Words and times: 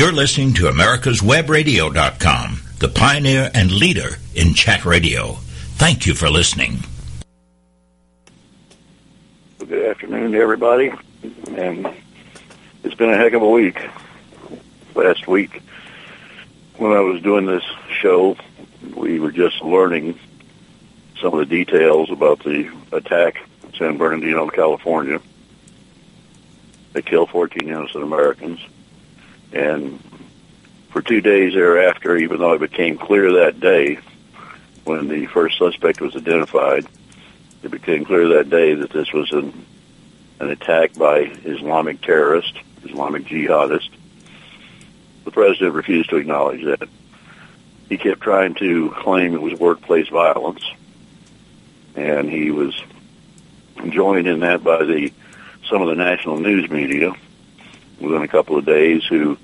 You're 0.00 0.12
listening 0.12 0.54
to 0.54 0.62
America'sWebRadio.com, 0.62 2.62
the 2.78 2.88
pioneer 2.88 3.50
and 3.52 3.70
leader 3.70 4.16
in 4.34 4.54
chat 4.54 4.86
radio. 4.86 5.32
Thank 5.76 6.06
you 6.06 6.14
for 6.14 6.30
listening. 6.30 6.78
Good 9.58 9.90
afternoon, 9.90 10.34
everybody. 10.34 10.90
And 11.54 11.86
it's 12.82 12.94
been 12.94 13.10
a 13.10 13.16
heck 13.18 13.34
of 13.34 13.42
a 13.42 13.50
week. 13.50 13.78
Last 14.94 15.28
week, 15.28 15.60
when 16.78 16.92
I 16.92 17.00
was 17.00 17.20
doing 17.20 17.44
this 17.44 17.64
show, 18.00 18.38
we 18.96 19.20
were 19.20 19.32
just 19.32 19.60
learning 19.60 20.18
some 21.20 21.34
of 21.34 21.40
the 21.40 21.44
details 21.44 22.10
about 22.10 22.42
the 22.42 22.70
attack 22.90 23.46
in 23.64 23.74
San 23.74 23.98
Bernardino, 23.98 24.48
California. 24.48 25.20
They 26.94 27.02
killed 27.02 27.28
14 27.28 27.68
innocent 27.68 28.02
Americans. 28.02 28.60
And 29.52 30.02
for 30.90 31.02
two 31.02 31.20
days 31.20 31.54
thereafter, 31.54 32.16
even 32.16 32.38
though 32.38 32.52
it 32.52 32.60
became 32.60 32.98
clear 32.98 33.32
that 33.32 33.60
day 33.60 33.98
when 34.84 35.08
the 35.08 35.26
first 35.26 35.58
suspect 35.58 36.00
was 36.00 36.16
identified, 36.16 36.86
it 37.62 37.70
became 37.70 38.04
clear 38.04 38.28
that 38.28 38.50
day 38.50 38.74
that 38.74 38.90
this 38.90 39.12
was 39.12 39.30
an, 39.32 39.66
an 40.40 40.50
attack 40.50 40.94
by 40.94 41.20
Islamic 41.44 42.00
terrorists, 42.00 42.58
Islamic 42.84 43.24
jihadists. 43.24 43.90
The 45.24 45.30
president 45.30 45.74
refused 45.74 46.10
to 46.10 46.16
acknowledge 46.16 46.64
that. 46.64 46.88
He 47.88 47.98
kept 47.98 48.20
trying 48.20 48.54
to 48.54 48.90
claim 48.90 49.34
it 49.34 49.42
was 49.42 49.58
workplace 49.58 50.08
violence, 50.08 50.64
and 51.96 52.30
he 52.30 52.52
was 52.52 52.80
joined 53.88 54.28
in 54.28 54.40
that 54.40 54.62
by 54.62 54.84
the 54.84 55.12
some 55.68 55.82
of 55.82 55.88
the 55.88 55.96
national 55.96 56.38
news 56.38 56.70
media 56.70 57.12
within 58.00 58.22
a 58.22 58.28
couple 58.28 58.56
of 58.56 58.64
days 58.64 59.04
who 59.04 59.38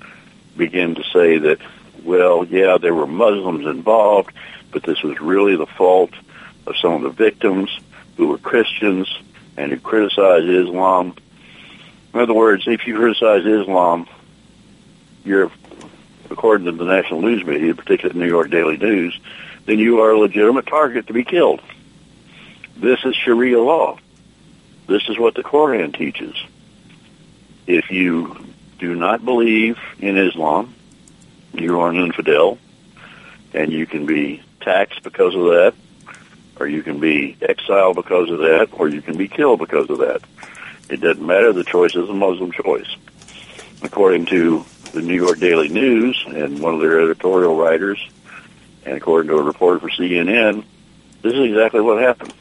began 0.55 0.95
to 0.95 1.03
say 1.13 1.37
that, 1.37 1.59
well, 2.03 2.45
yeah, 2.45 2.77
there 2.77 2.93
were 2.93 3.07
Muslims 3.07 3.65
involved, 3.65 4.31
but 4.71 4.83
this 4.83 5.01
was 5.03 5.19
really 5.19 5.55
the 5.55 5.65
fault 5.65 6.11
of 6.65 6.75
some 6.77 6.93
of 6.93 7.01
the 7.01 7.09
victims 7.09 7.69
who 8.17 8.27
were 8.27 8.37
Christians 8.37 9.07
and 9.55 9.71
who 9.71 9.79
criticized 9.79 10.47
Islam. 10.47 11.15
In 12.13 12.19
other 12.19 12.33
words, 12.33 12.67
if 12.67 12.87
you 12.87 12.95
criticize 12.95 13.45
Islam, 13.45 14.07
you're, 15.23 15.51
according 16.29 16.65
to 16.65 16.71
the 16.71 16.85
national 16.85 17.21
news 17.21 17.45
media, 17.45 17.75
particularly 17.75 18.19
the 18.19 18.25
New 18.25 18.31
York 18.31 18.49
Daily 18.49 18.77
News, 18.77 19.19
then 19.65 19.79
you 19.79 20.01
are 20.01 20.11
a 20.11 20.19
legitimate 20.19 20.65
target 20.65 21.07
to 21.07 21.13
be 21.13 21.23
killed. 21.23 21.61
This 22.77 22.99
is 23.03 23.15
Sharia 23.15 23.61
law. 23.61 23.99
This 24.87 25.09
is 25.09 25.19
what 25.19 25.35
the 25.35 25.43
Quran 25.43 25.95
teaches. 25.95 26.35
If 27.67 27.91
you 27.91 28.37
do 28.79 28.95
not 28.95 29.25
believe 29.25 29.77
in 29.99 30.17
Islam, 30.17 30.73
you 31.53 31.81
are 31.81 31.89
an 31.89 31.97
infidel, 31.97 32.57
and 33.53 33.73
you 33.73 33.85
can 33.85 34.05
be 34.05 34.41
taxed 34.61 35.03
because 35.03 35.35
of 35.35 35.41
that, 35.41 35.73
or 36.59 36.67
you 36.67 36.81
can 36.81 37.01
be 37.01 37.35
exiled 37.41 37.97
because 37.97 38.29
of 38.29 38.39
that, 38.39 38.69
or 38.71 38.87
you 38.87 39.01
can 39.01 39.17
be 39.17 39.27
killed 39.27 39.59
because 39.59 39.89
of 39.89 39.97
that. 39.97 40.21
It 40.89 41.01
doesn't 41.01 41.25
matter. 41.25 41.51
The 41.51 41.65
choice 41.65 41.93
is 41.93 42.09
a 42.09 42.13
Muslim 42.13 42.53
choice. 42.53 42.95
According 43.81 44.27
to 44.27 44.63
the 44.93 45.01
New 45.01 45.15
York 45.15 45.39
Daily 45.39 45.67
News 45.67 46.23
and 46.25 46.59
one 46.61 46.75
of 46.75 46.79
their 46.79 47.01
editorial 47.01 47.57
writers, 47.57 47.99
and 48.85 48.95
according 48.95 49.29
to 49.29 49.37
a 49.37 49.43
report 49.43 49.81
for 49.81 49.89
CNN, 49.89 50.63
this 51.21 51.33
is 51.33 51.41
exactly 51.41 51.81
what 51.81 52.01
happened. 52.01 52.33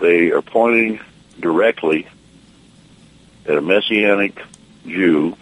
They 0.00 0.32
are 0.32 0.42
pointing 0.42 0.98
directly 1.38 2.08
at 3.46 3.56
a 3.56 3.60
Messianic 3.60 4.40
Jew, 4.86 5.36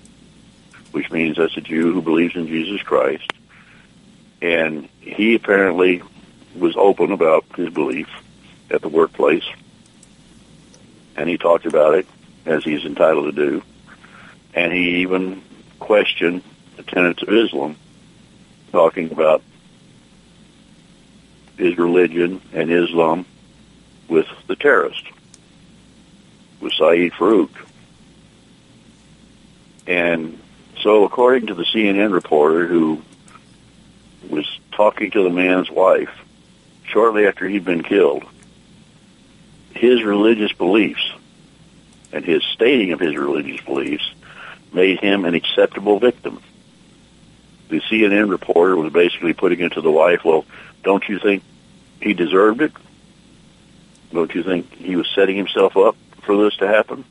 which 0.92 1.10
means 1.10 1.36
that's 1.36 1.56
a 1.56 1.60
Jew 1.60 1.92
who 1.92 2.02
believes 2.02 2.34
in 2.34 2.46
Jesus 2.46 2.82
Christ, 2.82 3.30
and 4.42 4.88
he 5.00 5.34
apparently 5.34 6.02
was 6.56 6.74
open 6.76 7.12
about 7.12 7.44
his 7.56 7.70
belief 7.70 8.08
at 8.70 8.82
the 8.82 8.88
workplace, 8.88 9.44
and 11.16 11.28
he 11.28 11.36
talked 11.36 11.66
about 11.66 11.94
it 11.94 12.06
as 12.46 12.64
he's 12.64 12.84
entitled 12.84 13.26
to 13.26 13.32
do, 13.32 13.62
and 14.54 14.72
he 14.72 15.00
even 15.02 15.42
questioned 15.78 16.42
the 16.76 16.82
tenets 16.82 17.22
of 17.22 17.28
Islam, 17.28 17.76
talking 18.72 19.12
about 19.12 19.42
his 21.56 21.76
religion 21.76 22.40
and 22.52 22.70
Islam 22.70 23.26
with 24.08 24.26
the 24.46 24.56
terrorist, 24.56 25.04
with 26.60 26.72
Saeed 26.72 27.12
Farook. 27.12 27.50
And 29.90 30.38
so, 30.82 31.04
according 31.04 31.48
to 31.48 31.54
the 31.54 31.64
CNN 31.64 32.12
reporter 32.12 32.64
who 32.64 33.02
was 34.28 34.46
talking 34.70 35.10
to 35.10 35.24
the 35.24 35.30
man's 35.30 35.68
wife 35.68 36.16
shortly 36.84 37.26
after 37.26 37.48
he'd 37.48 37.64
been 37.64 37.82
killed, 37.82 38.24
his 39.74 40.04
religious 40.04 40.52
beliefs 40.52 41.02
and 42.12 42.24
his 42.24 42.44
stating 42.54 42.92
of 42.92 43.00
his 43.00 43.16
religious 43.16 43.60
beliefs 43.62 44.08
made 44.72 45.00
him 45.00 45.24
an 45.24 45.34
acceptable 45.34 45.98
victim. 45.98 46.40
The 47.68 47.80
CNN 47.80 48.30
reporter 48.30 48.76
was 48.76 48.92
basically 48.92 49.32
putting 49.32 49.58
it 49.58 49.72
to 49.72 49.80
the 49.80 49.90
wife, 49.90 50.24
well, 50.24 50.44
don't 50.84 51.08
you 51.08 51.18
think 51.18 51.42
he 52.00 52.14
deserved 52.14 52.62
it? 52.62 52.72
Don't 54.12 54.32
you 54.36 54.44
think 54.44 54.72
he 54.72 54.94
was 54.94 55.08
setting 55.16 55.36
himself 55.36 55.76
up 55.76 55.96
for 56.22 56.44
this 56.44 56.56
to 56.58 56.68
happen? 56.68 57.04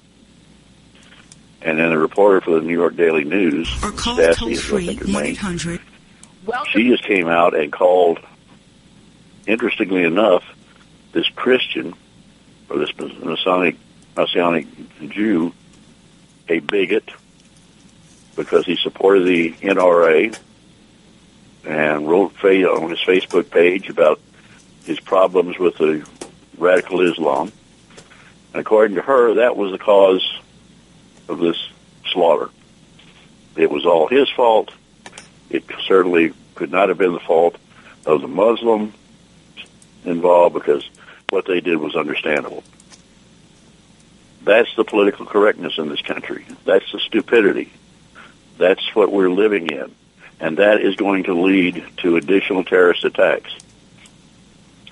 And 1.61 1.77
then 1.77 1.91
a 1.91 1.97
reporter 1.97 2.41
for 2.41 2.51
the 2.51 2.61
New 2.61 2.73
York 2.73 2.95
Daily 2.95 3.25
News, 3.25 3.69
or 3.83 3.91
call 3.91 4.15
Stassi, 4.15 4.35
toll 4.35 4.55
free 4.55 4.95
1-800. 4.95 5.81
she 6.71 6.87
just 6.87 7.03
came 7.03 7.27
out 7.27 7.53
and 7.53 7.71
called, 7.71 8.19
interestingly 9.45 10.05
enough, 10.05 10.43
this 11.11 11.27
Christian 11.35 11.93
or 12.69 12.77
this 12.77 12.91
Masonic 12.97 13.75
Messianic 14.15 14.67
Jew 15.09 15.53
a 16.47 16.59
bigot 16.59 17.09
because 18.35 18.65
he 18.65 18.75
supported 18.75 19.25
the 19.25 19.51
NRA 19.53 20.37
and 21.65 22.09
wrote 22.09 22.33
on 22.43 22.89
his 22.89 22.99
Facebook 22.99 23.51
page 23.51 23.89
about 23.89 24.19
his 24.85 24.99
problems 24.99 25.59
with 25.59 25.77
the 25.77 26.07
radical 26.57 27.01
Islam. 27.01 27.51
And 28.53 28.61
according 28.61 28.95
to 28.95 29.01
her, 29.01 29.35
that 29.35 29.55
was 29.55 29.71
the 29.71 29.77
cause 29.77 30.39
of 31.29 31.39
this 31.39 31.69
slaughter. 32.11 32.49
It 33.55 33.71
was 33.71 33.85
all 33.85 34.07
his 34.07 34.29
fault. 34.29 34.71
It 35.49 35.63
certainly 35.87 36.33
could 36.55 36.71
not 36.71 36.89
have 36.89 36.97
been 36.97 37.13
the 37.13 37.19
fault 37.19 37.55
of 38.05 38.21
the 38.21 38.27
Muslim 38.27 38.93
involved 40.05 40.55
because 40.55 40.87
what 41.29 41.45
they 41.45 41.61
did 41.61 41.77
was 41.77 41.95
understandable. 41.95 42.63
That's 44.43 44.73
the 44.75 44.83
political 44.83 45.25
correctness 45.25 45.77
in 45.77 45.89
this 45.89 46.01
country. 46.01 46.45
That's 46.65 46.91
the 46.91 46.99
stupidity. 46.99 47.71
That's 48.57 48.95
what 48.95 49.11
we're 49.11 49.29
living 49.29 49.67
in. 49.67 49.93
And 50.39 50.57
that 50.57 50.81
is 50.81 50.95
going 50.95 51.23
to 51.25 51.33
lead 51.33 51.83
to 51.97 52.15
additional 52.15 52.63
terrorist 52.63 53.03
attacks. 53.03 53.53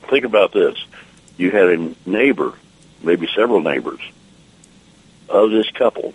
Think 0.10 0.26
about 0.26 0.52
this. 0.52 0.78
You 1.38 1.52
had 1.52 1.70
a 1.70 1.96
neighbor, 2.06 2.54
maybe 3.02 3.28
several 3.34 3.62
neighbors, 3.62 4.02
of 5.30 5.52
this 5.52 5.70
couple 5.72 6.14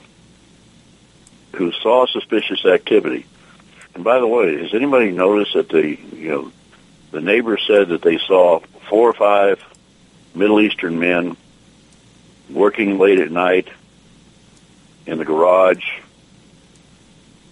who 1.55 1.73
saw 1.73 2.07
suspicious 2.07 2.65
activity. 2.65 3.27
And 3.95 4.05
by 4.05 4.19
the 4.19 4.27
way, 4.27 4.63
has 4.63 4.75
anybody 4.75 5.11
noticed 5.11 5.55
that 5.55 5.69
the 5.69 5.99
you 6.15 6.29
know 6.29 6.53
the 7.11 7.21
neighbor 7.21 7.59
said 7.59 7.89
that 7.89 8.03
they 8.03 8.19
saw 8.19 8.61
four 8.89 9.11
or 9.11 9.15
five 9.15 9.62
Middle 10.35 10.61
Eastern 10.61 10.99
men 10.99 11.37
working 12.49 12.99
late 12.99 13.21
at 13.21 13.31
night 13.31 13.69
in 15.07 15.19
the 15.19 15.25
garage 15.25 15.85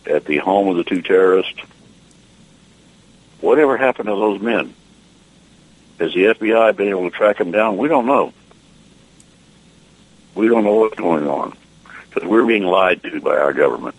at 0.06 0.24
the 0.24 0.38
home 0.38 0.68
of 0.68 0.76
the 0.76 0.84
two 0.84 1.02
terrorists. 1.02 1.60
Whatever 3.40 3.76
happened 3.76 4.06
to 4.06 4.14
those 4.14 4.40
men? 4.40 4.74
Has 5.98 6.14
the 6.14 6.24
FBI 6.24 6.74
been 6.76 6.88
able 6.88 7.10
to 7.10 7.16
track 7.16 7.36
them 7.36 7.50
down? 7.50 7.76
We 7.76 7.88
don't 7.88 8.06
know. 8.06 8.32
We 10.34 10.48
don't 10.48 10.64
know 10.64 10.76
what's 10.76 10.96
going 10.96 11.26
on 11.26 11.56
because 12.10 12.28
we're 12.28 12.46
being 12.46 12.64
lied 12.64 13.02
to 13.02 13.20
by 13.20 13.36
our 13.36 13.52
government. 13.52 13.96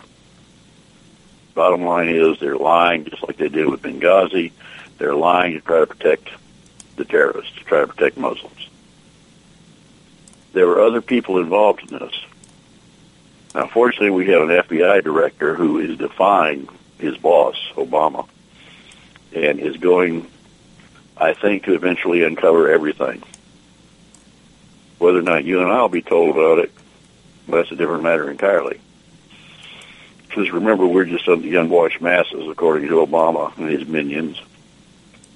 Bottom 1.54 1.84
line 1.84 2.08
is 2.08 2.38
they're 2.38 2.56
lying 2.56 3.04
just 3.04 3.26
like 3.26 3.36
they 3.36 3.48
did 3.48 3.68
with 3.68 3.82
Benghazi. 3.82 4.52
They're 4.98 5.14
lying 5.14 5.54
to 5.54 5.60
try 5.60 5.80
to 5.80 5.86
protect 5.86 6.28
the 6.96 7.04
terrorists, 7.04 7.54
to 7.56 7.64
try 7.64 7.80
to 7.80 7.86
protect 7.86 8.16
Muslims. 8.16 8.68
There 10.52 10.66
were 10.66 10.80
other 10.80 11.00
people 11.00 11.38
involved 11.38 11.90
in 11.90 11.98
this. 11.98 12.14
Now, 13.54 13.66
fortunately, 13.66 14.10
we 14.10 14.26
have 14.28 14.42
an 14.42 14.48
FBI 14.48 15.02
director 15.04 15.54
who 15.54 15.78
is 15.78 15.98
defying 15.98 16.68
his 16.98 17.16
boss, 17.18 17.56
Obama, 17.74 18.26
and 19.34 19.60
is 19.60 19.76
going, 19.76 20.26
I 21.16 21.34
think, 21.34 21.64
to 21.64 21.74
eventually 21.74 22.22
uncover 22.22 22.70
everything. 22.70 23.22
Whether 24.98 25.18
or 25.18 25.22
not 25.22 25.44
you 25.44 25.60
and 25.60 25.70
I 25.70 25.80
will 25.80 25.88
be 25.88 26.02
told 26.02 26.30
about 26.30 26.60
it, 26.60 26.72
that's 27.48 27.70
a 27.72 27.76
different 27.76 28.02
matter 28.02 28.30
entirely. 28.30 28.80
Because 30.26 30.50
remember, 30.50 30.86
we're 30.86 31.04
just 31.04 31.26
the 31.26 31.56
unwashed 31.56 32.00
masses, 32.00 32.48
according 32.48 32.88
to 32.88 32.94
Obama 33.06 33.56
and 33.58 33.68
his 33.68 33.86
minions. 33.86 34.40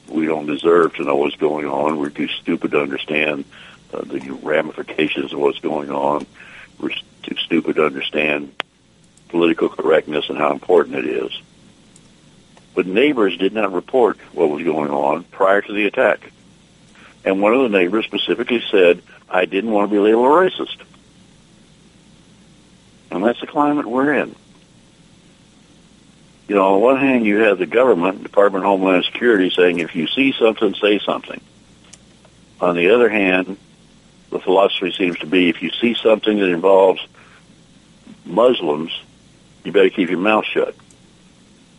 We 0.08 0.26
don't 0.26 0.46
deserve 0.46 0.94
to 0.94 1.04
know 1.04 1.16
what's 1.16 1.36
going 1.36 1.66
on. 1.66 1.98
We're 1.98 2.10
too 2.10 2.28
stupid 2.28 2.70
to 2.70 2.80
understand 2.80 3.44
uh, 3.92 4.02
the 4.04 4.20
ramifications 4.42 5.32
of 5.32 5.40
what's 5.40 5.58
going 5.58 5.90
on. 5.90 6.26
We're 6.80 6.94
too 7.22 7.36
stupid 7.36 7.76
to 7.76 7.84
understand 7.84 8.54
political 9.28 9.68
correctness 9.68 10.28
and 10.28 10.38
how 10.38 10.52
important 10.52 10.96
it 10.96 11.06
is. 11.06 11.42
But 12.74 12.86
neighbors 12.86 13.36
did 13.36 13.52
not 13.52 13.72
report 13.72 14.18
what 14.32 14.48
was 14.48 14.62
going 14.62 14.90
on 14.90 15.24
prior 15.24 15.60
to 15.60 15.72
the 15.72 15.86
attack. 15.86 16.30
And 17.24 17.42
one 17.42 17.52
of 17.52 17.62
the 17.62 17.76
neighbors 17.76 18.04
specifically 18.04 18.62
said, 18.70 19.02
I 19.28 19.46
didn't 19.46 19.72
want 19.72 19.90
to 19.90 19.94
be 19.94 19.98
labeled 19.98 20.26
a 20.26 20.28
racist. 20.28 20.76
And 23.10 23.24
that's 23.24 23.40
the 23.40 23.46
climate 23.46 23.86
we're 23.86 24.14
in. 24.14 24.34
You 26.48 26.54
know, 26.54 26.74
on 26.74 26.80
one 26.80 27.00
hand, 27.00 27.24
you 27.24 27.38
have 27.38 27.58
the 27.58 27.66
government, 27.66 28.22
Department 28.22 28.64
of 28.64 28.68
Homeland 28.68 29.04
Security, 29.04 29.50
saying 29.50 29.80
if 29.80 29.96
you 29.96 30.06
see 30.06 30.32
something, 30.38 30.74
say 30.74 31.00
something. 31.00 31.40
On 32.60 32.76
the 32.76 32.90
other 32.90 33.08
hand, 33.08 33.56
the 34.30 34.38
philosophy 34.38 34.92
seems 34.92 35.18
to 35.18 35.26
be 35.26 35.48
if 35.48 35.62
you 35.62 35.70
see 35.70 35.94
something 35.94 36.38
that 36.38 36.50
involves 36.50 37.04
Muslims, 38.24 38.92
you 39.64 39.72
better 39.72 39.90
keep 39.90 40.08
your 40.08 40.18
mouth 40.18 40.44
shut, 40.44 40.74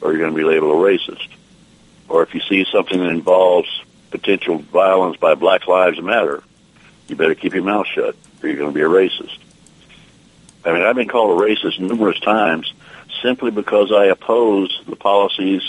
or 0.01 0.12
you're 0.12 0.19
going 0.19 0.33
to 0.33 0.38
be 0.38 0.44
labeled 0.44 0.71
a 0.71 0.75
racist. 0.75 1.27
Or 2.09 2.23
if 2.23 2.33
you 2.33 2.41
see 2.41 2.65
something 2.71 3.00
that 3.00 3.09
involves 3.09 3.69
potential 4.12 4.57
violence 4.57 5.18
by 5.18 5.35
Black 5.35 5.68
Lives 5.68 6.01
Matter, 6.01 6.44
you 7.07 7.15
better 7.15 7.35
keep 7.35 7.53
your 7.53 7.63
mouth 7.63 7.88
shut, 7.88 8.15
or 8.41 8.50
you're 8.50 8.57
going 8.57 8.71
to 8.71 8.75
be 8.75 8.81
a 8.81 8.85
racist. 8.85 9.38
I 10.67 10.73
mean, 10.73 10.83
I've 10.83 10.97
been 10.97 11.07
called 11.07 11.41
a 11.41 11.45
racist 11.45 11.79
numerous 11.79 12.19
times 12.19 12.73
simply 13.21 13.51
because 13.51 13.91
I 13.91 14.05
oppose 14.05 14.83
the 14.85 14.97
policies 14.97 15.63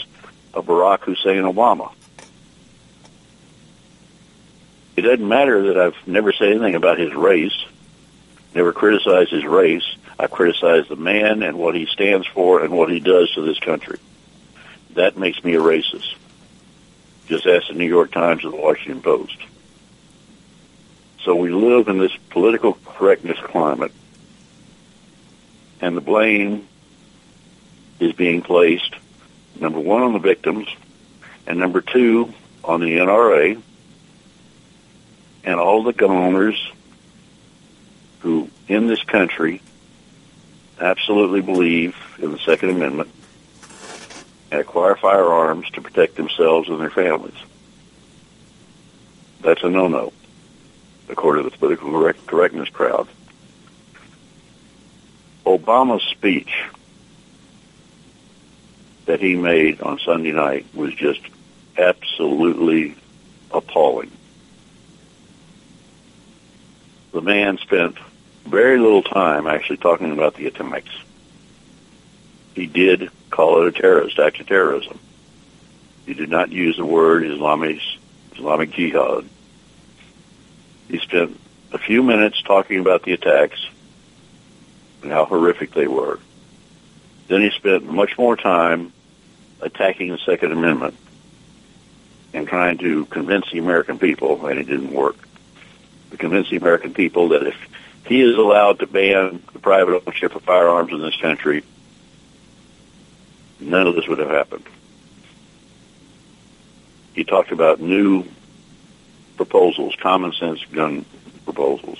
of 0.52 0.66
Barack 0.66 1.02
Hussein 1.02 1.44
Obama. 1.44 1.92
It 4.96 5.02
doesn't 5.02 5.26
matter 5.26 5.68
that 5.68 5.78
I've 5.78 6.08
never 6.08 6.32
said 6.32 6.48
anything 6.48 6.74
about 6.74 6.98
his 6.98 7.14
race, 7.14 7.56
never 8.56 8.72
criticized 8.72 9.30
his 9.30 9.44
race. 9.44 9.84
I 10.18 10.26
criticize 10.26 10.88
the 10.88 10.96
man 10.96 11.44
and 11.44 11.56
what 11.56 11.76
he 11.76 11.86
stands 11.86 12.26
for 12.26 12.64
and 12.64 12.76
what 12.76 12.90
he 12.90 12.98
does 12.98 13.30
to 13.34 13.42
this 13.42 13.60
country. 13.60 14.00
That 14.94 15.16
makes 15.16 15.44
me 15.44 15.54
a 15.54 15.60
racist. 15.60 16.16
Just 17.28 17.46
ask 17.46 17.68
the 17.68 17.74
New 17.74 17.86
York 17.86 18.10
Times 18.10 18.44
or 18.44 18.50
the 18.50 18.56
Washington 18.56 19.00
Post. 19.00 19.38
So 21.22 21.36
we 21.36 21.50
live 21.50 21.86
in 21.86 21.98
this 21.98 22.16
political 22.30 22.76
correctness 22.84 23.38
climate, 23.38 23.92
and 25.80 25.96
the 25.96 26.00
blame 26.00 26.66
is 28.00 28.12
being 28.12 28.42
placed, 28.42 28.94
number 29.58 29.80
one, 29.80 30.02
on 30.02 30.12
the 30.12 30.18
victims, 30.18 30.68
and 31.46 31.58
number 31.58 31.80
two, 31.80 32.32
on 32.64 32.80
the 32.80 32.98
NRA, 32.98 33.60
and 35.44 35.60
all 35.60 35.82
the 35.82 35.92
gun 35.92 36.10
owners 36.10 36.72
who 38.20 38.50
in 38.66 38.86
this 38.86 39.02
country 39.04 39.62
absolutely 40.80 41.40
believe 41.40 41.96
in 42.18 42.32
the 42.32 42.38
Second 42.38 42.70
Amendment 42.70 43.10
and 44.50 44.60
acquire 44.60 44.96
firearms 44.96 45.68
to 45.70 45.80
protect 45.80 46.16
themselves 46.16 46.68
and 46.68 46.80
their 46.80 46.90
families. 46.90 47.38
That's 49.40 49.62
a 49.62 49.68
no-no, 49.68 50.12
according 51.08 51.44
to 51.44 51.50
the 51.50 51.56
political 51.56 52.12
correctness 52.26 52.68
crowd. 52.68 53.08
Obama's 55.48 56.02
speech 56.10 56.52
that 59.06 59.20
he 59.20 59.34
made 59.34 59.80
on 59.80 59.98
Sunday 59.98 60.32
night 60.32 60.66
was 60.74 60.94
just 60.94 61.20
absolutely 61.76 62.94
appalling 63.50 64.10
the 67.12 67.22
man 67.22 67.58
spent 67.58 67.96
very 68.46 68.78
little 68.78 69.02
time 69.02 69.46
actually 69.46 69.78
talking 69.78 70.12
about 70.12 70.34
the 70.34 70.46
attacks. 70.46 70.90
He 72.54 72.66
did 72.66 73.10
call 73.30 73.62
it 73.62 73.68
a 73.68 73.80
terrorist 73.80 74.18
act 74.18 74.40
of 74.40 74.46
terrorism. 74.46 74.98
He 76.06 76.14
did 76.14 76.30
not 76.30 76.50
use 76.50 76.76
the 76.76 76.84
word 76.84 77.24
Islamic, 77.24 77.80
Islamic 78.34 78.70
Jihad. 78.70 79.28
He 80.88 80.98
spent 80.98 81.38
a 81.72 81.78
few 81.78 82.02
minutes 82.02 82.40
talking 82.42 82.78
about 82.78 83.02
the 83.02 83.12
attacks 83.12 83.68
and 85.02 85.12
how 85.12 85.24
horrific 85.24 85.72
they 85.72 85.86
were. 85.86 86.18
Then 87.28 87.42
he 87.42 87.50
spent 87.50 87.84
much 87.84 88.16
more 88.16 88.36
time 88.36 88.92
attacking 89.60 90.10
the 90.10 90.18
Second 90.18 90.52
Amendment 90.52 90.94
and 92.32 92.46
trying 92.46 92.78
to 92.78 93.04
convince 93.06 93.50
the 93.50 93.58
American 93.58 93.98
people, 93.98 94.46
and 94.46 94.58
it 94.58 94.64
didn't 94.64 94.92
work 94.92 95.16
to 96.10 96.16
convince 96.16 96.50
the 96.50 96.56
American 96.56 96.94
people 96.94 97.30
that 97.30 97.46
if 97.46 97.56
he 98.06 98.22
is 98.22 98.36
allowed 98.36 98.78
to 98.78 98.86
ban 98.86 99.42
the 99.52 99.58
private 99.58 100.02
ownership 100.02 100.34
of 100.34 100.42
firearms 100.42 100.92
in 100.92 101.00
this 101.00 101.16
country, 101.16 101.62
none 103.60 103.86
of 103.86 103.94
this 103.94 104.08
would 104.08 104.18
have 104.18 104.30
happened. 104.30 104.64
He 107.14 107.24
talked 107.24 107.50
about 107.50 107.80
new 107.80 108.24
proposals, 109.36 109.96
common 109.96 110.32
sense 110.32 110.64
gun 110.66 111.04
proposals, 111.44 111.98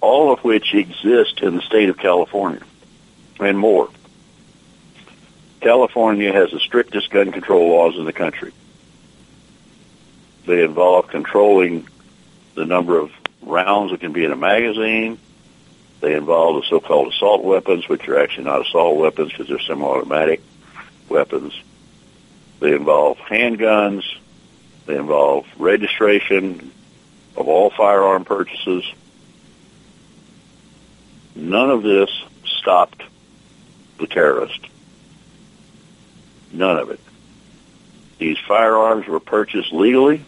all 0.00 0.32
of 0.32 0.40
which 0.40 0.74
exist 0.74 1.40
in 1.40 1.56
the 1.56 1.62
state 1.62 1.88
of 1.88 1.98
California 1.98 2.62
and 3.38 3.58
more. 3.58 3.88
California 5.60 6.32
has 6.32 6.50
the 6.50 6.60
strictest 6.60 7.10
gun 7.10 7.32
control 7.32 7.68
laws 7.70 7.96
in 7.96 8.04
the 8.04 8.12
country. 8.12 8.52
They 10.46 10.64
involve 10.64 11.08
controlling 11.08 11.86
the 12.54 12.64
number 12.64 12.98
of 12.98 13.12
rounds 13.42 13.90
that 13.92 14.00
can 14.00 14.12
be 14.12 14.24
in 14.24 14.32
a 14.32 14.36
magazine. 14.36 15.18
They 16.00 16.14
involve 16.14 16.62
the 16.62 16.68
so-called 16.68 17.12
assault 17.12 17.44
weapons, 17.44 17.88
which 17.88 18.08
are 18.08 18.18
actually 18.18 18.44
not 18.44 18.66
assault 18.66 18.96
weapons 18.96 19.32
because 19.32 19.48
they're 19.48 19.58
semi-automatic 19.58 20.42
weapons. 21.08 21.52
They 22.60 22.74
involve 22.74 23.18
handguns. 23.18 24.04
They 24.86 24.96
involve 24.96 25.46
registration 25.58 26.72
of 27.36 27.48
all 27.48 27.70
firearm 27.70 28.24
purchases. 28.24 28.84
None 31.34 31.70
of 31.70 31.82
this 31.82 32.10
stopped 32.44 33.02
the 33.98 34.06
terrorist. 34.06 34.60
None 36.52 36.78
of 36.78 36.90
it. 36.90 37.00
These 38.18 38.38
firearms 38.46 39.06
were 39.06 39.20
purchased 39.20 39.72
legally 39.72 40.24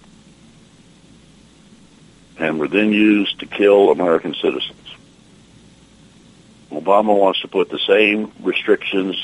and 2.38 2.58
were 2.58 2.68
then 2.68 2.92
used 2.92 3.40
to 3.40 3.46
kill 3.46 3.90
American 3.90 4.34
citizens. 4.34 4.78
Obama 6.70 7.16
wants 7.16 7.40
to 7.42 7.48
put 7.48 7.68
the 7.68 7.78
same 7.78 8.32
restrictions 8.40 9.16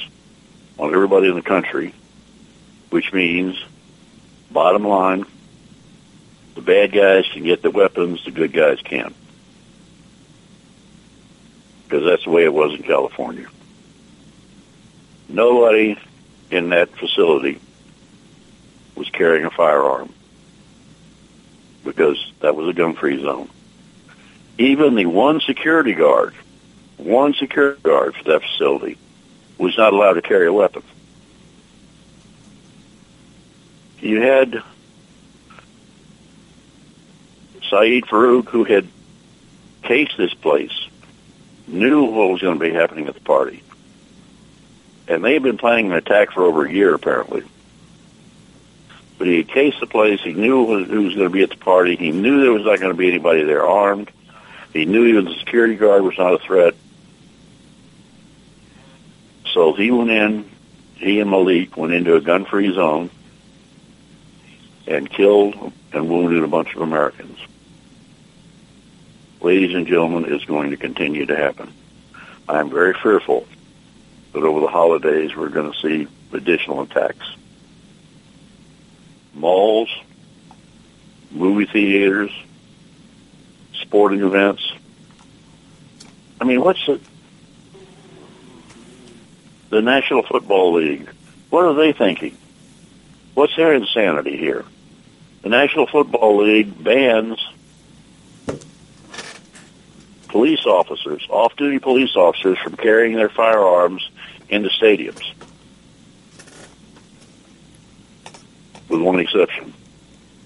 on 0.79 0.95
everybody 0.95 1.29
in 1.29 1.35
the 1.35 1.43
country, 1.43 1.95
which 2.91 3.13
means, 3.13 3.57
bottom 4.51 4.87
line, 4.87 5.25
the 6.55 6.61
bad 6.61 6.93
guys 6.93 7.25
can 7.33 7.45
get 7.45 7.63
the 7.63 7.71
weapons, 7.71 8.25
the 8.25 8.31
good 8.31 8.53
guys 8.53 8.81
can't. 8.83 9.15
Because 11.89 12.05
that's 12.05 12.25
the 12.25 12.31
way 12.31 12.45
it 12.45 12.53
was 12.53 12.75
in 12.75 12.83
California. 12.83 13.47
Nobody 15.27 15.99
in 16.51 16.69
that 16.69 16.91
facility 16.91 17.61
was 18.95 19.09
carrying 19.09 19.47
a 19.47 19.51
firearm 19.51 20.13
because 21.85 22.33
that 22.41 22.55
was 22.55 22.69
a 22.69 22.75
gun-free 22.75 23.23
zone. 23.23 23.49
Even 24.59 24.97
the 24.97 25.07
one 25.07 25.41
security 25.41 25.95
guard, 25.95 26.35
one 26.99 27.33
security 27.33 27.81
guard 27.81 28.15
for 28.17 28.25
that 28.25 28.43
facility, 28.43 28.99
was 29.57 29.77
not 29.79 29.93
allowed 29.93 30.15
to 30.15 30.23
carry 30.23 30.47
a 30.47 30.53
weapon. 30.53 30.83
You 34.01 34.21
had 34.21 34.63
Saeed 37.71 38.05
Farook 38.05 38.49
who 38.49 38.65
had 38.65 38.87
cased 39.83 40.17
this 40.17 40.35
place, 40.35 40.88
knew 41.69 42.05
what 42.05 42.31
was 42.31 42.41
going 42.41 42.59
to 42.59 42.65
be 42.65 42.73
happening 42.73 43.07
at 43.07 43.15
the 43.15 43.21
party. 43.21 43.63
And 45.07 45.25
they 45.25 45.35
had 45.35 45.43
been 45.43 45.59
planning 45.59 45.87
an 45.87 45.93
attack 45.93 46.33
for 46.33 46.45
over 46.45 46.67
a 46.67 46.73
year, 46.73 46.95
apparently. 46.95 47.43
But 49.17 49.27
he 49.27 49.39
had 49.39 49.49
cased 49.49 49.81
the 49.81 49.87
place. 49.87 50.21
He 50.21 50.35
knew 50.35 50.67
who 50.67 51.03
was, 51.03 51.15
going 51.15 51.27
to 51.27 51.31
be 51.31 51.43
at 51.43 51.51
the 51.51 51.57
party. 51.57 51.97
He 51.97 52.13
knew 52.13 52.41
there 52.41 52.53
was 52.53 52.65
not 52.65 52.79
going 52.79 52.93
to 52.93 52.99
be 52.99 53.09
anybody 53.09 53.43
there 53.43 53.67
armed. 53.67 54.11
He 54.73 54.85
knew 54.85 55.07
even 55.07 55.25
the 55.25 55.35
security 55.35 55.77
guard 55.77 56.03
was 56.03 56.17
not 56.19 56.35
a 56.35 56.39
threat. 56.39 56.75
So 59.53 59.73
he 59.73 59.91
went 59.91 60.11
in, 60.11 60.51
he 60.97 61.21
and 61.21 61.31
Malik 61.31 61.77
went 61.77 61.93
into 61.93 62.15
a 62.15 62.21
gun-free 62.21 62.75
zone 62.75 63.11
and 64.87 65.11
killed 65.11 65.73
and 65.93 66.09
wounded 66.09 66.45
a 66.45 66.49
bunch 66.49 66.75
of 66.75 66.83
Americans. 66.83 67.39
Ladies 69.41 69.75
and 69.77 69.87
gentlemen, 69.87 70.33
it's 70.33 70.45
going 70.45 70.71
to 70.71 70.77
continue 70.77 71.25
to 71.27 71.37
happen. 71.37 71.73
I 72.49 72.59
am 72.59 72.71
very 72.71 72.93
fearful 72.95 73.47
that 74.33 74.43
over 74.43 74.61
the 74.61 74.67
holidays 74.67 75.37
we're 75.37 75.49
going 75.49 75.73
to 75.73 75.79
see 75.79 76.09
additional 76.33 76.83
attacks. 76.83 77.25
Malls, 79.35 79.91
movie 81.31 81.67
theaters, 81.67 82.33
sporting 83.75 84.23
events. 84.23 84.73
I 86.41 86.45
mean, 86.45 86.61
what's 86.61 86.85
the, 86.87 87.01
the 89.71 89.83
National 89.83 90.25
Football 90.25 90.75
League? 90.75 91.09
What 91.51 91.65
are 91.65 91.75
they 91.75 91.93
thinking? 91.93 92.37
What's 93.35 93.55
their 93.55 93.73
insanity 93.73 94.37
here? 94.37 94.65
The 95.43 95.49
National 95.49 95.87
Football 95.87 96.43
League 96.43 96.83
bans 96.83 97.39
police 100.29 100.65
officers, 100.67 101.27
off-duty 101.31 101.79
police 101.79 102.15
officers, 102.17 102.59
from 102.59 102.77
carrying 102.77 103.17
their 103.17 103.29
firearms 103.29 104.09
into 104.49 104.69
stadiums. 104.69 105.33
With 108.89 109.01
one 109.01 109.19
exception, 109.19 109.75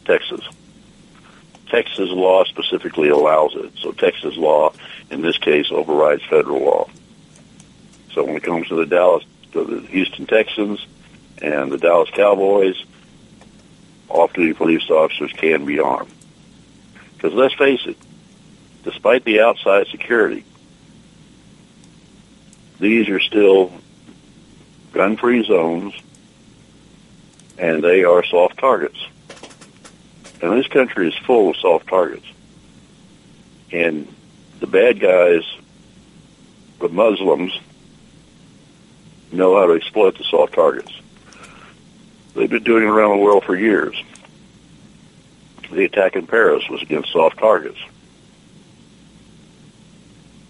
Texas. 0.04 0.40
Texas 1.68 2.10
law 2.10 2.44
specifically 2.44 3.08
allows 3.08 3.54
it. 3.54 3.72
So 3.78 3.92
Texas 3.92 4.36
law, 4.36 4.72
in 5.10 5.22
this 5.22 5.38
case, 5.38 5.70
overrides 5.70 6.22
federal 6.24 6.60
law. 6.60 6.88
So 8.12 8.24
when 8.24 8.36
it 8.36 8.42
comes 8.42 8.68
to 8.68 8.74
the 8.74 8.86
Dallas, 8.86 9.24
to 9.52 9.64
the 9.64 9.86
Houston 9.88 10.26
Texans 10.26 10.84
and 11.40 11.72
the 11.72 11.78
Dallas 11.78 12.10
Cowboys, 12.10 12.84
off-duty 14.08 14.52
police 14.52 14.90
officers 14.90 15.32
can 15.32 15.64
be 15.64 15.78
armed. 15.78 16.12
Because 17.14 17.32
let's 17.32 17.54
face 17.54 17.80
it, 17.86 17.96
despite 18.84 19.24
the 19.24 19.40
outside 19.40 19.86
security, 19.88 20.44
these 22.80 23.08
are 23.08 23.20
still 23.20 23.72
gun-free 24.92 25.44
zones, 25.44 25.94
and 27.58 27.82
they 27.82 28.04
are 28.04 28.24
soft 28.24 28.58
targets. 28.58 29.06
And 30.40 30.52
this 30.58 30.66
country 30.66 31.08
is 31.08 31.14
full 31.18 31.50
of 31.50 31.56
soft 31.56 31.86
targets. 31.86 32.26
And 33.70 34.12
the 34.58 34.66
bad 34.66 35.00
guys, 35.00 35.44
the 36.80 36.88
Muslims, 36.88 37.58
know 39.30 39.56
how 39.56 39.66
to 39.66 39.74
exploit 39.74 40.18
the 40.18 40.24
soft 40.24 40.54
targets. 40.54 40.92
They've 42.34 42.50
been 42.50 42.64
doing 42.64 42.82
it 42.82 42.88
around 42.88 43.18
the 43.18 43.24
world 43.24 43.44
for 43.44 43.56
years. 43.56 44.02
The 45.70 45.84
attack 45.84 46.16
in 46.16 46.26
Paris 46.26 46.68
was 46.68 46.82
against 46.82 47.12
soft 47.12 47.38
targets. 47.38 47.78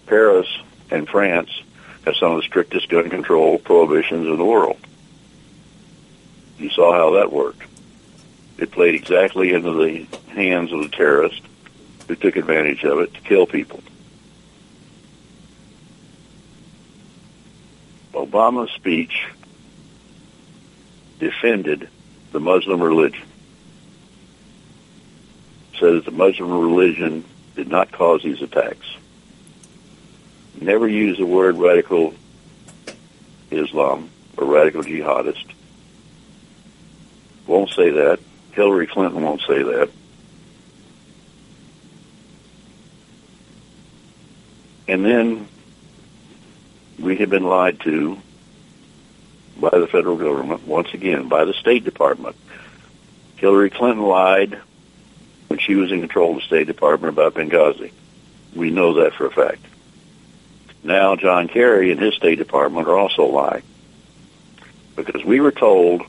Paris 0.05 0.47
and 0.91 1.07
France 1.07 1.49
have 2.05 2.15
some 2.15 2.31
of 2.33 2.37
the 2.37 2.43
strictest 2.43 2.89
gun 2.89 3.09
control 3.09 3.57
prohibitions 3.57 4.27
in 4.27 4.37
the 4.37 4.45
world. 4.45 4.77
You 6.57 6.69
saw 6.69 6.93
how 6.93 7.11
that 7.11 7.31
worked. 7.31 7.63
It 8.57 8.71
played 8.71 8.95
exactly 8.95 9.53
into 9.53 9.73
the 9.73 10.07
hands 10.29 10.71
of 10.71 10.81
the 10.81 10.89
terrorists 10.89 11.41
who 12.07 12.15
took 12.15 12.35
advantage 12.35 12.83
of 12.83 12.99
it 12.99 13.13
to 13.13 13.21
kill 13.21 13.47
people. 13.47 13.81
Obama's 18.13 18.71
speech 18.71 19.27
defended 21.19 21.89
the 22.31 22.39
Muslim 22.39 22.81
religion. 22.81 23.25
Said 25.79 25.95
that 25.95 26.05
the 26.05 26.11
Muslim 26.11 26.51
religion 26.51 27.25
did 27.55 27.67
not 27.67 27.91
cause 27.91 28.21
these 28.23 28.41
attacks. 28.41 28.85
Never 30.59 30.87
use 30.87 31.17
the 31.17 31.25
word 31.25 31.57
radical 31.57 32.13
Islam 33.51 34.09
or 34.37 34.45
radical 34.45 34.83
jihadist. 34.83 35.45
Won't 37.47 37.71
say 37.71 37.89
that. 37.89 38.19
Hillary 38.53 38.87
Clinton 38.87 39.21
won't 39.23 39.41
say 39.41 39.63
that. 39.63 39.89
And 44.87 45.05
then 45.05 45.47
we 46.99 47.17
have 47.17 47.29
been 47.29 47.43
lied 47.43 47.79
to 47.81 48.17
by 49.59 49.77
the 49.77 49.87
federal 49.87 50.17
government, 50.17 50.67
once 50.67 50.93
again, 50.93 51.27
by 51.27 51.45
the 51.45 51.53
State 51.53 51.83
Department. 51.83 52.35
Hillary 53.37 53.69
Clinton 53.69 54.03
lied 54.03 54.59
when 55.47 55.59
she 55.59 55.75
was 55.75 55.91
in 55.91 55.99
control 55.99 56.31
of 56.31 56.35
the 56.37 56.41
State 56.41 56.67
Department 56.67 57.13
about 57.13 57.33
Benghazi. 57.33 57.91
We 58.55 58.71
know 58.71 59.03
that 59.03 59.13
for 59.13 59.25
a 59.25 59.31
fact. 59.31 59.61
Now 60.83 61.15
John 61.15 61.47
Kerry 61.47 61.91
and 61.91 62.01
his 62.01 62.13
State 62.15 62.37
Department 62.37 62.87
are 62.87 62.97
also 62.97 63.25
lying. 63.25 63.63
Because 64.95 65.23
we 65.23 65.39
were 65.39 65.51
told 65.51 66.03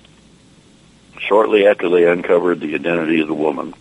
shortly 1.18 1.66
after 1.66 1.88
they 1.88 2.06
uncovered 2.06 2.60
the 2.60 2.74
identity 2.74 3.20
of 3.20 3.28
the 3.28 3.34
woman 3.34 3.74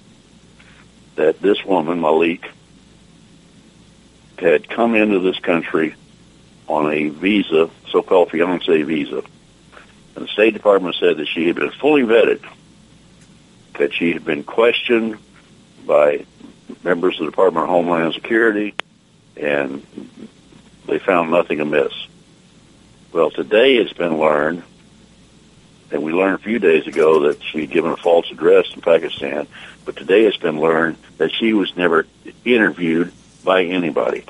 that 1.15 1.41
this 1.41 1.63
woman, 1.65 1.99
Malik, 1.99 2.49
had 4.37 4.69
come 4.69 4.95
into 4.95 5.19
this 5.19 5.39
country 5.39 5.95
on 6.67 6.91
a 6.91 7.09
visa, 7.09 7.69
so-called 7.89 8.31
fiance 8.31 8.81
visa. 8.83 9.23
And 10.15 10.25
the 10.25 10.29
State 10.29 10.53
Department 10.53 10.95
said 10.99 11.17
that 11.17 11.27
she 11.27 11.47
had 11.47 11.55
been 11.55 11.71
fully 11.71 12.03
vetted, 12.03 12.43
that 13.77 13.93
she 13.93 14.13
had 14.13 14.23
been 14.25 14.43
questioned 14.43 15.17
by 15.85 16.25
members 16.83 17.15
of 17.15 17.25
the 17.25 17.31
Department 17.31 17.65
of 17.65 17.69
Homeland 17.69 18.13
Security, 18.13 18.73
and 19.35 19.85
they 20.87 20.99
found 20.99 21.31
nothing 21.31 21.59
amiss. 21.59 21.93
Well, 23.11 23.31
today 23.31 23.75
it's 23.75 23.93
been 23.93 24.17
learned, 24.17 24.63
and 25.91 26.03
we 26.03 26.11
learned 26.11 26.35
a 26.35 26.43
few 26.43 26.59
days 26.59 26.87
ago 26.87 27.27
that 27.27 27.43
she 27.43 27.61
had 27.61 27.71
given 27.71 27.91
a 27.91 27.97
false 27.97 28.29
address 28.31 28.65
in 28.73 28.81
Pakistan, 28.81 29.47
but 29.85 29.95
today 29.95 30.25
it's 30.25 30.37
been 30.37 30.59
learned 30.59 30.97
that 31.17 31.31
she 31.31 31.53
was 31.53 31.75
never 31.77 32.07
interviewed 32.43 33.11
by 33.43 33.63
anybody. 33.63 34.23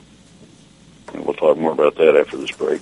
And 1.14 1.26
we'll 1.26 1.36
talk 1.36 1.58
more 1.58 1.72
about 1.72 1.96
that 1.96 2.16
after 2.16 2.38
this 2.38 2.52
break. 2.52 2.82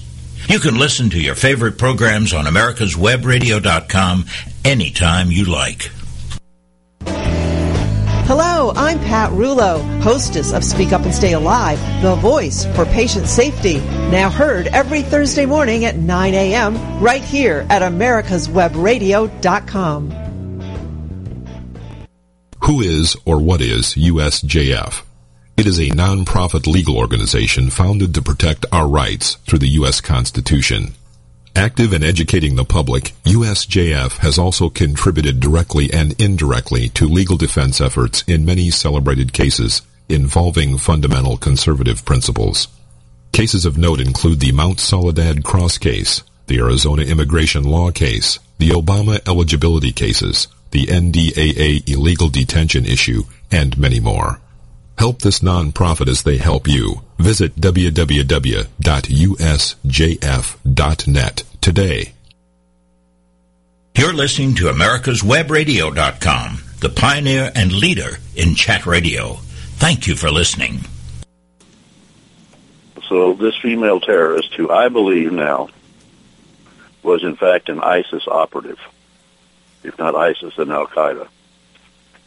You 0.51 0.59
can 0.59 0.77
listen 0.77 1.09
to 1.11 1.21
your 1.21 1.35
favorite 1.35 1.77
programs 1.77 2.33
on 2.33 2.43
americaswebradio.com 2.43 4.25
anytime 4.65 5.31
you 5.31 5.45
like. 5.45 5.89
Hello, 8.27 8.73
I'm 8.75 8.99
Pat 8.99 9.31
Rulo, 9.31 9.81
hostess 10.01 10.51
of 10.51 10.65
Speak 10.65 10.91
Up 10.91 11.03
and 11.03 11.15
Stay 11.15 11.31
Alive, 11.31 11.79
the 12.01 12.15
voice 12.15 12.65
for 12.75 12.83
patient 12.83 13.27
safety. 13.27 13.79
Now 14.09 14.29
heard 14.29 14.67
every 14.67 15.03
Thursday 15.03 15.45
morning 15.45 15.85
at 15.85 15.95
9 15.95 16.33
a.m. 16.33 17.01
right 17.01 17.23
here 17.23 17.65
at 17.69 17.81
americaswebradio.com. 17.81 20.11
Who 22.65 22.81
is 22.81 23.15
or 23.23 23.39
what 23.39 23.61
is 23.61 23.95
USJF? 23.95 25.03
It 25.57 25.67
is 25.67 25.79
a 25.79 25.89
nonprofit 25.89 26.65
legal 26.65 26.97
organization 26.97 27.69
founded 27.69 28.15
to 28.15 28.21
protect 28.21 28.65
our 28.71 28.87
rights 28.87 29.35
through 29.45 29.59
the 29.59 29.75
U.S. 29.79 30.01
Constitution. 30.01 30.93
Active 31.55 31.91
in 31.91 32.03
educating 32.03 32.55
the 32.55 32.63
public, 32.63 33.13
USJF 33.25 34.19
has 34.19 34.39
also 34.39 34.69
contributed 34.69 35.39
directly 35.39 35.91
and 35.91 36.19
indirectly 36.19 36.89
to 36.89 37.05
legal 37.05 37.35
defense 37.37 37.81
efforts 37.81 38.23
in 38.25 38.45
many 38.45 38.71
celebrated 38.71 39.33
cases 39.33 39.81
involving 40.07 40.77
fundamental 40.77 41.37
conservative 41.37 42.05
principles. 42.05 42.67
Cases 43.33 43.65
of 43.65 43.77
note 43.77 43.99
include 43.99 44.39
the 44.39 44.53
Mount 44.53 44.79
Soledad 44.79 45.43
Cross 45.43 45.77
case, 45.79 46.23
the 46.47 46.59
Arizona 46.59 47.03
immigration 47.03 47.63
law 47.63 47.91
case, 47.91 48.39
the 48.57 48.69
Obama 48.69 49.19
eligibility 49.27 49.91
cases, 49.91 50.47
the 50.71 50.85
NDAA 50.85 51.87
illegal 51.87 52.29
detention 52.29 52.85
issue, 52.85 53.23
and 53.51 53.77
many 53.77 53.99
more. 53.99 54.39
Help 55.01 55.17
this 55.23 55.39
nonprofit 55.39 56.07
as 56.07 56.21
they 56.21 56.37
help 56.37 56.67
you. 56.67 57.01
Visit 57.17 57.55
www.usjf.net 57.55 58.63
today. 61.59 62.13
You're 63.97 64.13
listening 64.13 64.53
to 64.57 64.65
America'sWebRadio.com, 64.65 66.63
the 66.81 66.89
pioneer 66.89 67.51
and 67.55 67.73
leader 67.73 68.19
in 68.35 68.53
chat 68.53 68.85
radio. 68.85 69.37
Thank 69.79 70.05
you 70.05 70.15
for 70.15 70.29
listening. 70.29 70.81
So 73.09 73.33
this 73.33 73.57
female 73.57 74.01
terrorist, 74.01 74.53
who 74.53 74.69
I 74.69 74.89
believe 74.89 75.31
now 75.31 75.69
was 77.01 77.23
in 77.23 77.35
fact 77.37 77.69
an 77.69 77.79
ISIS 77.79 78.27
operative, 78.27 78.77
if 79.83 79.97
not 79.97 80.13
ISIS, 80.13 80.53
then 80.57 80.69
Al 80.69 80.85
Qaeda. 80.85 81.27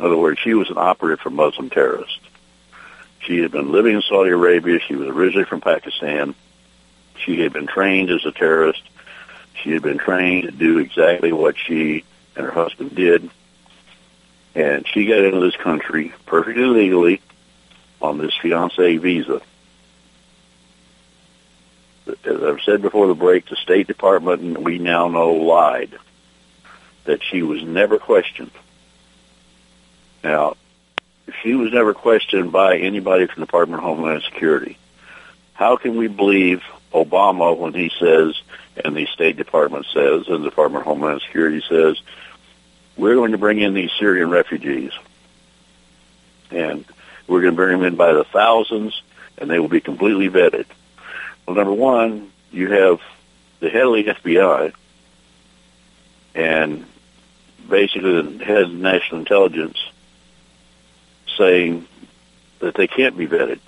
In 0.00 0.06
other 0.06 0.16
words, 0.16 0.40
she 0.40 0.54
was 0.54 0.70
an 0.70 0.78
operative 0.78 1.20
for 1.20 1.30
Muslim 1.30 1.70
terrorists. 1.70 2.18
She 3.26 3.38
had 3.38 3.52
been 3.52 3.72
living 3.72 3.94
in 3.94 4.02
Saudi 4.02 4.30
Arabia. 4.30 4.78
She 4.80 4.94
was 4.94 5.08
originally 5.08 5.46
from 5.46 5.60
Pakistan. 5.60 6.34
She 7.16 7.40
had 7.40 7.52
been 7.52 7.66
trained 7.66 8.10
as 8.10 8.24
a 8.26 8.32
terrorist. 8.32 8.82
She 9.62 9.70
had 9.70 9.82
been 9.82 9.98
trained 9.98 10.44
to 10.44 10.50
do 10.50 10.78
exactly 10.78 11.32
what 11.32 11.56
she 11.56 12.04
and 12.36 12.44
her 12.44 12.52
husband 12.52 12.94
did. 12.94 13.30
And 14.54 14.86
she 14.86 15.06
got 15.06 15.24
into 15.24 15.40
this 15.40 15.56
country 15.56 16.12
perfectly 16.26 16.64
legally 16.64 17.20
on 18.02 18.18
this 18.18 18.34
fiancé 18.42 19.00
visa. 19.00 19.40
As 22.06 22.42
I've 22.42 22.60
said 22.62 22.82
before 22.82 23.06
the 23.06 23.14
break, 23.14 23.48
the 23.48 23.56
State 23.56 23.86
Department, 23.86 24.60
we 24.60 24.78
now 24.78 25.08
know, 25.08 25.32
lied 25.32 25.96
that 27.04 27.22
she 27.22 27.42
was 27.42 27.62
never 27.62 27.98
questioned. 27.98 28.50
Now, 30.22 30.56
she 31.42 31.54
was 31.54 31.72
never 31.72 31.94
questioned 31.94 32.52
by 32.52 32.78
anybody 32.78 33.26
from 33.26 33.40
the 33.40 33.46
Department 33.46 33.82
of 33.82 33.88
Homeland 33.88 34.22
Security. 34.22 34.78
How 35.54 35.76
can 35.76 35.96
we 35.96 36.08
believe 36.08 36.62
Obama 36.92 37.56
when 37.56 37.74
he 37.74 37.90
says, 37.98 38.40
and 38.84 38.96
the 38.96 39.06
State 39.06 39.36
Department 39.36 39.86
says, 39.92 40.28
and 40.28 40.44
the 40.44 40.50
Department 40.50 40.82
of 40.82 40.86
Homeland 40.86 41.22
Security 41.22 41.62
says, 41.68 42.00
we're 42.96 43.14
going 43.14 43.32
to 43.32 43.38
bring 43.38 43.60
in 43.60 43.74
these 43.74 43.90
Syrian 43.98 44.30
refugees, 44.30 44.92
and 46.50 46.84
we're 47.26 47.40
going 47.40 47.54
to 47.54 47.56
bring 47.56 47.78
them 47.78 47.86
in 47.86 47.96
by 47.96 48.12
the 48.12 48.24
thousands, 48.24 49.00
and 49.38 49.50
they 49.50 49.58
will 49.58 49.68
be 49.68 49.80
completely 49.80 50.28
vetted. 50.28 50.66
Well, 51.46 51.56
number 51.56 51.72
one, 51.72 52.30
you 52.52 52.70
have 52.70 53.00
the 53.60 53.70
head 53.70 53.82
of 53.82 53.92
the 53.92 54.04
FBI 54.04 54.72
and 56.34 56.84
basically 57.68 58.22
the 58.22 58.44
head 58.44 58.62
of 58.64 58.72
national 58.72 59.20
intelligence 59.20 59.78
saying 61.36 61.86
that 62.60 62.74
they 62.74 62.86
can't 62.86 63.16
be 63.16 63.26
vetted 63.26 63.60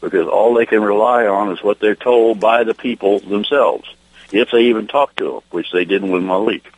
because 0.00 0.28
all 0.28 0.54
they 0.54 0.66
can 0.66 0.82
rely 0.82 1.26
on 1.26 1.52
is 1.52 1.62
what 1.62 1.80
they're 1.80 1.96
told 1.96 2.40
by 2.40 2.64
the 2.64 2.74
people 2.74 3.18
themselves, 3.18 3.88
if 4.30 4.50
they 4.50 4.66
even 4.66 4.86
talk 4.86 5.14
to 5.16 5.24
them, 5.24 5.40
which 5.50 5.72
they 5.72 5.84
didn't 5.84 6.10
with 6.10 6.22
Malik. 6.22 6.72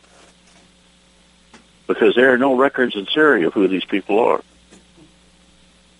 Because 1.87 2.15
there 2.15 2.33
are 2.33 2.37
no 2.37 2.55
records 2.55 2.95
in 2.95 3.05
Syria 3.07 3.47
of 3.47 3.53
who 3.53 3.67
these 3.67 3.85
people 3.85 4.19
are. 4.19 4.41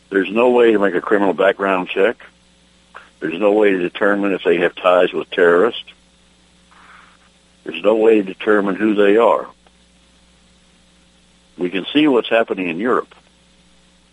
There's 0.10 0.32
no 0.32 0.50
way 0.52 0.72
to 0.72 0.80
make 0.80 0.96
a 0.96 1.02
criminal 1.02 1.34
background 1.34 1.90
check. 1.90 2.26
There's 3.20 3.40
no 3.40 3.52
way 3.52 3.72
to 3.72 3.78
determine 3.78 4.34
if 4.34 4.44
they 4.44 4.58
have 4.58 4.76
ties 4.76 5.14
with 5.14 5.30
terrorists. 5.30 5.84
There's 7.64 7.84
no 7.84 7.96
way 7.96 8.16
to 8.16 8.24
determine 8.24 8.76
who 8.76 8.96
they 8.96 9.18
are. 9.18 9.48
We 11.58 11.70
can 11.70 11.86
see 11.94 12.08
what's 12.08 12.30
happening 12.30 12.70
in 12.70 12.80
Europe. 12.80 13.14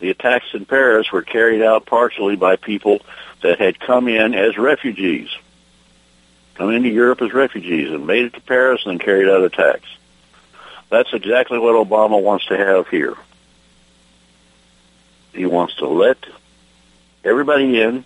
The 0.00 0.10
attacks 0.10 0.46
in 0.54 0.64
Paris 0.64 1.10
were 1.10 1.22
carried 1.22 1.62
out 1.62 1.86
partially 1.86 2.36
by 2.36 2.56
people 2.56 3.00
that 3.42 3.58
had 3.58 3.80
come 3.80 4.08
in 4.08 4.34
as 4.34 4.56
refugees, 4.56 5.28
come 6.54 6.70
into 6.70 6.88
Europe 6.88 7.22
as 7.22 7.32
refugees 7.32 7.90
and 7.90 8.06
made 8.06 8.26
it 8.26 8.34
to 8.34 8.40
Paris 8.40 8.82
and 8.84 8.92
then 8.98 9.04
carried 9.04 9.28
out 9.28 9.42
attacks. 9.42 9.88
That's 10.90 11.12
exactly 11.12 11.58
what 11.58 11.74
Obama 11.74 12.20
wants 12.22 12.46
to 12.46 12.56
have 12.56 12.88
here. 12.88 13.14
He 15.32 15.46
wants 15.46 15.76
to 15.76 15.86
let 15.86 16.18
everybody 17.24 17.80
in 17.80 18.04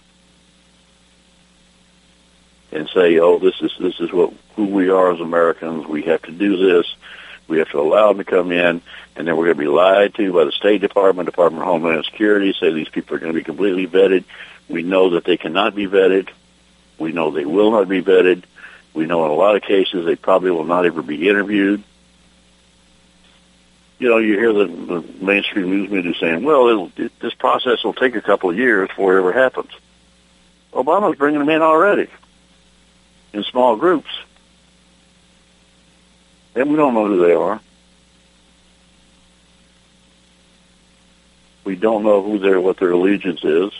and 2.73 2.89
say, 2.89 3.19
"Oh, 3.19 3.39
this 3.39 3.61
is 3.61 3.73
this 3.79 4.01
is 4.01 4.13
what 4.13 4.33
who 4.57 4.65
we 4.65 4.91
are 4.91 5.13
as 5.13 5.21
Americans. 5.21 5.87
We 5.87 6.03
have 6.03 6.23
to 6.23 6.33
do 6.33 6.57
this. 6.57 6.95
We 7.53 7.59
have 7.59 7.69
to 7.73 7.81
allow 7.81 8.09
them 8.09 8.17
to 8.17 8.25
come 8.25 8.51
in, 8.51 8.81
and 9.15 9.29
then 9.29 9.37
we're 9.37 9.45
going 9.45 9.59
to 9.59 9.63
be 9.63 9.69
lied 9.69 10.15
to 10.15 10.33
by 10.33 10.45
the 10.45 10.53
State 10.53 10.81
Department, 10.81 11.27
Department 11.27 11.63
of 11.63 11.69
Homeland 11.69 12.03
Security, 12.07 12.55
say 12.59 12.73
these 12.73 12.89
people 12.89 13.15
are 13.15 13.19
going 13.19 13.31
to 13.31 13.39
be 13.39 13.45
completely 13.45 13.87
vetted. 13.87 14.25
We 14.71 14.83
know 14.83 15.11
that 15.11 15.27
they 15.27 15.37
cannot 15.37 15.75
be 15.75 15.87
vetted. 15.87 16.31
We 16.97 17.13
know 17.13 17.31
they 17.31 17.45
will 17.45 17.71
not 17.73 17.91
be 17.91 18.01
vetted. 18.01 18.45
We 18.95 19.05
know 19.05 19.27
in 19.27 19.31
a 19.31 19.35
lot 19.35 19.55
of 19.55 19.61
cases 19.61 20.07
they 20.07 20.17
probably 20.17 20.51
will 20.51 20.65
not 20.65 20.87
ever 20.87 21.03
be 21.03 21.29
interviewed. 21.29 21.85
You 23.99 24.09
know, 24.09 24.17
you 24.17 24.39
hear 24.39 24.55
the, 24.55 24.65
the 24.65 25.05
mainstream 25.23 25.69
news 25.69 25.91
media 25.91 26.15
saying, 26.19 26.43
well, 26.45 26.91
it, 26.97 27.21
this 27.21 27.35
process 27.35 27.85
will 27.85 27.93
take 27.93 28.17
a 28.17 28.23
couple 28.23 28.49
of 28.49 28.57
years 28.57 28.89
before 28.89 29.15
it 29.15 29.19
ever 29.19 29.33
happens. 29.35 29.73
Obama's 30.73 31.19
bringing 31.19 31.41
them 31.41 31.51
in 31.51 31.61
already 31.61 32.09
in 33.35 33.43
small 33.43 33.77
groups 33.77 34.09
and 36.55 36.71
we 36.71 36.77
don't 36.77 36.95
know 36.95 37.07
who 37.07 37.27
they 37.27 37.35
are. 37.35 37.61
We 41.65 41.77
don't 41.77 42.03
know 42.03 42.23
who 42.23 42.39
their 42.39 42.61
what 42.61 42.79
their 42.79 42.91
allegiance 42.91 43.45
is. 43.45 43.73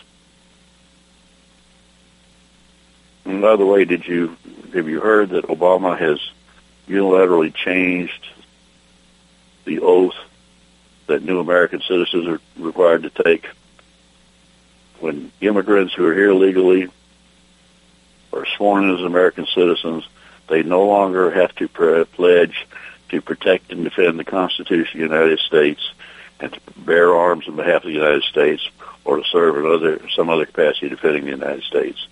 And 3.25 3.43
by 3.43 3.57
the 3.57 3.67
way, 3.67 3.85
did 3.85 4.07
you 4.07 4.37
have 4.75 4.89
you 4.89 5.01
heard 5.01 5.31
that 5.31 5.47
Obama 5.47 5.99
has 5.99 6.19
unilaterally 6.89 7.55
changed 7.55 8.27
the 9.65 9.81
oath 9.81 10.15
that 11.07 11.23
new 11.23 11.41
American 11.41 11.81
citizens 11.81 12.27
are 12.27 12.41
required 12.57 13.03
to 13.03 13.11
take 13.11 13.47
when 15.01 15.33
immigrants 15.41 15.93
who 15.95 16.07
are 16.07 16.15
here 16.15 16.33
legally 16.33 16.89
are 18.33 18.47
sworn 18.57 18.89
in 18.89 18.97
as 18.97 19.03
American 19.03 19.47
citizens 19.47 20.05
they 20.53 20.63
no 20.63 20.85
longer 20.85 21.31
have 21.31 21.55
to 21.55 21.67
pledge 21.67 22.67
to 23.09 23.23
protect 23.23 23.73
and 23.73 23.85
defend 23.85 24.19
the 24.19 24.25
Constitution 24.25 25.03
of 25.03 25.09
the 25.09 25.17
United 25.17 25.39
States 25.39 25.81
and 26.41 26.53
to 26.53 26.61
bear 26.77 27.15
arms 27.15 27.49
on 27.49 27.57
behalf 27.57 27.77
of 27.77 27.85
the 27.85 27.93
United 27.93 28.23
States 28.25 28.69
or 29.03 29.17
to 29.17 29.25
serve 29.25 29.57
in 29.57 29.65
other 29.65 30.07
some 30.11 30.29
other 30.29 30.45
capacity 30.45 30.91
defending 30.91 31.25
the 31.25 31.31
United 31.31 31.63
States. 31.63 32.07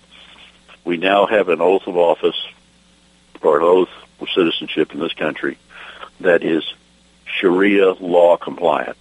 We 0.83 0.97
now 0.97 1.27
have 1.27 1.49
an 1.49 1.61
oath 1.61 1.85
of 1.85 1.97
office 1.97 2.47
or 3.43 3.57
an 3.57 3.63
oath 3.63 3.89
of 4.19 4.27
citizenship 4.33 4.91
in 4.91 4.99
this 4.99 5.13
country 5.13 5.59
that 6.21 6.43
is 6.43 6.63
Sharia 7.25 7.91
law 7.91 8.37
compliant. 8.37 8.97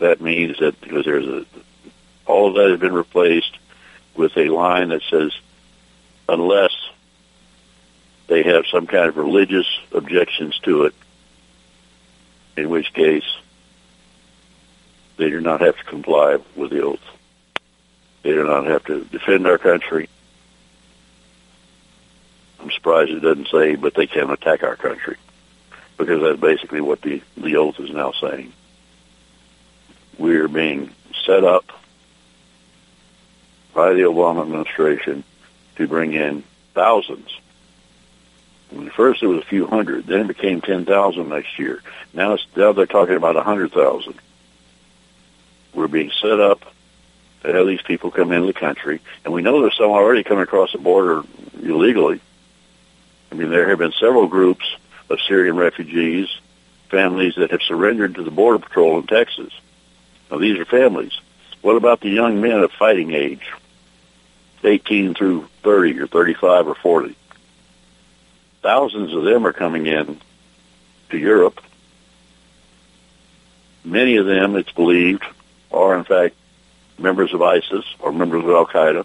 That 0.00 0.20
means 0.20 0.58
that 0.58 0.80
because 0.80 1.04
there's 1.04 1.28
a 1.28 1.46
all 2.26 2.48
of 2.48 2.54
that 2.54 2.70
has 2.70 2.80
been 2.80 2.94
replaced 2.94 3.58
with 4.16 4.36
a 4.36 4.48
line 4.48 4.88
that 4.88 5.02
says 5.08 5.32
unless 6.28 6.72
they 8.26 8.42
have 8.42 8.66
some 8.70 8.86
kind 8.86 9.08
of 9.08 9.16
religious 9.16 9.66
objections 9.92 10.58
to 10.60 10.84
it, 10.84 10.94
in 12.56 12.70
which 12.70 12.92
case 12.92 13.24
they 15.16 15.28
do 15.30 15.40
not 15.40 15.60
have 15.60 15.76
to 15.76 15.84
comply 15.84 16.38
with 16.56 16.70
the 16.70 16.82
oath. 16.82 17.00
They 18.22 18.30
do 18.30 18.44
not 18.44 18.66
have 18.66 18.84
to 18.86 19.04
defend 19.04 19.46
our 19.46 19.58
country. 19.58 20.08
I'm 22.60 22.70
surprised 22.70 23.10
it 23.10 23.20
doesn't 23.20 23.48
say, 23.48 23.74
but 23.74 23.94
they 23.94 24.06
can't 24.06 24.32
attack 24.32 24.62
our 24.62 24.76
country, 24.76 25.16
because 25.98 26.22
that's 26.22 26.40
basically 26.40 26.80
what 26.80 27.02
the, 27.02 27.20
the 27.36 27.56
oath 27.56 27.78
is 27.78 27.90
now 27.90 28.12
saying. 28.12 28.52
We're 30.18 30.48
being 30.48 30.90
set 31.26 31.44
up 31.44 31.64
by 33.74 33.92
the 33.92 34.02
Obama 34.02 34.42
administration 34.42 35.24
to 35.76 35.88
bring 35.88 36.14
in 36.14 36.44
thousands 36.72 37.38
First 38.96 39.22
it 39.22 39.26
was 39.26 39.38
a 39.38 39.46
few 39.46 39.66
hundred, 39.66 40.06
then 40.06 40.20
it 40.20 40.28
became 40.28 40.60
10,000 40.60 41.28
next 41.28 41.58
year. 41.58 41.82
Now, 42.12 42.34
it's, 42.34 42.46
now 42.56 42.72
they're 42.72 42.86
talking 42.86 43.16
about 43.16 43.34
100,000. 43.34 44.14
We're 45.74 45.88
being 45.88 46.12
set 46.20 46.40
up 46.40 46.62
to 47.42 47.52
have 47.52 47.66
these 47.66 47.82
people 47.82 48.10
come 48.10 48.32
into 48.32 48.46
the 48.46 48.52
country, 48.52 49.00
and 49.24 49.34
we 49.34 49.42
know 49.42 49.60
there's 49.60 49.76
some 49.76 49.90
already 49.90 50.22
coming 50.22 50.44
across 50.44 50.72
the 50.72 50.78
border 50.78 51.22
illegally. 51.60 52.20
I 53.30 53.34
mean, 53.34 53.50
there 53.50 53.68
have 53.68 53.78
been 53.78 53.92
several 53.92 54.28
groups 54.28 54.64
of 55.10 55.18
Syrian 55.26 55.56
refugees, 55.56 56.28
families 56.88 57.34
that 57.36 57.50
have 57.50 57.62
surrendered 57.62 58.14
to 58.14 58.22
the 58.22 58.30
Border 58.30 58.60
Patrol 58.60 58.98
in 58.98 59.06
Texas. 59.06 59.52
Now, 60.30 60.38
these 60.38 60.58
are 60.58 60.64
families. 60.64 61.12
What 61.60 61.76
about 61.76 62.00
the 62.00 62.10
young 62.10 62.40
men 62.40 62.60
of 62.60 62.72
fighting 62.72 63.12
age, 63.12 63.52
18 64.62 65.14
through 65.14 65.48
30 65.62 66.00
or 66.00 66.06
35 66.06 66.68
or 66.68 66.74
40? 66.74 67.16
Thousands 68.64 69.12
of 69.12 69.24
them 69.24 69.46
are 69.46 69.52
coming 69.52 69.84
in 69.84 70.18
to 71.10 71.18
Europe. 71.18 71.60
Many 73.84 74.16
of 74.16 74.24
them, 74.24 74.56
it's 74.56 74.72
believed, 74.72 75.22
are 75.70 75.94
in 75.98 76.04
fact 76.04 76.34
members 76.98 77.34
of 77.34 77.42
ISIS 77.42 77.84
or 77.98 78.10
members 78.10 78.42
of 78.42 78.48
Al 78.48 78.64
Qaeda, 78.64 79.04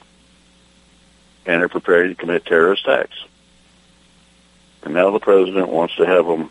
and 1.46 1.62
are 1.62 1.68
preparing 1.68 2.08
to 2.08 2.16
commit 2.16 2.46
terrorist 2.46 2.88
acts. 2.88 3.18
And 4.84 4.94
now 4.94 5.12
the 5.12 5.20
president 5.20 5.68
wants 5.68 5.94
to 5.98 6.06
have 6.06 6.26
them 6.26 6.50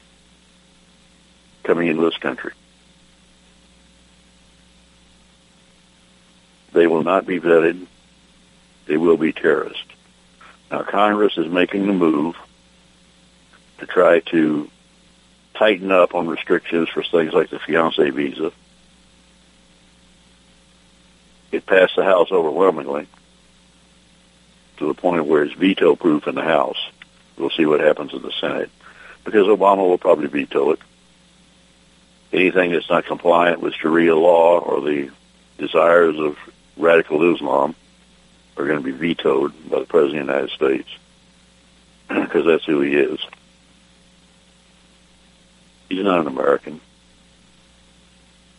coming 1.62 1.88
into 1.88 2.02
this 2.02 2.18
country. 2.18 2.52
They 6.74 6.86
will 6.86 7.04
not 7.04 7.24
be 7.24 7.40
vetted. 7.40 7.86
They 8.84 8.98
will 8.98 9.16
be 9.16 9.32
terrorists. 9.32 9.82
Now 10.70 10.82
Congress 10.82 11.38
is 11.38 11.50
making 11.50 11.86
the 11.86 11.94
move 11.94 12.36
to 13.78 13.86
try 13.86 14.20
to 14.20 14.70
tighten 15.54 15.90
up 15.90 16.14
on 16.14 16.28
restrictions 16.28 16.88
for 16.88 17.02
things 17.02 17.32
like 17.32 17.50
the 17.50 17.58
fiance 17.58 18.10
visa. 18.10 18.52
It 21.50 21.66
passed 21.66 21.96
the 21.96 22.04
House 22.04 22.30
overwhelmingly 22.30 23.06
to 24.76 24.86
the 24.86 24.94
point 24.94 25.26
where 25.26 25.42
it's 25.42 25.54
veto 25.54 25.96
proof 25.96 26.26
in 26.26 26.34
the 26.34 26.42
House. 26.42 26.78
We'll 27.36 27.50
see 27.50 27.66
what 27.66 27.80
happens 27.80 28.12
in 28.12 28.22
the 28.22 28.32
Senate 28.32 28.70
because 29.24 29.46
Obama 29.46 29.78
will 29.78 29.98
probably 29.98 30.28
veto 30.28 30.72
it. 30.72 30.80
Anything 32.32 32.72
that's 32.72 32.90
not 32.90 33.06
compliant 33.06 33.60
with 33.60 33.74
Sharia 33.74 34.14
law 34.14 34.58
or 34.58 34.80
the 34.80 35.10
desires 35.56 36.18
of 36.18 36.36
radical 36.76 37.34
Islam 37.34 37.74
are 38.56 38.66
going 38.66 38.78
to 38.78 38.84
be 38.84 38.92
vetoed 38.92 39.52
by 39.68 39.80
the 39.80 39.86
President 39.86 40.22
of 40.22 40.26
the 40.26 40.32
United 40.32 40.50
States 40.54 40.88
because 42.08 42.46
that's 42.46 42.64
who 42.64 42.80
he 42.80 42.94
is. 42.94 43.18
He's 45.88 46.04
not 46.04 46.20
an 46.20 46.26
American. 46.26 46.80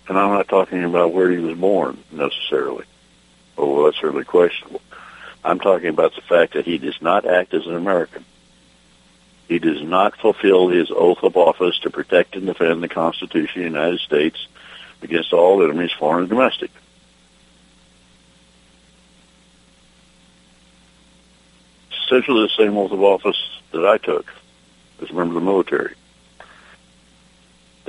And 0.07 0.17
I'm 0.17 0.31
not 0.31 0.47
talking 0.47 0.83
about 0.83 1.13
where 1.13 1.29
he 1.29 1.37
was 1.37 1.57
born 1.57 2.03
necessarily. 2.11 2.85
Oh, 3.57 3.73
well, 3.73 3.85
that's 3.85 3.99
certainly 3.99 4.25
questionable. 4.25 4.81
I'm 5.43 5.59
talking 5.59 5.89
about 5.89 6.15
the 6.15 6.21
fact 6.21 6.53
that 6.53 6.65
he 6.65 6.77
does 6.77 6.99
not 7.01 7.25
act 7.25 7.53
as 7.53 7.65
an 7.65 7.75
American. 7.75 8.25
He 9.47 9.59
does 9.59 9.81
not 9.81 10.17
fulfill 10.17 10.69
his 10.69 10.91
oath 10.91 11.23
of 11.23 11.37
office 11.37 11.79
to 11.79 11.89
protect 11.89 12.35
and 12.35 12.45
defend 12.45 12.83
the 12.83 12.87
Constitution 12.87 13.65
of 13.65 13.71
the 13.71 13.79
United 13.79 13.99
States 13.99 14.47
against 15.01 15.33
all 15.33 15.63
enemies, 15.63 15.91
foreign 15.91 16.21
and 16.21 16.29
domestic. 16.29 16.71
Essentially 22.05 22.43
the 22.43 22.63
same 22.63 22.77
oath 22.77 22.91
of 22.91 23.01
office 23.01 23.59
that 23.71 23.85
I 23.85 23.97
took 23.97 24.31
as 25.01 25.09
a 25.09 25.13
member 25.13 25.37
of 25.37 25.43
the 25.43 25.51
military. 25.51 25.95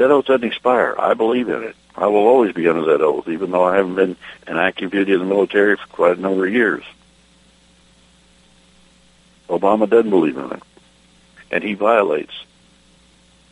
That 0.01 0.11
oath 0.11 0.25
doesn't 0.25 0.47
expire. 0.47 0.95
I 0.99 1.13
believe 1.13 1.51
in 1.51 1.63
it. 1.63 1.77
I 1.95 2.07
will 2.07 2.27
always 2.27 2.55
be 2.55 2.67
under 2.67 2.87
that 2.87 3.03
oath, 3.03 3.29
even 3.29 3.51
though 3.51 3.65
I 3.65 3.77
haven't 3.77 3.97
been 3.97 4.17
in 4.49 4.57
active 4.57 4.91
duty 4.91 5.13
in 5.13 5.19
the 5.19 5.27
military 5.27 5.77
for 5.77 5.87
quite 5.89 6.17
a 6.17 6.21
number 6.23 6.47
of 6.47 6.55
years. 6.55 6.83
Obama 9.51 9.87
doesn't 9.87 10.09
believe 10.09 10.39
in 10.39 10.53
it. 10.53 10.63
And 11.51 11.63
he 11.63 11.75
violates 11.75 12.33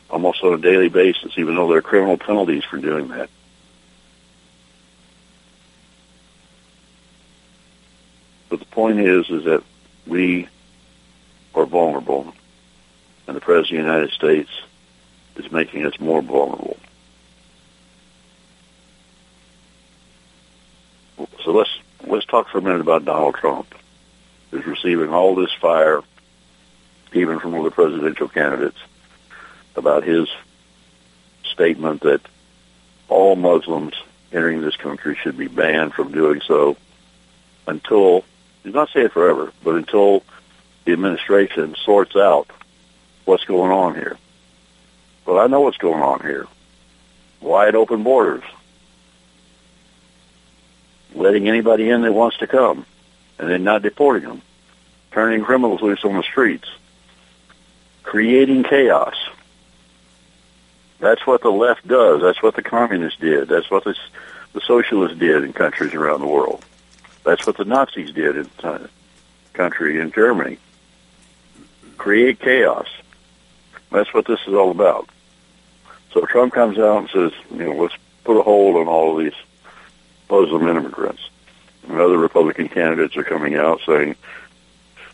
almost 0.09 0.43
on 0.43 0.55
a 0.55 0.57
daily 0.57 0.89
basis, 0.89 1.33
even 1.37 1.55
though 1.55 1.69
there 1.69 1.77
are 1.77 1.83
criminal 1.83 2.17
penalties 2.17 2.65
for 2.65 2.79
doing 2.79 3.09
that. 3.09 3.29
But 8.49 8.61
the 8.61 8.65
point 8.65 9.01
is, 9.01 9.29
is 9.29 9.45
that 9.45 9.63
we 10.07 10.49
are 11.55 11.67
vulnerable, 11.67 12.33
and 13.27 13.37
the 13.37 13.41
President 13.43 13.81
of 13.81 13.85
the 13.85 13.93
United 13.93 14.13
States 14.13 14.51
is 15.39 15.51
making 15.51 15.87
us 15.87 15.99
more 15.99 16.21
vulnerable. 16.21 16.77
So 21.45 21.53
let's 21.53 21.71
let's 22.07 22.27
talk 22.27 22.49
for 22.49 22.59
a 22.59 22.63
minute 22.63 22.81
about 22.81 23.05
Donald 23.05 23.37
Trump, 23.37 23.75
who's 24.51 24.67
receiving 24.67 25.11
all 25.11 25.35
this 25.35 25.53
fire, 25.53 26.03
even 27.13 27.39
from 27.39 27.55
other 27.55 27.71
presidential 27.71 28.29
candidates, 28.29 28.79
about 29.77 30.05
his 30.05 30.29
statement 31.45 32.03
that 32.03 32.21
all 33.09 33.37
Muslims 33.37 33.95
entering 34.33 34.61
this 34.61 34.77
country 34.77 35.17
should 35.17 35.37
be 35.37 35.49
banned 35.49 35.95
from 35.95 36.13
doing 36.13 36.41
so 36.43 36.77
until 37.67 38.25
he's 38.63 38.75
not 38.75 38.91
saying 38.93 39.09
forever, 39.09 39.53
but 39.65 39.75
until 39.75 40.23
the 40.85 40.93
administration 40.93 41.75
sorts 41.85 42.15
out 42.17 42.49
what's 43.25 43.45
going 43.45 43.73
on 43.73 43.95
here. 43.95 44.17
Well, 45.29 45.41
I 45.41 45.47
know 45.47 45.61
what's 45.61 45.77
going 45.77 46.03
on 46.03 46.23
here. 46.23 46.47
Wide 47.43 47.75
open 47.75 48.03
borders. 48.03 48.45
Letting 51.15 51.47
anybody 51.51 51.91
in 51.91 52.01
that 52.01 52.15
wants 52.15 52.39
to 52.39 52.47
come 52.47 52.87
and 53.39 53.51
then 53.51 53.63
not 53.63 53.83
deporting 53.83 54.27
them. 54.27 54.41
Turning 55.11 55.45
criminals 55.45 55.83
loose 55.83 56.03
on 56.03 56.15
the 56.17 56.23
streets. 56.23 56.67
Creating 58.05 58.63
chaos. 58.63 59.17
That's 60.99 61.27
what 61.27 61.43
the 61.43 61.51
left 61.51 61.87
does. 61.87 62.23
That's 62.23 62.43
what 62.43 62.57
the 62.57 62.63
communists 62.63 63.21
did. 63.21 63.49
That's 63.49 63.71
what 63.71 63.85
the, 63.85 63.95
the 64.55 64.63
socialists 64.63 65.19
did 65.19 65.45
in 65.45 65.53
countries 65.53 65.93
around 65.93 66.23
the 66.23 66.27
world. 66.27 66.65
That's 67.25 67.47
what 67.47 67.59
the 67.59 67.67
Nazis 67.67 68.13
did 68.13 68.39
in 68.39 68.51
the 68.63 68.89
country 69.53 70.01
in 70.01 70.11
Germany. 70.11 70.57
Create 71.99 72.41
chaos. 72.41 72.89
That's 73.93 74.15
what 74.15 74.25
this 74.25 74.41
is 74.47 74.55
all 74.55 74.71
about. 74.71 75.11
So 76.13 76.25
Trump 76.25 76.53
comes 76.53 76.79
out 76.79 76.99
and 76.99 77.11
says, 77.11 77.33
you 77.51 77.65
know, 77.65 77.83
let's 77.83 77.95
put 78.25 78.39
a 78.39 78.43
hold 78.43 78.77
on 78.77 78.89
all 78.89 79.19
of 79.19 79.25
these 79.25 79.39
Muslim 80.31 80.69
immigrants. 80.69 81.29
And 81.89 82.01
other 82.01 82.19
Republican 82.19 82.69
candidates 82.69 83.17
are 83.17 83.25
coming 83.25 83.55
out 83.55 83.81
saying, 83.87 84.17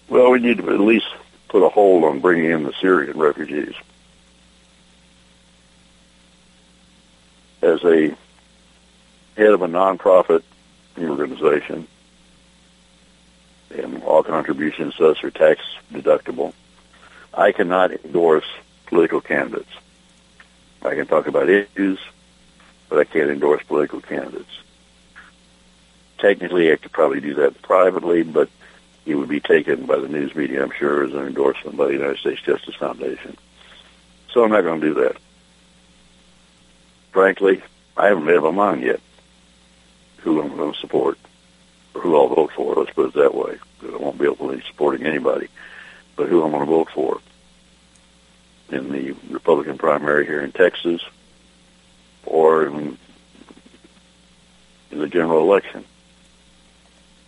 well, 0.08 0.30
we 0.30 0.40
need 0.40 0.58
to 0.58 0.70
at 0.70 0.80
least 0.80 1.06
put 1.48 1.64
a 1.64 1.68
hold 1.68 2.04
on 2.04 2.20
bringing 2.20 2.50
in 2.50 2.64
the 2.64 2.72
Syrian 2.80 3.18
refugees. 3.18 3.74
As 7.62 7.82
a 7.84 8.14
head 9.36 9.50
of 9.52 9.62
a 9.62 9.66
nonprofit 9.66 10.42
organization, 10.98 11.88
and 13.70 14.02
all 14.02 14.22
contributions 14.22 15.00
us 15.00 15.22
are 15.24 15.30
tax 15.30 15.60
deductible, 15.92 16.52
I 17.32 17.52
cannot 17.52 17.92
endorse 18.04 18.44
political 18.86 19.20
candidates. 19.20 19.70
I 20.84 20.94
can 20.94 21.06
talk 21.06 21.26
about 21.26 21.48
issues, 21.48 21.98
but 22.88 22.98
I 22.98 23.04
can't 23.04 23.30
endorse 23.30 23.62
political 23.62 24.00
candidates. 24.00 24.50
Technically, 26.18 26.72
I 26.72 26.76
could 26.76 26.92
probably 26.92 27.20
do 27.20 27.34
that 27.34 27.60
privately, 27.62 28.22
but 28.22 28.48
it 29.06 29.14
would 29.14 29.28
be 29.28 29.40
taken 29.40 29.86
by 29.86 29.98
the 29.98 30.08
news 30.08 30.34
media, 30.34 30.62
I'm 30.62 30.72
sure, 30.72 31.04
as 31.04 31.12
an 31.14 31.26
endorsement 31.26 31.76
by 31.76 31.86
the 31.86 31.94
United 31.94 32.18
States 32.18 32.42
Justice 32.42 32.74
Foundation. 32.76 33.36
So 34.30 34.44
I'm 34.44 34.50
not 34.50 34.62
going 34.62 34.80
to 34.80 34.86
do 34.88 34.94
that. 35.02 35.16
Frankly, 37.12 37.62
I 37.96 38.06
haven't 38.06 38.24
made 38.24 38.36
up 38.36 38.44
my 38.44 38.50
mind 38.50 38.82
yet 38.82 39.00
who 40.18 40.40
I'm 40.40 40.56
going 40.56 40.72
to 40.72 40.80
support 40.80 41.18
or 41.94 42.00
who 42.00 42.16
I'll 42.16 42.28
vote 42.28 42.52
for. 42.52 42.74
Let's 42.74 42.90
put 42.90 43.08
it 43.08 43.14
that 43.14 43.34
way. 43.34 43.58
I 43.82 43.96
won't 43.96 44.18
be 44.18 44.24
able 44.24 44.48
to 44.48 44.56
be 44.56 44.62
supporting 44.66 45.06
anybody, 45.06 45.48
but 46.16 46.28
who 46.28 46.42
I'm 46.42 46.50
going 46.50 46.64
to 46.64 46.70
vote 46.70 46.90
for 46.90 47.20
in 48.70 48.90
the 48.90 49.12
Republican 49.30 49.78
primary 49.78 50.26
here 50.26 50.40
in 50.40 50.52
Texas 50.52 51.02
or 52.24 52.66
in, 52.66 52.98
in 54.90 54.98
the 54.98 55.08
general 55.08 55.40
election. 55.40 55.84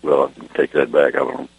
Well, 0.03 0.33
I 0.41 0.47
take 0.57 0.73
that 0.73 0.93
back. 0.93 1.15
I 1.15 1.19
don't 1.19 1.51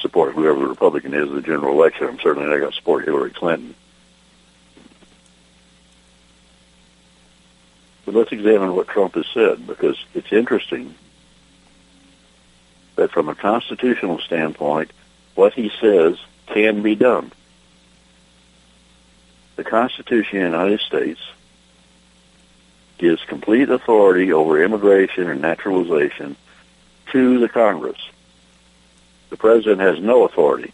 support 0.00 0.34
whoever 0.34 0.60
the 0.60 0.68
Republican 0.68 1.14
is 1.14 1.28
in 1.28 1.34
the 1.34 1.42
general 1.42 1.72
election. 1.72 2.06
I'm 2.06 2.20
certainly 2.20 2.48
not 2.48 2.58
going 2.58 2.70
to 2.70 2.76
support 2.76 3.04
Hillary 3.04 3.30
Clinton. 3.30 3.74
But 8.04 8.14
let's 8.14 8.32
examine 8.32 8.74
what 8.74 8.88
Trump 8.88 9.16
has 9.16 9.26
said 9.34 9.66
because 9.66 10.02
it's 10.14 10.32
interesting 10.32 10.94
that 12.96 13.10
from 13.10 13.28
a 13.28 13.34
constitutional 13.34 14.18
standpoint, 14.20 14.92
what 15.34 15.52
he 15.52 15.70
says 15.80 16.18
can 16.46 16.82
be 16.82 16.94
done 16.94 17.32
the 19.58 19.64
Constitution 19.64 20.38
of 20.38 20.52
the 20.52 20.56
United 20.56 20.80
States 20.80 21.20
gives 22.96 23.24
complete 23.24 23.68
authority 23.68 24.32
over 24.32 24.62
immigration 24.62 25.28
and 25.28 25.40
naturalization 25.40 26.36
to 27.10 27.40
the 27.40 27.48
Congress. 27.48 27.98
The 29.30 29.36
President 29.36 29.80
has 29.80 29.98
no 29.98 30.22
authority. 30.22 30.72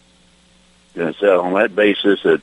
And 0.93 1.09
it's 1.09 1.23
on 1.23 1.53
that 1.53 1.75
basis 1.75 2.21
that 2.21 2.41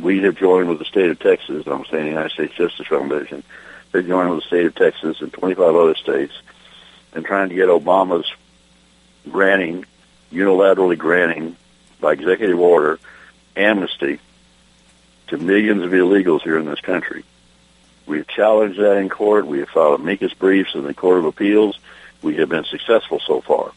we 0.00 0.22
have 0.22 0.36
joined 0.36 0.68
with 0.68 0.78
the 0.78 0.84
state 0.84 1.10
of 1.10 1.18
Texas, 1.18 1.66
I'm 1.66 1.84
saying 1.86 2.04
the 2.04 2.10
United 2.10 2.30
States 2.30 2.54
Justice 2.54 2.86
Foundation, 2.86 3.42
they've 3.90 4.06
joined 4.06 4.30
with 4.30 4.44
the 4.44 4.46
state 4.46 4.66
of 4.66 4.76
Texas 4.76 5.20
and 5.20 5.32
25 5.32 5.74
other 5.74 5.96
states 5.96 6.32
in 7.16 7.24
trying 7.24 7.48
to 7.48 7.56
get 7.56 7.68
Obama's 7.68 8.32
granting, 9.28 9.84
unilaterally 10.32 10.96
granting 10.96 11.56
by 12.00 12.12
executive 12.12 12.60
order, 12.60 13.00
amnesty 13.56 14.20
to 15.32 15.38
millions 15.38 15.82
of 15.82 15.90
illegals 15.90 16.42
here 16.42 16.58
in 16.58 16.66
this 16.66 16.80
country. 16.80 17.24
We 18.06 18.18
have 18.18 18.28
challenged 18.28 18.78
that 18.78 18.98
in 18.98 19.08
court. 19.08 19.46
We 19.46 19.60
have 19.60 19.70
filed 19.70 20.00
amicus 20.00 20.34
briefs 20.34 20.74
in 20.74 20.84
the 20.84 20.92
Court 20.92 21.18
of 21.18 21.24
Appeals. 21.24 21.78
We 22.20 22.36
have 22.36 22.50
been 22.50 22.64
successful 22.64 23.18
so 23.18 23.40
far. 23.40 23.72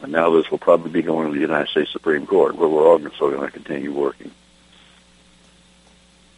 And 0.00 0.12
now 0.12 0.30
this 0.30 0.48
will 0.48 0.58
probably 0.58 0.92
be 0.92 1.02
going 1.02 1.26
to 1.26 1.34
the 1.34 1.40
United 1.40 1.68
States 1.70 1.90
Supreme 1.90 2.24
Court, 2.24 2.54
where 2.54 2.68
we're 2.68 2.86
also 2.86 3.30
going 3.30 3.40
to 3.40 3.50
continue 3.50 3.92
working. 3.92 4.30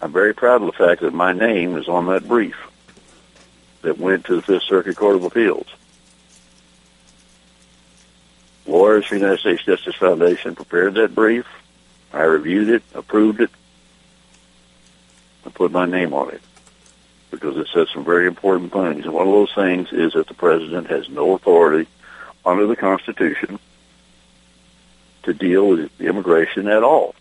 I'm 0.00 0.12
very 0.12 0.32
proud 0.32 0.62
of 0.62 0.66
the 0.66 0.72
fact 0.72 1.02
that 1.02 1.12
my 1.12 1.34
name 1.34 1.76
is 1.76 1.86
on 1.86 2.06
that 2.06 2.26
brief 2.26 2.56
that 3.82 3.98
went 3.98 4.24
to 4.26 4.36
the 4.36 4.42
Fifth 4.42 4.62
Circuit 4.62 4.96
Court 4.96 5.16
of 5.16 5.24
Appeals. 5.24 5.66
Lawyers 8.66 9.04
for 9.04 9.16
the 9.16 9.20
United 9.20 9.40
States 9.40 9.62
Justice 9.62 9.96
Foundation 9.96 10.54
prepared 10.54 10.94
that 10.94 11.14
brief. 11.14 11.44
I 12.14 12.22
reviewed 12.22 12.70
it, 12.70 12.82
approved 12.94 13.42
it, 13.42 13.50
and 15.44 15.54
put 15.54 15.70
my 15.70 15.86
name 15.86 16.12
on 16.12 16.30
it 16.30 16.42
because 17.30 17.56
it 17.56 17.68
says 17.72 17.88
some 17.92 18.04
very 18.04 18.26
important 18.26 18.72
things. 18.72 19.04
And 19.04 19.14
one 19.14 19.26
of 19.26 19.32
those 19.32 19.54
things 19.54 19.92
is 19.92 20.14
that 20.14 20.26
the 20.26 20.34
president 20.34 20.88
has 20.88 21.08
no 21.08 21.34
authority 21.34 21.88
under 22.44 22.66
the 22.66 22.76
Constitution 22.76 23.58
to 25.22 25.34
deal 25.34 25.68
with 25.68 26.00
immigration 26.00 26.66
at 26.68 26.82
all. 26.82 27.14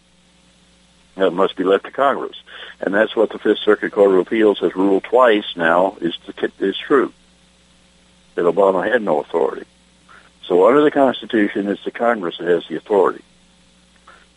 That 1.15 1.31
must 1.31 1.55
be 1.55 1.63
left 1.63 1.85
to 1.85 1.91
Congress. 1.91 2.41
And 2.79 2.93
that's 2.93 3.15
what 3.15 3.29
the 3.29 3.39
Fifth 3.39 3.59
Circuit 3.59 3.91
Court 3.91 4.11
of 4.11 4.19
Appeals 4.19 4.59
has 4.59 4.75
ruled 4.75 5.03
twice 5.03 5.55
now 5.55 5.97
is, 5.99 6.17
is 6.59 6.77
true. 6.77 7.13
That 8.35 8.45
Obama 8.45 8.89
had 8.89 9.01
no 9.01 9.19
authority. 9.19 9.65
So 10.45 10.67
under 10.67 10.81
the 10.81 10.91
Constitution, 10.91 11.67
it's 11.67 11.83
the 11.83 11.91
Congress 11.91 12.37
that 12.37 12.47
has 12.47 12.67
the 12.67 12.77
authority. 12.77 13.23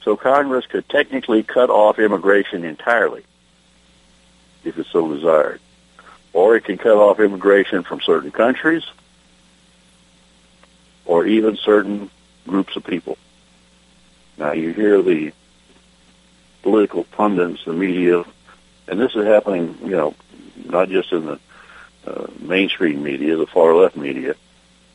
So 0.03 0.16
Congress 0.16 0.66
could 0.66 0.88
technically 0.88 1.45
cut 1.45 1.71
off 1.71 2.01
immigration 2.01 2.64
entirely 2.64 3.25
if 4.64 4.79
it 4.79 4.87
so 4.90 5.12
desired. 5.12 5.61
Or 6.33 6.57
it 6.57 6.64
can 6.64 6.79
cut 6.79 6.96
off 6.96 7.20
immigration 7.20 7.83
from 7.83 8.01
certain 8.01 8.31
countries 8.31 8.85
or 11.05 11.27
even 11.27 11.57
certain 11.57 12.11
groups 12.46 12.77
of 12.77 12.85
people. 12.85 13.18
Now 14.38 14.53
you 14.53 14.72
hear 14.72 15.03
the 15.03 15.33
political 16.62 17.05
pundits, 17.05 17.64
the 17.64 17.72
media, 17.72 18.25
and 18.88 19.01
this 19.01 19.14
is 19.14 19.27
happening, 19.27 19.77
you 19.83 19.90
know, 19.90 20.14
not 20.64 20.88
just 20.88 21.12
in 21.12 21.27
the 21.27 21.40
uh, 22.07 22.27
mainstream 22.40 23.03
media, 23.03 23.37
the 23.37 23.46
far 23.46 23.75
left 23.75 23.96
media, 23.96 24.35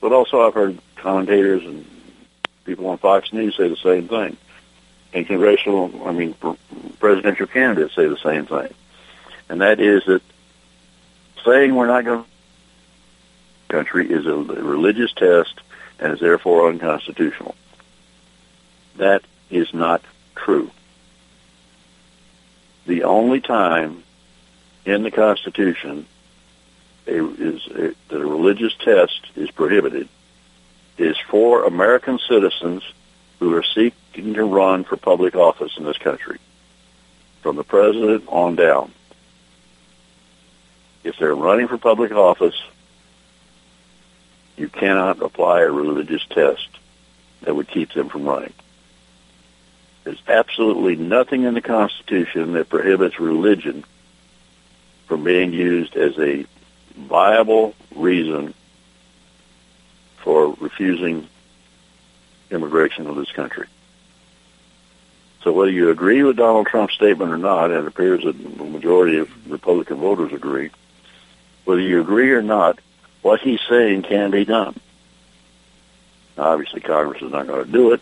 but 0.01 0.11
also 0.11 0.41
I've 0.41 0.53
heard 0.53 0.77
commentators 0.95 1.63
and 1.63 1.85
people 2.65 2.87
on 2.87 2.97
Fox 2.97 3.31
News 3.31 3.55
say 3.55 3.67
the 3.67 3.77
same 3.77 4.07
thing. 4.07 4.37
And 5.13 5.25
congressional, 5.25 6.05
I 6.05 6.11
mean, 6.11 6.35
presidential 6.99 7.47
candidates 7.47 7.95
say 7.95 8.07
the 8.07 8.17
same 8.17 8.45
thing. 8.45 8.73
And 9.49 9.61
that 9.61 9.79
is 9.79 10.03
that 10.05 10.21
saying 11.45 11.75
we're 11.75 11.87
not 11.87 12.05
going 12.05 12.23
to 12.23 12.29
country 13.67 14.09
is 14.09 14.25
a 14.25 14.33
religious 14.33 15.11
test 15.13 15.59
and 15.99 16.13
is 16.13 16.19
therefore 16.19 16.69
unconstitutional. 16.69 17.55
That 18.97 19.23
is 19.49 19.73
not 19.73 20.01
true. 20.35 20.71
The 22.85 23.03
only 23.03 23.41
time 23.41 24.03
in 24.85 25.03
the 25.03 25.11
Constitution 25.11 26.05
a, 27.05 27.25
is 27.35 27.67
a, 27.67 27.93
that 28.09 28.21
a 28.21 28.25
religious 28.25 28.73
test 28.75 29.19
is 29.35 29.51
prohibited 29.51 30.07
is 30.97 31.17
for 31.29 31.65
American 31.65 32.19
citizens 32.19 32.83
who 33.39 33.53
are 33.55 33.63
seeking 33.63 34.33
to 34.33 34.43
run 34.43 34.83
for 34.83 34.97
public 34.97 35.35
office 35.35 35.77
in 35.77 35.83
this 35.83 35.97
country, 35.97 36.39
from 37.41 37.55
the 37.55 37.63
president 37.63 38.23
on 38.27 38.55
down. 38.55 38.91
If 41.07 41.15
they're 41.17 41.33
running 41.33 41.69
for 41.69 41.77
public 41.77 42.11
office, 42.11 42.61
you 44.57 44.67
cannot 44.67 45.21
apply 45.21 45.61
a 45.61 45.71
religious 45.71 46.25
test 46.25 46.67
that 47.43 47.55
would 47.55 47.69
keep 47.69 47.93
them 47.93 48.09
from 48.09 48.25
running. 48.25 48.51
There's 50.03 50.21
absolutely 50.27 50.97
nothing 50.97 51.43
in 51.43 51.53
the 51.53 51.61
Constitution 51.61 52.51
that 52.53 52.67
prohibits 52.67 53.21
religion 53.21 53.85
from 55.05 55.23
being 55.23 55.53
used 55.53 55.95
as 55.95 56.19
a 56.19 56.45
viable 56.97 57.73
reason 57.95 58.53
for 60.17 60.57
refusing 60.59 61.29
immigration 62.51 63.05
to 63.05 63.13
this 63.13 63.31
country. 63.31 63.67
So 65.41 65.53
whether 65.53 65.71
you 65.71 65.89
agree 65.89 66.23
with 66.23 66.35
Donald 66.35 66.67
Trump's 66.67 66.95
statement 66.95 67.31
or 67.31 67.37
not, 67.37 67.71
and 67.71 67.79
it 67.79 67.87
appears 67.87 68.25
that 68.25 68.33
the 68.33 68.65
majority 68.65 69.19
of 69.19 69.49
Republican 69.49 69.99
voters 69.99 70.33
agree, 70.33 70.69
whether 71.67 71.81
you 71.81 71.99
agree 71.99 72.31
or 72.31 72.41
not, 72.41 72.79
what 73.21 73.41
he's 73.41 73.59
saying 73.67 74.01
can 74.01 74.31
be 74.31 74.45
done. 74.45 74.73
Obviously, 76.37 76.79
Congress 76.79 77.21
is 77.21 77.29
not 77.29 77.45
going 77.45 77.65
to 77.65 77.69
do 77.69 77.91
it, 77.91 77.99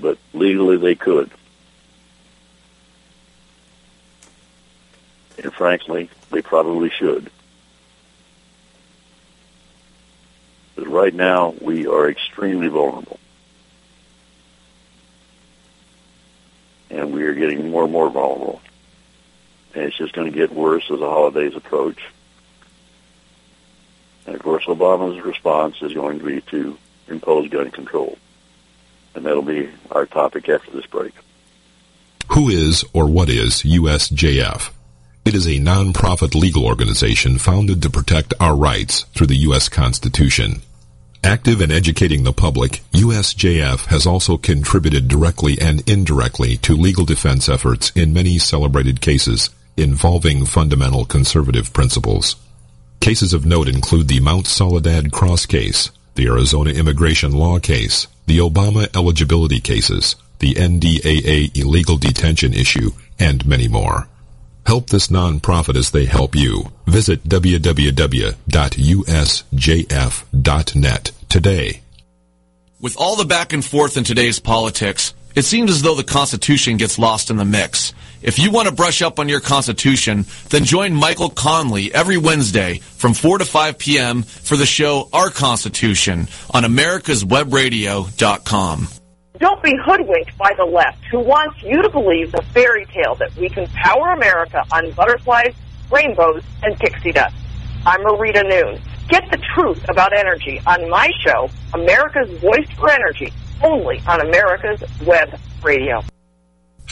but 0.00 0.16
legally 0.32 0.78
they 0.78 0.94
could. 0.94 1.30
And 5.42 5.52
frankly, 5.52 6.08
they 6.30 6.40
probably 6.40 6.88
should. 6.88 7.30
But 10.74 10.88
right 10.88 11.12
now, 11.12 11.54
we 11.60 11.86
are 11.86 12.08
extremely 12.08 12.68
vulnerable. 12.68 13.20
And 16.88 17.12
we 17.12 17.24
are 17.24 17.34
getting 17.34 17.70
more 17.70 17.82
and 17.82 17.92
more 17.92 18.08
vulnerable. 18.08 18.62
And 19.76 19.84
it's 19.84 19.98
just 19.98 20.14
going 20.14 20.32
to 20.32 20.36
get 20.36 20.50
worse 20.54 20.90
as 20.90 20.98
the 20.98 21.04
holidays 21.04 21.54
approach. 21.54 22.00
And 24.24 24.34
of 24.34 24.40
course, 24.40 24.64
Obama's 24.64 25.22
response 25.22 25.76
is 25.82 25.92
going 25.92 26.18
to 26.18 26.24
be 26.24 26.40
to 26.40 26.78
impose 27.08 27.50
gun 27.50 27.70
control. 27.70 28.16
And 29.14 29.26
that'll 29.26 29.42
be 29.42 29.68
our 29.90 30.06
topic 30.06 30.48
after 30.48 30.70
this 30.70 30.86
break. 30.86 31.12
Who 32.28 32.48
is 32.48 32.86
or 32.94 33.06
what 33.06 33.28
is 33.28 33.64
USJF? 33.64 34.70
It 35.26 35.34
is 35.34 35.46
a 35.46 35.58
non-profit 35.58 36.34
legal 36.34 36.64
organization 36.64 37.36
founded 37.36 37.82
to 37.82 37.90
protect 37.90 38.32
our 38.40 38.56
rights 38.56 39.02
through 39.14 39.26
the 39.26 39.36
U.S. 39.48 39.68
Constitution. 39.68 40.62
Active 41.22 41.60
in 41.60 41.70
educating 41.70 42.24
the 42.24 42.32
public, 42.32 42.82
USJF 42.92 43.86
has 43.86 44.06
also 44.06 44.38
contributed 44.38 45.06
directly 45.06 45.58
and 45.60 45.86
indirectly 45.86 46.56
to 46.58 46.74
legal 46.74 47.04
defense 47.04 47.46
efforts 47.46 47.90
in 47.90 48.14
many 48.14 48.38
celebrated 48.38 49.02
cases 49.02 49.50
involving 49.76 50.46
fundamental 50.46 51.04
conservative 51.04 51.72
principles. 51.72 52.36
Cases 53.00 53.32
of 53.32 53.46
note 53.46 53.68
include 53.68 54.08
the 54.08 54.20
Mount 54.20 54.46
Soledad 54.46 55.12
Cross 55.12 55.46
case, 55.46 55.90
the 56.14 56.26
Arizona 56.26 56.70
immigration 56.70 57.32
law 57.32 57.58
case, 57.58 58.06
the 58.26 58.38
Obama 58.38 58.88
eligibility 58.96 59.60
cases, 59.60 60.16
the 60.38 60.54
NDAA 60.54 61.56
illegal 61.56 61.96
detention 61.96 62.52
issue, 62.52 62.90
and 63.18 63.46
many 63.46 63.68
more. 63.68 64.08
Help 64.66 64.90
this 64.90 65.06
nonprofit 65.08 65.76
as 65.76 65.90
they 65.92 66.06
help 66.06 66.34
you. 66.34 66.72
Visit 66.86 67.22
www.usjf.net 67.24 67.92
today. 71.28 71.82
With 72.80 72.96
all 72.96 73.16
the 73.16 73.24
back 73.24 73.52
and 73.52 73.64
forth 73.64 73.96
in 73.96 74.04
today's 74.04 74.38
politics, 74.40 75.14
it 75.34 75.44
seems 75.44 75.70
as 75.70 75.82
though 75.82 75.94
the 75.94 76.02
Constitution 76.04 76.76
gets 76.78 76.98
lost 76.98 77.30
in 77.30 77.36
the 77.36 77.44
mix. 77.44 77.92
If 78.26 78.38
you 78.40 78.50
want 78.50 78.66
to 78.66 78.74
brush 78.74 79.02
up 79.02 79.20
on 79.20 79.28
your 79.28 79.38
Constitution, 79.38 80.24
then 80.48 80.64
join 80.64 80.92
Michael 80.92 81.30
Conley 81.30 81.94
every 81.94 82.16
Wednesday 82.16 82.78
from 82.78 83.14
4 83.14 83.38
to 83.38 83.44
5 83.44 83.78
p.m. 83.78 84.24
for 84.24 84.56
the 84.56 84.66
show 84.66 85.08
Our 85.12 85.30
Constitution 85.30 86.26
on 86.50 86.64
americaswebradio.com. 86.64 88.88
Don't 89.38 89.62
be 89.62 89.76
hoodwinked 89.80 90.36
by 90.36 90.50
the 90.56 90.64
left 90.64 91.04
who 91.12 91.20
wants 91.20 91.62
you 91.62 91.80
to 91.82 91.88
believe 91.88 92.32
the 92.32 92.42
fairy 92.52 92.84
tale 92.86 93.14
that 93.14 93.32
we 93.36 93.48
can 93.48 93.68
power 93.68 94.08
America 94.08 94.60
on 94.72 94.90
butterflies, 94.90 95.54
rainbows, 95.92 96.42
and 96.64 96.76
pixie 96.80 97.12
dust. 97.12 97.36
I'm 97.86 98.00
Marita 98.00 98.42
Noon. 98.42 98.80
Get 99.08 99.30
the 99.30 99.38
truth 99.54 99.88
about 99.88 100.12
energy 100.12 100.60
on 100.66 100.90
my 100.90 101.12
show, 101.24 101.48
America's 101.74 102.28
Voice 102.40 102.68
for 102.76 102.90
Energy, 102.90 103.32
only 103.62 104.02
on 104.08 104.20
America's 104.20 104.82
Web 105.06 105.38
Radio. 105.62 106.02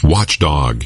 Watchdog 0.01 0.85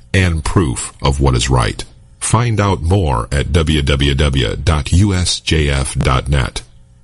and 0.13 0.43
proof 0.43 0.93
of 1.01 1.19
what 1.19 1.35
is 1.35 1.49
right. 1.49 1.83
Find 2.19 2.59
out 2.59 2.81
more 2.81 3.27
at 3.31 3.47
www.usjf.net. 3.47 4.61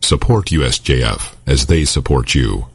Support 0.01 0.45
USJF 0.45 1.35
as 1.45 1.65
they 1.65 1.83
support 1.85 2.35
you. 2.35 2.67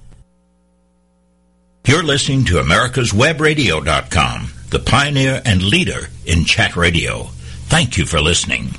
You're 1.87 2.03
listening 2.03 2.45
to 2.45 2.55
America'sWebRadio.com, 2.55 4.53
the 4.71 4.79
pioneer 4.79 5.42
and 5.45 5.62
leader 5.62 6.09
in 6.27 6.45
chat 6.45 6.77
radio. 6.77 7.25
Thank 7.68 7.97
you 7.97 8.07
for 8.07 8.21
listening. 8.21 8.71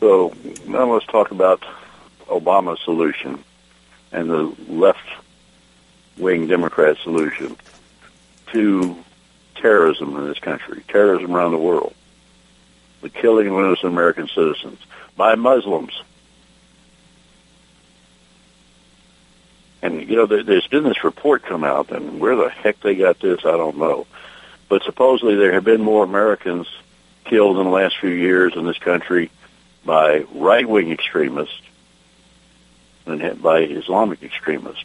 So 0.00 0.32
now 0.66 0.92
let's 0.92 1.06
talk 1.06 1.30
about 1.30 1.64
Obama's 2.28 2.80
solution 2.84 3.42
and 4.12 4.30
the 4.30 4.54
left-wing 4.68 6.46
Democrat 6.46 6.98
solution 7.02 7.56
to 8.52 8.96
terrorism 9.56 10.16
in 10.16 10.26
this 10.26 10.38
country, 10.38 10.82
terrorism 10.88 11.34
around 11.34 11.52
the 11.52 11.58
world, 11.58 11.94
the 13.02 13.08
killing 13.08 13.48
of 13.48 13.54
innocent 13.54 13.92
American 13.92 14.28
citizens 14.28 14.78
by 15.16 15.34
Muslims. 15.34 16.02
And, 19.82 20.08
you 20.08 20.16
know, 20.16 20.26
there's 20.26 20.66
been 20.66 20.84
this 20.84 21.04
report 21.04 21.44
come 21.44 21.62
out, 21.62 21.90
and 21.90 22.18
where 22.18 22.34
the 22.34 22.48
heck 22.48 22.80
they 22.80 22.96
got 22.96 23.20
this, 23.20 23.44
I 23.44 23.52
don't 23.52 23.76
know. 23.76 24.06
But 24.68 24.82
supposedly 24.82 25.36
there 25.36 25.52
have 25.52 25.64
been 25.64 25.80
more 25.80 26.02
Americans 26.02 26.66
killed 27.24 27.58
in 27.58 27.64
the 27.64 27.70
last 27.70 27.98
few 27.98 28.10
years 28.10 28.54
in 28.56 28.64
this 28.64 28.78
country 28.78 29.30
by 29.84 30.24
right-wing 30.32 30.90
extremists 30.90 31.60
than 33.04 33.36
by 33.36 33.60
Islamic 33.60 34.24
extremists. 34.24 34.84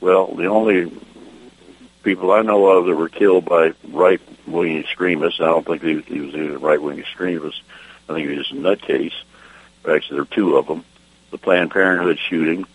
Well, 0.00 0.28
the 0.28 0.46
only 0.46 0.90
people 2.08 2.32
I 2.32 2.40
know 2.40 2.66
of 2.68 2.86
that 2.86 2.96
were 2.96 3.10
killed 3.10 3.44
by 3.44 3.74
right-wing 3.84 4.78
extremists, 4.78 5.40
I 5.40 5.44
don't 5.44 5.66
think 5.66 5.82
he 5.82 5.96
was, 5.96 6.04
he 6.06 6.20
was 6.20 6.34
even 6.34 6.54
a 6.54 6.58
right-wing 6.58 6.98
extremist. 6.98 7.60
I 8.08 8.14
think 8.14 8.30
he 8.30 8.34
was 8.34 8.46
just 8.48 8.58
a 8.58 8.62
nutcase. 8.62 9.12
Actually, 9.86 10.16
there 10.16 10.22
were 10.22 10.34
two 10.34 10.56
of 10.56 10.66
them. 10.66 10.84
The 11.30 11.36
Planned 11.36 11.70
Parenthood 11.70 12.18
shooting 12.18 12.66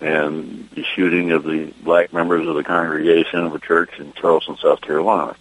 and 0.00 0.68
the 0.70 0.84
shooting 0.84 1.32
of 1.32 1.42
the 1.42 1.72
black 1.82 2.12
members 2.12 2.46
of 2.46 2.54
the 2.54 2.62
congregation 2.62 3.40
of 3.40 3.56
a 3.56 3.58
church 3.58 3.98
in 3.98 4.12
Charleston, 4.12 4.56
South 4.56 4.80
Carolina. 4.80 5.34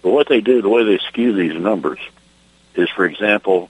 But 0.00 0.10
what 0.10 0.28
they 0.28 0.40
do, 0.40 0.62
the 0.62 0.70
way 0.70 0.84
they 0.84 0.98
skew 1.08 1.34
these 1.34 1.60
numbers, 1.60 1.98
is, 2.74 2.88
for 2.88 3.04
example, 3.04 3.68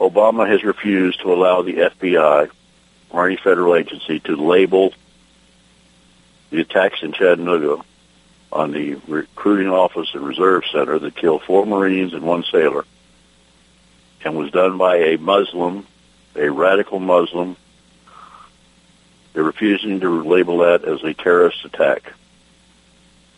Obama 0.00 0.48
has 0.48 0.64
refused 0.64 1.20
to 1.20 1.32
allow 1.32 1.62
the 1.62 1.74
FBI 1.74 2.50
or 3.10 3.26
any 3.26 3.36
federal 3.36 3.76
agency 3.76 4.18
to 4.20 4.34
label 4.34 4.92
the 6.50 6.60
attacks 6.60 7.02
in 7.02 7.12
Chattanooga 7.12 7.82
on 8.52 8.72
the 8.72 8.96
recruiting 9.06 9.68
office 9.68 10.08
and 10.14 10.26
reserve 10.26 10.64
center 10.72 10.98
that 10.98 11.16
killed 11.16 11.42
four 11.42 11.64
Marines 11.64 12.12
and 12.12 12.22
one 12.22 12.44
sailor 12.44 12.84
and 14.24 14.36
was 14.36 14.50
done 14.50 14.76
by 14.76 14.96
a 14.96 15.18
Muslim, 15.18 15.86
a 16.36 16.50
radical 16.50 17.00
Muslim. 17.00 17.56
They're 19.32 19.44
refusing 19.44 20.00
to 20.00 20.22
label 20.22 20.58
that 20.58 20.84
as 20.84 21.02
a 21.04 21.14
terrorist 21.14 21.64
attack 21.64 22.12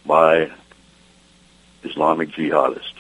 by 0.07 0.51
Islamic 1.85 2.31
jihadists. 2.31 2.95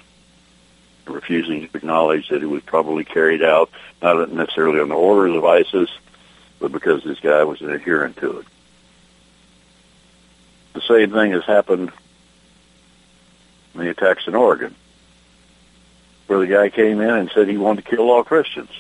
They're 1.05 1.14
refusing 1.14 1.66
to 1.66 1.77
acknowledge 1.77 2.29
that 2.29 2.42
it 2.42 2.46
was 2.46 2.62
probably 2.62 3.05
carried 3.05 3.42
out 3.42 3.70
not 4.03 4.31
necessarily 4.31 4.81
on 4.81 4.88
the 4.88 4.94
orders 4.94 5.35
of 5.35 5.44
ISIS, 5.44 5.90
but 6.61 6.70
because 6.70 7.03
this 7.03 7.18
guy 7.18 7.42
was 7.44 7.61
an 7.62 7.72
adherent 7.72 8.18
to 8.18 8.40
it. 8.40 8.46
The 10.73 10.81
same 10.81 11.13
thing 11.13 11.33
has 11.33 11.45
happened 11.45 11.93
in 13.75 13.81
the 13.81 13.91
attacks 13.91 14.27
in 14.27 14.35
Oregon, 14.35 14.75
where 16.27 16.39
the 16.39 16.47
guy 16.47 16.71
came 16.71 17.01
in 17.01 17.11
and 17.11 17.31
said 17.35 17.49
he 17.49 17.57
wanted 17.57 17.85
to 17.85 17.91
kill 17.91 18.11
all 18.11 18.25
Christians. 18.25 18.71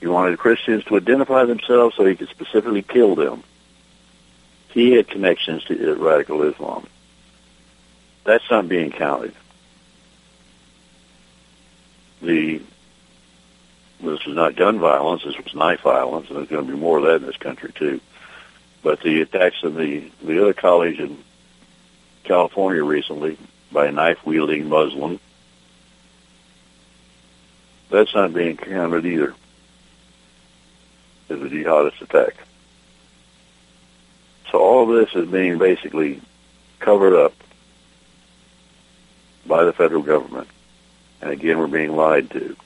He 0.00 0.06
wanted 0.08 0.38
Christians 0.38 0.84
to 0.84 0.96
identify 0.96 1.44
themselves 1.44 1.94
so 1.96 2.04
he 2.04 2.16
could 2.16 2.28
specifically 2.28 2.82
kill 2.82 3.14
them. 3.14 3.44
He 4.70 4.92
had 4.92 5.06
connections 5.06 5.64
to 5.64 5.94
radical 5.94 6.42
Islam. 6.42 6.88
That's 8.24 8.50
not 8.50 8.68
being 8.68 8.90
counted. 8.90 9.34
The 12.20 12.62
this 14.02 14.24
was 14.26 14.34
not 14.34 14.56
gun 14.56 14.80
violence. 14.80 15.22
This 15.24 15.36
was 15.36 15.54
knife 15.54 15.82
violence, 15.82 16.28
and 16.28 16.36
there's 16.36 16.48
going 16.48 16.66
to 16.66 16.72
be 16.72 16.78
more 16.78 16.98
of 16.98 17.04
that 17.04 17.16
in 17.16 17.26
this 17.26 17.36
country 17.36 17.72
too. 17.72 18.00
But 18.82 19.00
the 19.00 19.22
attacks 19.22 19.62
in 19.62 19.76
the 19.76 20.10
the 20.22 20.42
other 20.42 20.52
college 20.52 20.98
in 20.98 21.18
California 22.24 22.82
recently 22.82 23.38
by 23.70 23.86
a 23.86 23.92
knife 23.92 24.24
wielding 24.24 24.68
Muslim, 24.68 25.20
that's 27.90 28.14
not 28.14 28.34
being 28.34 28.56
counted 28.56 29.06
either 29.06 29.34
as 31.30 31.40
a 31.40 31.44
jihadist 31.44 32.00
attack. 32.00 32.34
So 34.50 34.58
all 34.58 34.86
this 34.86 35.08
is 35.14 35.28
being 35.28 35.58
basically 35.58 36.20
covered 36.78 37.14
up 37.14 37.34
by 39.46 39.64
the 39.64 39.72
federal 39.72 40.02
government. 40.02 40.48
And 41.20 41.30
again, 41.30 41.58
we're 41.58 41.68
being 41.68 41.94
lied 41.96 42.30
to. 42.32 42.56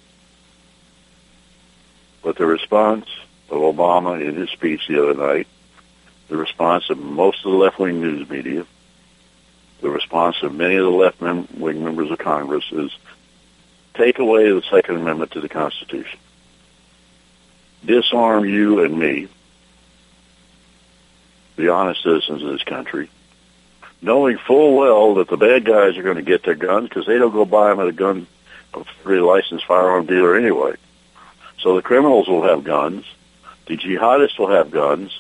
But 2.23 2.37
the 2.37 2.47
response 2.47 3.07
of 3.51 3.59
Obama 3.59 4.21
in 4.21 4.35
his 4.35 4.51
speech 4.51 4.89
the 4.89 5.03
other 5.03 5.15
night 5.15 5.47
the 6.29 6.37
response 6.37 6.91
of 6.91 6.99
most 6.99 7.45
of 7.45 7.53
the 7.53 7.57
left-wing 7.57 8.01
news 8.01 8.29
media, 8.29 8.67
the 9.81 9.91
response 9.91 10.37
of 10.43 10.55
many 10.55 10.77
of 10.77 10.85
the 10.85 10.91
left-wing 10.91 11.85
members 11.85 12.11
of 12.11 12.19
Congress 12.19 12.65
is 12.73 12.91
take 13.95 14.19
away 14.19 14.51
the 14.51 14.63
Second 14.71 14.97
Amendment 14.97 15.33
to 15.33 15.41
the 15.41 15.49
Constitution. 15.49 16.19
Disarm 17.85 18.45
you 18.45 18.83
and 18.85 18.99
me, 18.99 19.29
the 21.57 21.69
honest 21.69 22.03
citizens 22.03 22.43
of 22.43 22.51
this 22.51 22.65
country, 22.65 23.09
knowing 24.03 24.39
full 24.39 24.77
well 24.77 25.15
that 25.15 25.29
the 25.29 25.37
bad 25.37 25.65
guys 25.65 25.97
are 25.97 26.03
going 26.03 26.17
to 26.17 26.23
get 26.23 26.43
their 26.43 26.55
guns 26.55 26.89
because 26.89 27.07
they 27.07 27.19
don't 27.19 27.33
go 27.33 27.45
buy 27.45 27.71
them 27.71 27.81
at 27.81 27.87
a 27.87 27.93
gun, 27.93 28.27
free 29.03 29.21
licensed 29.21 29.65
firearm 29.67 30.07
dealer 30.07 30.37
anyway. 30.37 30.75
So 31.61 31.77
the 31.77 31.83
criminals 31.83 32.29
will 32.29 32.43
have 32.43 32.65
guns, 32.65 33.07
the 33.67 33.77
jihadists 33.77 34.39
will 34.39 34.51
have 34.51 34.71
guns, 34.71 35.19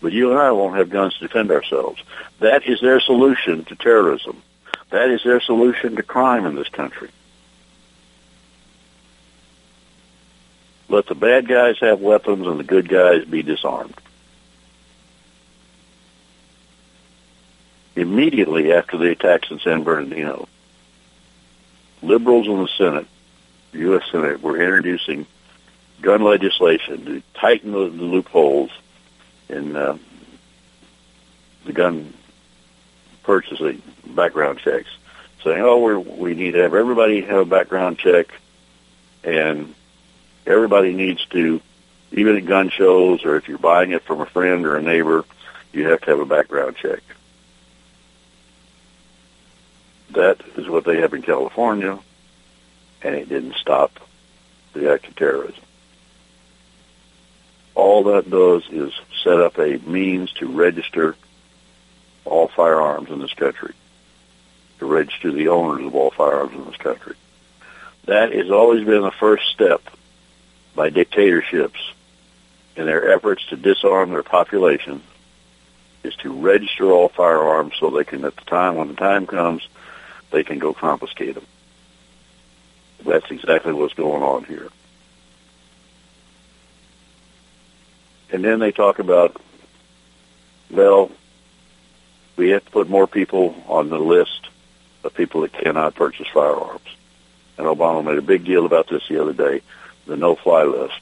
but 0.00 0.12
you 0.12 0.30
and 0.30 0.38
I 0.38 0.52
won't 0.52 0.76
have 0.76 0.90
guns 0.90 1.14
to 1.14 1.26
defend 1.26 1.50
ourselves. 1.50 2.02
That 2.40 2.64
is 2.66 2.80
their 2.80 3.00
solution 3.00 3.64
to 3.64 3.76
terrorism. 3.76 4.42
That 4.90 5.10
is 5.10 5.22
their 5.24 5.40
solution 5.40 5.96
to 5.96 6.02
crime 6.02 6.46
in 6.46 6.54
this 6.54 6.68
country. 6.68 7.10
Let 10.88 11.06
the 11.06 11.14
bad 11.14 11.48
guys 11.48 11.76
have 11.80 12.00
weapons 12.00 12.46
and 12.46 12.60
the 12.60 12.64
good 12.64 12.88
guys 12.88 13.24
be 13.24 13.42
disarmed. 13.42 13.94
Immediately 17.96 18.72
after 18.72 18.96
the 18.96 19.10
attacks 19.10 19.50
in 19.50 19.58
San 19.58 19.82
Bernardino, 19.82 20.46
liberals 22.02 22.46
in 22.46 22.58
the 22.58 22.68
Senate, 22.68 23.06
the 23.72 23.78
U.S. 23.78 24.04
Senate, 24.12 24.42
were 24.42 24.60
introducing 24.60 25.26
gun 26.02 26.22
legislation 26.22 27.04
to 27.06 27.22
tighten 27.34 27.72
the, 27.72 27.88
the 27.88 28.04
loopholes 28.04 28.70
in 29.48 29.76
uh, 29.76 29.98
the 31.64 31.72
gun 31.72 32.12
purchasing 33.22 33.82
background 34.06 34.58
checks, 34.58 34.88
saying, 35.42 35.60
"Oh, 35.60 35.78
we 35.78 35.96
we 35.96 36.34
need 36.34 36.52
to 36.52 36.62
have 36.62 36.74
everybody 36.74 37.22
have 37.22 37.40
a 37.40 37.44
background 37.44 37.98
check, 37.98 38.26
and 39.24 39.74
everybody 40.46 40.92
needs 40.92 41.24
to, 41.26 41.60
even 42.12 42.36
at 42.36 42.46
gun 42.46 42.70
shows 42.70 43.24
or 43.24 43.36
if 43.36 43.48
you're 43.48 43.58
buying 43.58 43.92
it 43.92 44.02
from 44.02 44.20
a 44.20 44.26
friend 44.26 44.64
or 44.64 44.76
a 44.76 44.82
neighbor, 44.82 45.24
you 45.72 45.88
have 45.88 46.00
to 46.02 46.10
have 46.10 46.20
a 46.20 46.26
background 46.26 46.76
check." 46.76 47.00
That 50.10 50.40
is 50.56 50.68
what 50.68 50.84
they 50.84 51.00
have 51.00 51.14
in 51.14 51.22
California, 51.22 51.98
and 53.02 53.14
it 53.14 53.28
didn't 53.28 53.56
stop 53.56 54.00
the 54.72 54.92
act 54.92 55.08
of 55.08 55.16
terrorism 55.16 55.65
all 57.76 58.04
that 58.04 58.28
does 58.28 58.64
is 58.70 58.92
set 59.22 59.38
up 59.38 59.58
a 59.58 59.78
means 59.88 60.32
to 60.32 60.48
register 60.48 61.14
all 62.24 62.48
firearms 62.48 63.10
in 63.10 63.20
this 63.20 63.34
country, 63.34 63.74
to 64.78 64.86
register 64.86 65.30
the 65.30 65.48
owners 65.48 65.86
of 65.86 65.94
all 65.94 66.10
firearms 66.10 66.54
in 66.54 66.64
this 66.64 66.76
country. 66.76 67.14
That 68.06 68.32
has 68.32 68.50
always 68.50 68.84
been 68.84 69.02
the 69.02 69.10
first 69.10 69.48
step 69.50 69.82
by 70.74 70.90
dictatorships 70.90 71.92
in 72.76 72.86
their 72.86 73.12
efforts 73.12 73.46
to 73.48 73.56
disarm 73.56 74.10
their 74.10 74.22
population 74.22 75.02
is 76.02 76.14
to 76.16 76.32
register 76.32 76.90
all 76.90 77.08
firearms 77.08 77.74
so 77.78 77.90
they 77.90 78.04
can, 78.04 78.24
at 78.24 78.36
the 78.36 78.44
time, 78.44 78.76
when 78.76 78.88
the 78.88 78.94
time 78.94 79.26
comes, 79.26 79.68
they 80.30 80.44
can 80.44 80.58
go 80.58 80.72
confiscate 80.72 81.34
them. 81.34 81.46
That's 83.04 83.30
exactly 83.30 83.72
what's 83.72 83.94
going 83.94 84.22
on 84.22 84.44
here. 84.44 84.68
And 88.32 88.44
then 88.44 88.58
they 88.58 88.72
talk 88.72 88.98
about 88.98 89.40
Well, 90.70 91.10
we 92.36 92.50
have 92.50 92.64
to 92.64 92.70
put 92.70 92.88
more 92.88 93.06
people 93.06 93.54
on 93.68 93.88
the 93.88 93.98
list 93.98 94.48
of 95.04 95.14
people 95.14 95.42
that 95.42 95.52
cannot 95.52 95.94
purchase 95.94 96.26
firearms. 96.32 96.88
And 97.56 97.66
Obama 97.66 98.04
made 98.04 98.18
a 98.18 98.22
big 98.22 98.44
deal 98.44 98.66
about 98.66 98.88
this 98.88 99.06
the 99.08 99.22
other 99.22 99.32
day, 99.32 99.62
the 100.06 100.16
no-fly 100.16 100.64
list. 100.64 101.00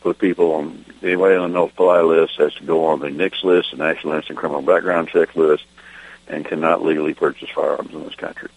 Put 0.00 0.18
people 0.18 0.52
on, 0.54 0.84
anybody 1.02 1.34
on 1.34 1.50
the 1.50 1.54
no-fly 1.54 2.00
list 2.00 2.36
has 2.38 2.54
to 2.54 2.64
go 2.64 2.86
on 2.86 3.00
the 3.00 3.10
NICS 3.10 3.44
list, 3.44 3.70
the 3.72 3.76
National 3.76 4.14
Instant 4.14 4.38
Criminal 4.38 4.62
Background 4.62 5.08
Check 5.08 5.36
list, 5.36 5.64
and 6.28 6.44
cannot 6.44 6.82
legally 6.82 7.14
purchase 7.14 7.50
firearms 7.50 7.92
in 7.92 8.02
this 8.04 8.14
country. 8.14 8.48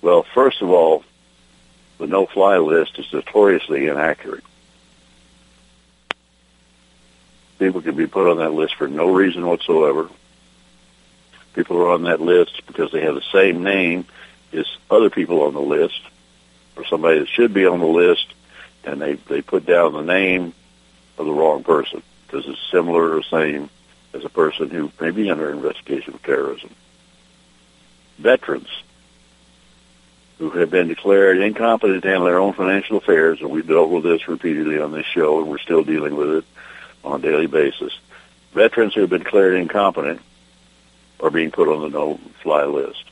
Well, 0.00 0.24
first 0.34 0.62
of 0.62 0.70
all, 0.70 1.04
the 1.98 2.06
no-fly 2.06 2.58
list 2.58 2.98
is 2.98 3.12
notoriously 3.12 3.86
inaccurate. 3.86 4.44
People 7.58 7.82
can 7.82 7.96
be 7.96 8.06
put 8.06 8.30
on 8.30 8.38
that 8.38 8.52
list 8.52 8.74
for 8.76 8.88
no 8.88 9.12
reason 9.12 9.46
whatsoever. 9.46 10.08
People 11.54 11.76
are 11.78 11.90
on 11.90 12.02
that 12.02 12.20
list 12.20 12.66
because 12.66 12.90
they 12.90 13.02
have 13.02 13.14
the 13.14 13.22
same 13.32 13.62
name 13.62 14.06
as 14.52 14.66
other 14.90 15.10
people 15.10 15.42
on 15.42 15.54
the 15.54 15.60
list, 15.60 16.00
or 16.76 16.84
somebody 16.84 17.20
that 17.20 17.28
should 17.28 17.54
be 17.54 17.66
on 17.66 17.80
the 17.80 17.86
list, 17.86 18.26
and 18.84 19.00
they 19.00 19.14
they 19.14 19.40
put 19.40 19.64
down 19.64 19.92
the 19.92 20.02
name 20.02 20.52
of 21.16 21.26
the 21.26 21.32
wrong 21.32 21.62
person 21.62 22.02
because 22.26 22.48
it's 22.48 22.70
similar 22.70 23.16
or 23.16 23.22
same 23.22 23.70
as 24.12 24.24
a 24.24 24.28
person 24.28 24.70
who 24.70 24.90
may 25.00 25.10
be 25.10 25.30
under 25.30 25.50
investigation 25.50 26.12
for 26.12 26.26
terrorism. 26.26 26.70
Veterans 28.18 28.68
who 30.38 30.50
have 30.50 30.70
been 30.70 30.88
declared 30.88 31.38
incompetent 31.38 32.02
to 32.02 32.08
handle 32.08 32.26
their 32.26 32.40
own 32.40 32.52
financial 32.52 32.96
affairs, 32.96 33.40
and 33.40 33.50
we've 33.50 33.68
dealt 33.68 33.90
with 33.90 34.02
this 34.02 34.26
repeatedly 34.26 34.80
on 34.80 34.90
this 34.90 35.06
show, 35.06 35.40
and 35.40 35.48
we're 35.48 35.58
still 35.58 35.84
dealing 35.84 36.16
with 36.16 36.30
it 36.30 36.44
on 37.04 37.20
a 37.20 37.22
daily 37.22 37.46
basis. 37.46 37.92
Veterans 38.52 38.94
who 38.94 39.02
have 39.02 39.10
been 39.10 39.22
declared 39.22 39.54
incompetent 39.54 40.20
are 41.20 41.30
being 41.30 41.50
put 41.50 41.68
on 41.68 41.82
the 41.82 41.88
no-fly 41.88 42.64
list. 42.64 43.04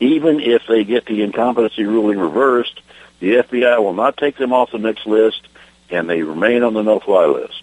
Even 0.00 0.40
if 0.40 0.62
they 0.66 0.84
get 0.84 1.06
the 1.06 1.22
incompetency 1.22 1.84
ruling 1.84 2.18
reversed, 2.18 2.80
the 3.20 3.36
FBI 3.36 3.82
will 3.82 3.92
not 3.94 4.16
take 4.16 4.36
them 4.36 4.52
off 4.52 4.72
the 4.72 4.78
NICS 4.78 5.06
list, 5.06 5.48
and 5.90 6.08
they 6.08 6.22
remain 6.22 6.62
on 6.62 6.74
the 6.74 6.82
no-fly 6.82 7.26
list. 7.26 7.62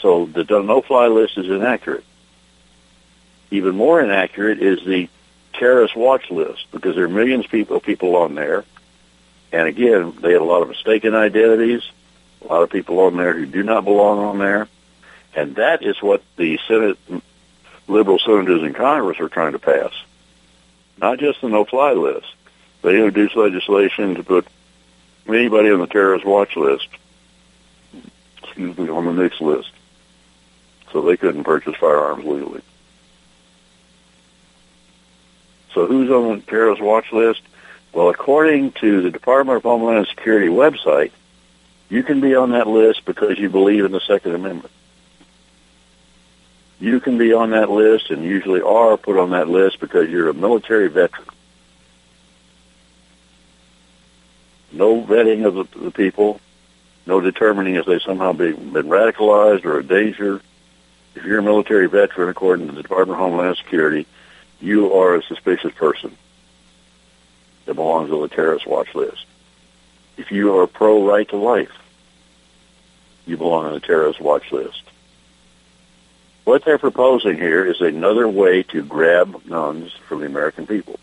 So 0.00 0.26
the 0.26 0.44
no-fly 0.44 1.08
list 1.08 1.38
is 1.38 1.46
inaccurate. 1.46 2.04
Even 3.50 3.74
more 3.74 4.00
inaccurate 4.00 4.60
is 4.60 4.84
the 4.84 5.08
terrorist 5.54 5.96
watch 5.96 6.30
list 6.30 6.66
because 6.70 6.94
there 6.94 7.04
are 7.04 7.08
millions 7.08 7.46
of 7.46 7.50
people, 7.50 7.80
people 7.80 8.14
on 8.16 8.34
there. 8.34 8.64
And 9.52 9.66
again, 9.66 10.16
they 10.20 10.32
had 10.32 10.40
a 10.40 10.44
lot 10.44 10.62
of 10.62 10.68
mistaken 10.68 11.14
identities, 11.14 11.82
a 12.42 12.46
lot 12.46 12.62
of 12.62 12.70
people 12.70 13.00
on 13.00 13.16
there 13.16 13.32
who 13.32 13.46
do 13.46 13.62
not 13.62 13.84
belong 13.84 14.18
on 14.18 14.38
there. 14.38 14.68
And 15.34 15.56
that 15.56 15.82
is 15.82 16.02
what 16.02 16.22
the 16.36 16.58
Senate, 16.66 16.98
liberal 17.86 18.18
senators 18.18 18.62
in 18.62 18.74
Congress 18.74 19.20
are 19.20 19.28
trying 19.28 19.52
to 19.52 19.58
pass. 19.58 19.92
Not 21.00 21.18
just 21.18 21.40
the 21.40 21.48
no-fly 21.48 21.92
list. 21.92 22.26
They 22.82 22.96
introduced 22.96 23.36
legislation 23.36 24.16
to 24.16 24.22
put 24.22 24.46
anybody 25.26 25.70
on 25.70 25.80
the 25.80 25.86
terrorist 25.86 26.24
watch 26.24 26.56
list, 26.56 26.88
excuse 28.42 28.76
me, 28.76 28.88
on 28.88 29.04
the 29.04 29.12
NICS 29.12 29.40
list. 29.40 29.70
So 30.92 31.02
they 31.02 31.16
couldn't 31.16 31.44
purchase 31.44 31.76
firearms 31.76 32.24
legally. 32.24 32.62
So 35.74 35.86
who's 35.86 36.10
on 36.10 36.38
the 36.38 36.42
terrorist 36.42 36.82
watch 36.82 37.12
list? 37.12 37.42
Well, 37.92 38.10
according 38.10 38.72
to 38.72 39.02
the 39.02 39.10
Department 39.10 39.56
of 39.56 39.62
Homeland 39.62 40.06
Security 40.08 40.48
website, 40.48 41.10
you 41.88 42.02
can 42.02 42.20
be 42.20 42.34
on 42.34 42.50
that 42.50 42.66
list 42.66 43.04
because 43.04 43.38
you 43.38 43.48
believe 43.48 43.84
in 43.84 43.92
the 43.92 44.00
Second 44.00 44.34
Amendment. 44.34 44.70
You 46.80 47.00
can 47.00 47.18
be 47.18 47.32
on 47.32 47.50
that 47.50 47.70
list 47.70 48.10
and 48.10 48.22
usually 48.22 48.60
are 48.60 48.96
put 48.96 49.18
on 49.18 49.30
that 49.30 49.48
list 49.48 49.80
because 49.80 50.08
you're 50.10 50.28
a 50.28 50.34
military 50.34 50.88
veteran. 50.88 51.26
No 54.70 55.02
vetting 55.02 55.46
of 55.46 55.70
the, 55.72 55.90
people, 55.90 56.40
no 57.06 57.20
determining 57.20 57.76
if 57.76 57.86
they 57.86 57.98
somehow 57.98 58.32
been 58.32 58.72
radicalized 58.72 59.64
or 59.64 59.78
a 59.78 59.82
danger. 59.82 60.42
If 61.14 61.24
you're 61.24 61.38
a 61.38 61.42
military 61.42 61.88
veteran, 61.88 62.28
according 62.28 62.68
to 62.68 62.74
the 62.74 62.82
Department 62.82 63.18
of 63.18 63.26
Homeland 63.26 63.56
Security, 63.56 64.06
you 64.60 64.92
are 64.92 65.16
a 65.16 65.22
suspicious 65.22 65.72
person 65.72 66.16
that 67.68 67.74
belongs 67.74 68.10
on 68.10 68.22
the 68.22 68.28
terrorist 68.28 68.66
watch 68.66 68.94
list. 68.94 69.26
If 70.16 70.32
you 70.32 70.58
are 70.58 70.66
pro 70.66 71.06
right 71.06 71.28
to 71.28 71.36
life, 71.36 71.70
you 73.26 73.36
belong 73.36 73.66
on 73.66 73.74
the 73.74 73.80
terrorist 73.80 74.20
watch 74.22 74.50
list. 74.50 74.82
What 76.44 76.64
they're 76.64 76.78
proposing 76.78 77.36
here 77.36 77.66
is 77.66 77.82
another 77.82 78.26
way 78.26 78.62
to 78.64 78.82
grab 78.82 79.46
guns 79.46 79.92
from 80.08 80.20
the 80.20 80.26
American 80.26 80.66
people. 80.66 80.98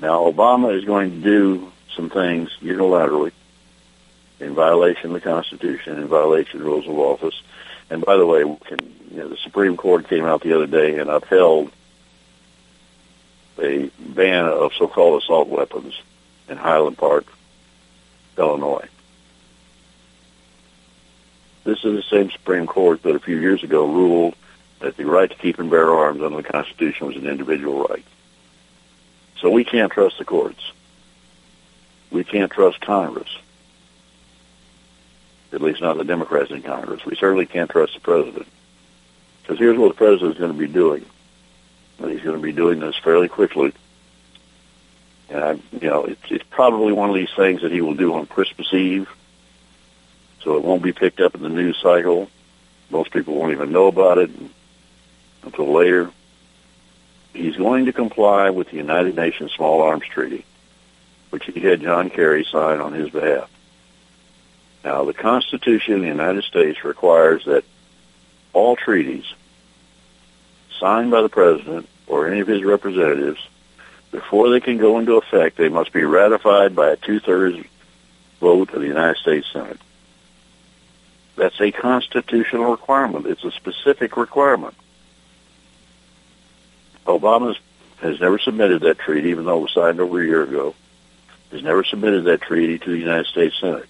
Now, 0.00 0.28
Obama 0.28 0.76
is 0.76 0.84
going 0.84 1.10
to 1.10 1.20
do 1.22 1.72
some 1.94 2.10
things 2.10 2.50
unilaterally 2.60 3.30
in 4.40 4.54
violation 4.54 5.06
of 5.06 5.12
the 5.12 5.20
Constitution, 5.20 5.98
in 5.98 6.08
violation 6.08 6.60
of 6.60 6.66
rules 6.66 6.88
of 6.88 6.98
office. 6.98 7.40
And 7.90 8.04
by 8.04 8.16
the 8.16 8.26
way, 8.26 8.42
can, 8.42 8.80
you 9.12 9.18
know, 9.18 9.28
the 9.28 9.36
Supreme 9.36 9.76
Court 9.76 10.08
came 10.08 10.24
out 10.24 10.42
the 10.42 10.54
other 10.54 10.66
day 10.66 10.98
and 10.98 11.08
upheld 11.08 11.70
a 13.58 13.90
ban 13.98 14.44
of 14.44 14.72
so-called 14.74 15.22
assault 15.22 15.48
weapons 15.48 15.94
in 16.48 16.56
Highland 16.56 16.98
Park, 16.98 17.26
Illinois. 18.38 18.88
This 21.64 21.78
is 21.84 21.96
the 21.96 22.02
same 22.02 22.30
Supreme 22.30 22.66
Court 22.66 23.02
that 23.02 23.16
a 23.16 23.20
few 23.20 23.38
years 23.38 23.64
ago 23.64 23.86
ruled 23.86 24.36
that 24.80 24.96
the 24.96 25.04
right 25.04 25.28
to 25.30 25.36
keep 25.36 25.58
and 25.58 25.70
bear 25.70 25.92
arms 25.92 26.22
under 26.22 26.36
the 26.36 26.48
Constitution 26.48 27.08
was 27.08 27.16
an 27.16 27.26
individual 27.26 27.84
right. 27.84 28.04
So 29.40 29.50
we 29.50 29.64
can't 29.64 29.90
trust 29.90 30.18
the 30.18 30.24
courts. 30.24 30.72
We 32.10 32.24
can't 32.24 32.52
trust 32.52 32.80
Congress. 32.80 33.36
At 35.52 35.60
least 35.60 35.80
not 35.80 35.96
the 35.96 36.04
Democrats 36.04 36.50
in 36.50 36.62
Congress. 36.62 37.04
We 37.04 37.16
certainly 37.16 37.46
can't 37.46 37.70
trust 37.70 37.94
the 37.94 38.00
president. 38.00 38.46
Because 39.42 39.58
here's 39.58 39.78
what 39.78 39.88
the 39.88 39.94
president 39.94 40.32
is 40.32 40.38
going 40.38 40.52
to 40.52 40.58
be 40.58 40.68
doing 40.68 41.04
and 41.98 42.10
he's 42.10 42.22
going 42.22 42.36
to 42.36 42.42
be 42.42 42.52
doing 42.52 42.80
this 42.80 42.96
fairly 42.96 43.28
quickly. 43.28 43.72
And 45.28 45.42
I, 45.42 45.52
you 45.72 45.88
know, 45.88 46.04
it's, 46.04 46.30
it's 46.30 46.44
probably 46.50 46.92
one 46.92 47.10
of 47.10 47.16
these 47.16 47.32
things 47.34 47.62
that 47.62 47.72
he 47.72 47.80
will 47.80 47.94
do 47.94 48.14
on 48.14 48.26
Christmas 48.26 48.72
Eve, 48.72 49.08
so 50.42 50.56
it 50.56 50.62
won't 50.62 50.82
be 50.82 50.92
picked 50.92 51.20
up 51.20 51.34
in 51.34 51.42
the 51.42 51.48
news 51.48 51.78
cycle. 51.82 52.30
Most 52.90 53.12
people 53.12 53.34
won't 53.34 53.52
even 53.52 53.72
know 53.72 53.88
about 53.88 54.18
it 54.18 54.30
until 55.42 55.72
later. 55.72 56.10
He's 57.32 57.56
going 57.56 57.86
to 57.86 57.92
comply 57.92 58.50
with 58.50 58.70
the 58.70 58.76
United 58.76 59.16
Nations 59.16 59.52
Small 59.52 59.82
Arms 59.82 60.06
Treaty, 60.06 60.44
which 61.30 61.44
he 61.46 61.60
had 61.60 61.80
John 61.80 62.08
Kerry 62.08 62.44
sign 62.44 62.80
on 62.80 62.92
his 62.92 63.10
behalf. 63.10 63.50
Now, 64.84 65.04
the 65.04 65.12
Constitution 65.12 65.94
of 65.94 66.00
the 66.02 66.06
United 66.06 66.44
States 66.44 66.84
requires 66.84 67.44
that 67.46 67.64
all 68.52 68.76
treaties 68.76 69.24
signed 70.78 71.10
by 71.10 71.22
the 71.22 71.28
president 71.28 71.88
or 72.06 72.28
any 72.28 72.40
of 72.40 72.48
his 72.48 72.62
representatives, 72.62 73.40
before 74.10 74.50
they 74.50 74.60
can 74.60 74.78
go 74.78 74.98
into 74.98 75.16
effect, 75.16 75.56
they 75.56 75.68
must 75.68 75.92
be 75.92 76.04
ratified 76.04 76.74
by 76.74 76.90
a 76.90 76.96
two-thirds 76.96 77.66
vote 78.40 78.72
of 78.72 78.80
the 78.80 78.86
United 78.86 79.16
States 79.16 79.46
Senate. 79.52 79.80
That's 81.36 81.60
a 81.60 81.70
constitutional 81.70 82.70
requirement. 82.70 83.26
It's 83.26 83.44
a 83.44 83.50
specific 83.50 84.16
requirement. 84.16 84.74
Obama 87.06 87.56
has 88.00 88.20
never 88.20 88.38
submitted 88.38 88.82
that 88.82 88.98
treaty, 88.98 89.30
even 89.30 89.44
though 89.44 89.58
it 89.58 89.62
was 89.62 89.72
signed 89.72 90.00
over 90.00 90.20
a 90.20 90.26
year 90.26 90.42
ago. 90.42 90.74
Has 91.52 91.62
never 91.62 91.84
submitted 91.84 92.24
that 92.24 92.40
treaty 92.40 92.78
to 92.78 92.90
the 92.90 92.98
United 92.98 93.26
States 93.26 93.58
Senate. 93.60 93.86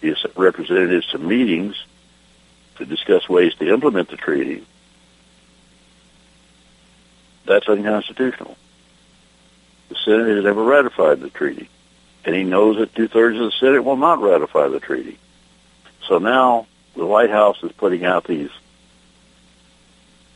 He 0.00 0.08
has 0.08 0.18
sent 0.20 0.36
representatives 0.36 1.06
to 1.08 1.18
meetings 1.18 1.76
to 2.76 2.86
discuss 2.86 3.28
ways 3.28 3.54
to 3.56 3.68
implement 3.68 4.08
the 4.08 4.16
treaty, 4.16 4.64
that's 7.46 7.68
unconstitutional. 7.68 8.56
The 9.88 9.96
Senate 9.96 10.36
has 10.36 10.44
never 10.44 10.62
ratified 10.62 11.20
the 11.20 11.30
treaty, 11.30 11.68
and 12.24 12.34
he 12.34 12.44
knows 12.44 12.78
that 12.78 12.94
two-thirds 12.94 13.38
of 13.38 13.44
the 13.44 13.52
Senate 13.52 13.84
will 13.84 13.96
not 13.96 14.22
ratify 14.22 14.68
the 14.68 14.80
treaty. 14.80 15.18
So 16.06 16.18
now 16.18 16.66
the 16.96 17.06
White 17.06 17.30
House 17.30 17.62
is 17.62 17.72
putting 17.72 18.04
out 18.04 18.24
these 18.24 18.50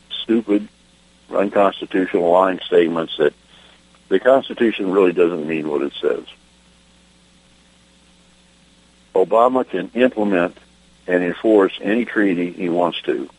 stupid, 0.09 0.67
unconstitutional 1.29 2.29
line 2.29 2.59
statements 2.65 3.17
that 3.17 3.33
the 4.09 4.19
Constitution 4.19 4.91
really 4.91 5.13
doesn't 5.13 5.47
mean 5.47 5.69
what 5.69 5.81
it 5.81 5.93
says. 5.99 6.23
Obama 9.13 9.67
can 9.67 9.89
implement 9.95 10.57
and 11.07 11.23
enforce 11.23 11.77
any 11.81 12.05
treaty 12.05 12.51
he 12.51 12.69
wants 12.69 13.01
to. 13.03 13.29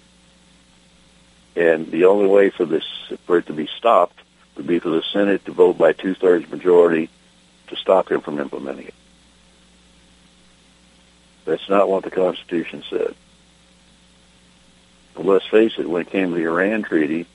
And 1.58 1.90
the 1.90 2.04
only 2.04 2.28
way 2.28 2.50
for 2.50 2.64
this 2.64 2.84
for 3.26 3.38
it 3.38 3.46
to 3.46 3.52
be 3.52 3.66
stopped 3.66 4.20
would 4.56 4.68
be 4.68 4.78
for 4.78 4.90
the 4.90 5.02
Senate 5.02 5.44
to 5.46 5.50
vote 5.50 5.76
by 5.76 5.92
two-thirds 5.92 6.48
majority 6.48 7.10
to 7.66 7.74
stop 7.74 8.12
him 8.12 8.20
from 8.20 8.38
implementing 8.38 8.86
it. 8.86 8.94
That's 11.46 11.68
not 11.68 11.88
what 11.88 12.04
the 12.04 12.12
Constitution 12.12 12.84
said. 12.88 13.12
But 15.14 15.26
let's 15.26 15.48
face 15.48 15.72
it, 15.78 15.90
when 15.90 16.02
it 16.02 16.10
came 16.10 16.30
to 16.30 16.36
the 16.36 16.44
Iran 16.44 16.84
Treaty, 16.84 17.26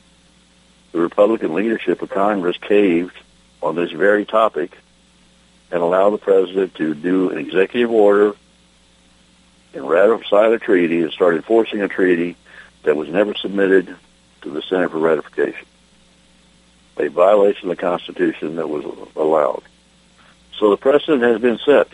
the 0.94 1.02
Republican 1.02 1.54
leadership 1.54 2.02
of 2.02 2.10
Congress 2.10 2.56
caved 2.56 3.18
on 3.62 3.76
this 3.76 3.92
very 3.92 4.24
topic 4.24 4.78
and 5.70 5.82
allowed 5.82 6.12
the 6.12 6.18
president 6.18 6.76
to 6.76 6.94
do 6.96 7.30
an 7.30 7.40
executive 7.40 7.92
order 7.92 8.36
and 9.74 9.90
ratify 9.90 10.48
the 10.48 10.60
treaty 10.60 11.02
and 11.02 11.12
start 11.12 11.36
enforcing 11.36 11.82
a 11.82 11.90
treaty 11.90 12.38
that 12.84 12.96
was 12.96 13.10
never 13.10 13.34
submitted 13.34 13.94
to 14.44 14.50
the 14.50 14.62
Senate 14.62 14.92
for 14.92 15.00
ratification. 15.00 15.66
A 16.98 17.08
violation 17.08 17.70
of 17.70 17.78
the 17.78 17.82
Constitution 17.82 18.56
that 18.58 18.70
was 18.70 18.86
allowed. 19.16 19.64
So 20.58 20.70
the 20.70 20.78
precedent 20.78 21.24
has 21.24 21.42
been 21.42 21.58
set 21.66 21.88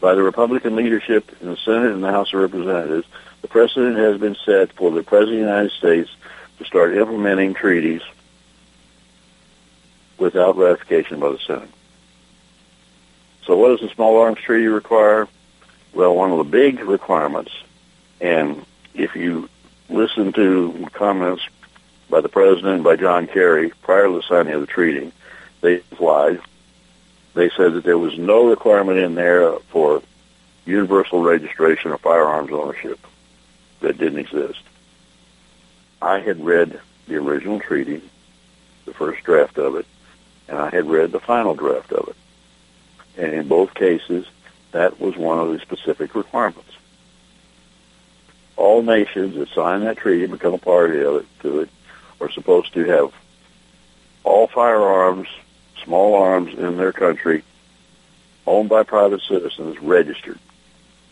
by 0.00 0.14
the 0.14 0.22
Republican 0.22 0.76
leadership 0.76 1.34
in 1.40 1.48
the 1.48 1.56
Senate 1.56 1.92
and 1.92 2.04
the 2.04 2.10
House 2.10 2.32
of 2.34 2.40
Representatives. 2.40 3.06
The 3.40 3.48
precedent 3.48 3.96
has 3.96 4.20
been 4.20 4.36
set 4.44 4.72
for 4.72 4.90
the 4.90 5.02
President 5.02 5.40
of 5.40 5.46
the 5.46 5.52
United 5.52 5.72
States 5.72 6.10
to 6.58 6.64
start 6.64 6.96
implementing 6.96 7.54
treaties 7.54 8.02
without 10.18 10.56
ratification 10.56 11.20
by 11.20 11.30
the 11.30 11.38
Senate. 11.38 11.70
So 13.46 13.56
what 13.56 13.68
does 13.68 13.88
the 13.88 13.94
Small 13.94 14.18
Arms 14.18 14.38
Treaty 14.38 14.66
require? 14.66 15.28
Well, 15.94 16.14
one 16.14 16.30
of 16.32 16.38
the 16.38 16.44
big 16.44 16.80
requirements, 16.80 17.52
and 18.20 18.66
if 18.94 19.16
you 19.16 19.48
listen 19.88 20.32
to 20.32 20.86
comments 20.92 21.42
by 22.08 22.20
the 22.20 22.28
President 22.28 22.74
and 22.74 22.84
by 22.84 22.96
John 22.96 23.26
Kerry 23.26 23.70
prior 23.82 24.06
to 24.06 24.14
the 24.14 24.22
signing 24.22 24.54
of 24.54 24.60
the 24.60 24.66
treaty, 24.66 25.12
they 25.60 25.82
lied. 25.98 26.40
They 27.34 27.50
said 27.50 27.74
that 27.74 27.84
there 27.84 27.98
was 27.98 28.18
no 28.18 28.48
requirement 28.48 28.98
in 28.98 29.14
there 29.14 29.52
for 29.68 30.02
universal 30.64 31.22
registration 31.22 31.92
of 31.92 32.00
firearms 32.00 32.52
ownership. 32.52 32.98
That 33.80 33.98
didn't 33.98 34.20
exist. 34.20 34.62
I 36.00 36.20
had 36.20 36.44
read 36.44 36.80
the 37.06 37.16
original 37.16 37.60
treaty, 37.60 38.02
the 38.84 38.94
first 38.94 39.22
draft 39.24 39.58
of 39.58 39.76
it, 39.76 39.86
and 40.48 40.58
I 40.58 40.70
had 40.70 40.86
read 40.88 41.12
the 41.12 41.20
final 41.20 41.54
draft 41.54 41.92
of 41.92 42.08
it. 42.08 42.16
And 43.18 43.32
in 43.32 43.48
both 43.48 43.74
cases, 43.74 44.26
that 44.72 45.00
was 45.00 45.16
one 45.16 45.38
of 45.38 45.52
the 45.52 45.58
specific 45.60 46.14
requirements. 46.14 46.65
All 48.56 48.82
nations 48.82 49.36
that 49.36 49.48
sign 49.50 49.84
that 49.84 49.98
treaty 49.98 50.24
and 50.24 50.32
become 50.32 50.54
a 50.54 50.58
party 50.58 51.00
of 51.02 51.16
it 51.16 51.26
to 51.42 51.60
it 51.60 51.70
are 52.20 52.30
supposed 52.30 52.72
to 52.74 52.84
have 52.84 53.12
all 54.24 54.46
firearms, 54.46 55.28
small 55.84 56.14
arms 56.14 56.58
in 56.58 56.76
their 56.76 56.92
country 56.92 57.44
owned 58.46 58.68
by 58.68 58.82
private 58.82 59.20
citizens 59.22 59.78
registered, 59.80 60.38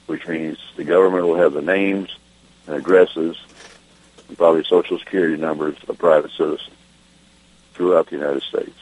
which 0.07 0.27
means 0.27 0.59
the 0.77 0.85
government 0.85 1.27
will 1.27 1.37
have 1.37 1.53
the 1.53 1.63
names 1.63 2.17
and 2.67 2.77
addresses 2.77 3.37
and 4.29 4.39
probably 4.39 4.65
social 4.65 4.99
security 4.99 5.37
numbers 5.37 5.77
of 5.87 5.99
private 5.99 6.31
citizens 6.31 6.71
throughout 7.75 8.07
the 8.07 8.17
United 8.17 8.43
States. 8.43 8.79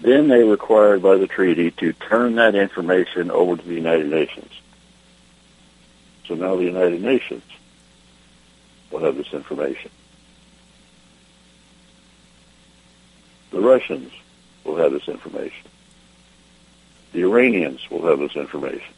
Then 0.00 0.28
they 0.28 0.44
required 0.44 1.02
by 1.02 1.16
the 1.16 1.26
treaty 1.26 1.70
to 1.72 1.92
turn 1.92 2.36
that 2.36 2.54
information 2.54 3.30
over 3.30 3.56
to 3.56 3.62
the 3.62 3.74
United 3.74 4.08
Nations. 4.08 4.50
So 6.30 6.36
now 6.36 6.54
the 6.54 6.62
United 6.62 7.02
Nations 7.02 7.42
will 8.92 9.00
have 9.00 9.16
this 9.16 9.32
information. 9.32 9.90
The 13.50 13.58
Russians 13.58 14.12
will 14.62 14.76
have 14.76 14.92
this 14.92 15.08
information. 15.08 15.66
The 17.12 17.22
Iranians 17.22 17.80
will 17.90 18.06
have 18.06 18.20
this 18.20 18.36
information. 18.36 18.94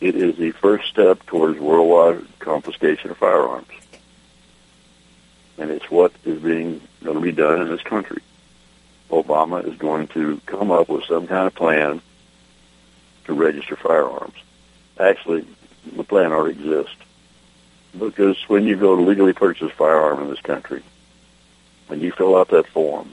It 0.00 0.16
is 0.16 0.36
the 0.36 0.50
first 0.50 0.88
step 0.88 1.24
towards 1.26 1.60
worldwide 1.60 2.26
confiscation 2.40 3.12
of 3.12 3.18
firearms. 3.18 3.68
And 5.56 5.70
it's 5.70 5.88
what 5.88 6.10
is 6.24 6.42
being 6.42 6.80
going 7.04 7.16
to 7.16 7.22
be 7.22 7.30
done 7.30 7.62
in 7.62 7.68
this 7.68 7.82
country. 7.82 8.22
Obama 9.08 9.64
is 9.64 9.78
going 9.78 10.08
to 10.08 10.40
come 10.46 10.72
up 10.72 10.88
with 10.88 11.04
some 11.04 11.28
kind 11.28 11.46
of 11.46 11.54
plan 11.54 12.02
to 13.26 13.34
register 13.34 13.76
firearms. 13.76 14.34
Actually, 14.98 15.46
the 15.94 16.04
plan 16.04 16.32
already 16.32 16.58
exists. 16.58 16.96
Because 17.98 18.36
when 18.48 18.66
you 18.66 18.76
go 18.76 18.96
to 18.96 19.02
legally 19.02 19.32
purchase 19.32 19.70
a 19.70 19.74
firearm 19.74 20.22
in 20.22 20.30
this 20.30 20.40
country, 20.40 20.82
when 21.88 22.00
you 22.00 22.12
fill 22.12 22.36
out 22.36 22.48
that 22.48 22.66
form 22.66 23.12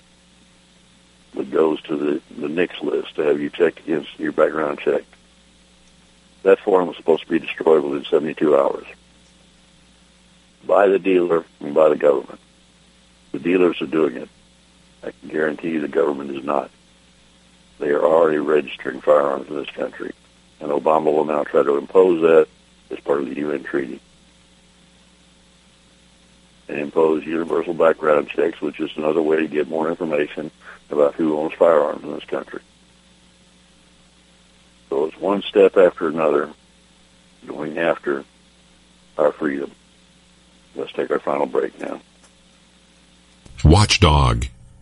that 1.36 1.52
goes 1.52 1.82
to 1.84 1.98
the, 1.98 2.22
the 2.38 2.50
NICS 2.50 2.82
list 2.82 3.16
to 3.16 3.24
have 3.24 3.40
you 3.40 3.50
checked 3.50 3.80
against 3.80 4.20
your 4.20 4.32
background 4.32 4.80
check, 4.80 5.04
that 6.44 6.60
form 6.60 6.90
is 6.90 6.98
supposed 6.98 7.24
to 7.24 7.30
be 7.30 7.40
destroyed 7.40 7.84
within 7.84 8.06
72 8.06 8.56
hours 8.56 8.86
by 10.66 10.88
the 10.88 11.00
dealer 11.00 11.46
and 11.60 11.74
by 11.74 11.90
the 11.90 11.96
government. 11.96 12.40
The 13.32 13.40
dealers 13.40 13.82
are 13.82 13.88
doing 13.88 14.18
it. 14.18 14.30
I 15.04 15.12
can 15.12 15.30
guarantee 15.30 15.72
you 15.72 15.82
the 15.82 15.88
government 15.88 16.32
is 16.32 16.44
not. 16.44 16.70
They 17.84 17.90
are 17.90 18.06
already 18.06 18.38
registering 18.38 19.02
firearms 19.02 19.50
in 19.50 19.58
this 19.58 19.70
country. 19.72 20.14
And 20.62 20.72
Obama 20.72 21.14
will 21.14 21.26
now 21.26 21.44
try 21.44 21.64
to 21.64 21.78
impose 21.78 22.22
that 22.22 22.48
as 22.90 23.00
part 23.02 23.20
of 23.20 23.28
the 23.28 23.36
UN 23.36 23.64
treaty. 23.64 24.00
And 26.70 26.80
impose 26.80 27.26
universal 27.26 27.74
background 27.74 28.30
checks, 28.30 28.62
which 28.62 28.80
is 28.80 28.90
another 28.96 29.22
way 29.22 29.36
to 29.36 29.50
get 29.50 29.68
more 29.68 29.90
information 29.90 30.50
about 30.92 31.16
who 31.16 31.38
owns 31.38 31.52
firearms 31.56 32.06
in 32.06 32.14
this 32.14 32.24
country. 32.24 32.62
So 34.90 35.04
it's 35.04 35.20
one 35.20 35.42
step 35.42 35.76
after 35.76 36.08
another 36.08 36.52
going 37.46 37.78
after 37.78 38.24
our 39.18 39.34
freedom. 39.34 39.72
Let's 40.74 40.94
take 40.94 41.12
our 41.12 41.20
final 41.20 41.48
break 41.48 41.78
now. 41.82 42.00
Watchdog 43.66 44.46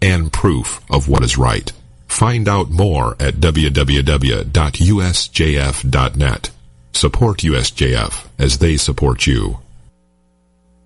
and 0.00 0.32
proof 0.32 0.80
of 0.90 1.08
what 1.08 1.24
is 1.24 1.38
right. 1.38 1.72
Find 2.08 2.48
out 2.48 2.70
more 2.70 3.16
at 3.20 3.34
www.usjf.net. 3.34 4.50
Support 6.92 7.38
USJF 7.38 8.26
as 8.38 8.58
they 8.58 8.76
support 8.76 9.26
you. 9.26 9.58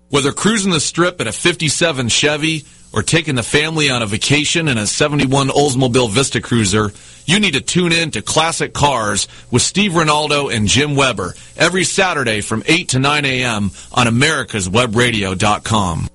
Whether 0.09 0.31
cruising 0.33 0.73
the 0.73 0.81
strip 0.81 1.21
in 1.21 1.27
a 1.27 1.31
57 1.31 2.09
Chevy 2.09 2.65
or 2.91 3.01
taking 3.01 3.35
the 3.35 3.43
family 3.43 3.89
on 3.89 4.01
a 4.01 4.05
vacation 4.05 4.67
in 4.67 4.77
a 4.77 4.85
71 4.85 5.47
Oldsmobile 5.47 6.09
Vista 6.09 6.41
Cruiser, 6.41 6.91
you 7.25 7.39
need 7.39 7.53
to 7.53 7.61
tune 7.61 7.93
in 7.93 8.11
to 8.11 8.21
Classic 8.21 8.73
Cars 8.73 9.29
with 9.51 9.61
Steve 9.61 9.93
Ronaldo 9.93 10.53
and 10.53 10.67
Jim 10.67 10.97
Weber 10.97 11.33
every 11.55 11.85
Saturday 11.85 12.41
from 12.41 12.61
8 12.65 12.89
to 12.89 12.99
9 12.99 13.23
a.m. 13.23 13.71
on 13.93 14.07
americaswebradio.com. 14.07 16.09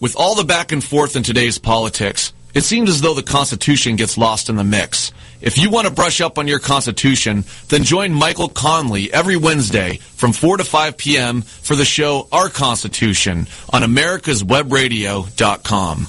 With 0.00 0.16
all 0.16 0.34
the 0.34 0.42
back 0.44 0.72
and 0.72 0.82
forth 0.82 1.14
in 1.14 1.22
today's 1.22 1.58
politics, 1.58 2.32
it 2.54 2.62
seems 2.62 2.88
as 2.88 3.02
though 3.02 3.12
the 3.12 3.22
Constitution 3.22 3.96
gets 3.96 4.16
lost 4.16 4.48
in 4.48 4.56
the 4.56 4.64
mix. 4.64 5.12
If 5.42 5.58
you 5.58 5.68
want 5.68 5.88
to 5.88 5.92
brush 5.92 6.22
up 6.22 6.38
on 6.38 6.48
your 6.48 6.58
Constitution, 6.58 7.44
then 7.68 7.84
join 7.84 8.14
Michael 8.14 8.48
Connelly 8.48 9.12
every 9.12 9.36
Wednesday 9.36 9.98
from 9.98 10.32
4 10.32 10.56
to 10.56 10.64
5 10.64 10.96
p.m. 10.96 11.42
for 11.42 11.76
the 11.76 11.84
show 11.84 12.28
Our 12.32 12.48
Constitution 12.48 13.46
on 13.74 13.82
americaswebradio.com. 13.82 16.06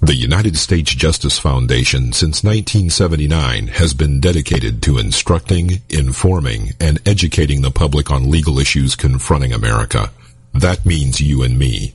The 0.00 0.14
United 0.14 0.56
States 0.56 0.94
Justice 0.94 1.38
Foundation 1.38 2.12
since 2.12 2.44
1979 2.44 3.66
has 3.68 3.92
been 3.92 4.20
dedicated 4.20 4.84
to 4.84 4.98
instructing, 4.98 5.82
informing, 5.90 6.74
and 6.78 7.00
educating 7.08 7.62
the 7.62 7.72
public 7.72 8.12
on 8.12 8.30
legal 8.30 8.60
issues 8.60 8.94
confronting 8.94 9.52
America. 9.52 10.12
That 10.52 10.86
means 10.86 11.20
you 11.20 11.42
and 11.42 11.58
me. 11.58 11.94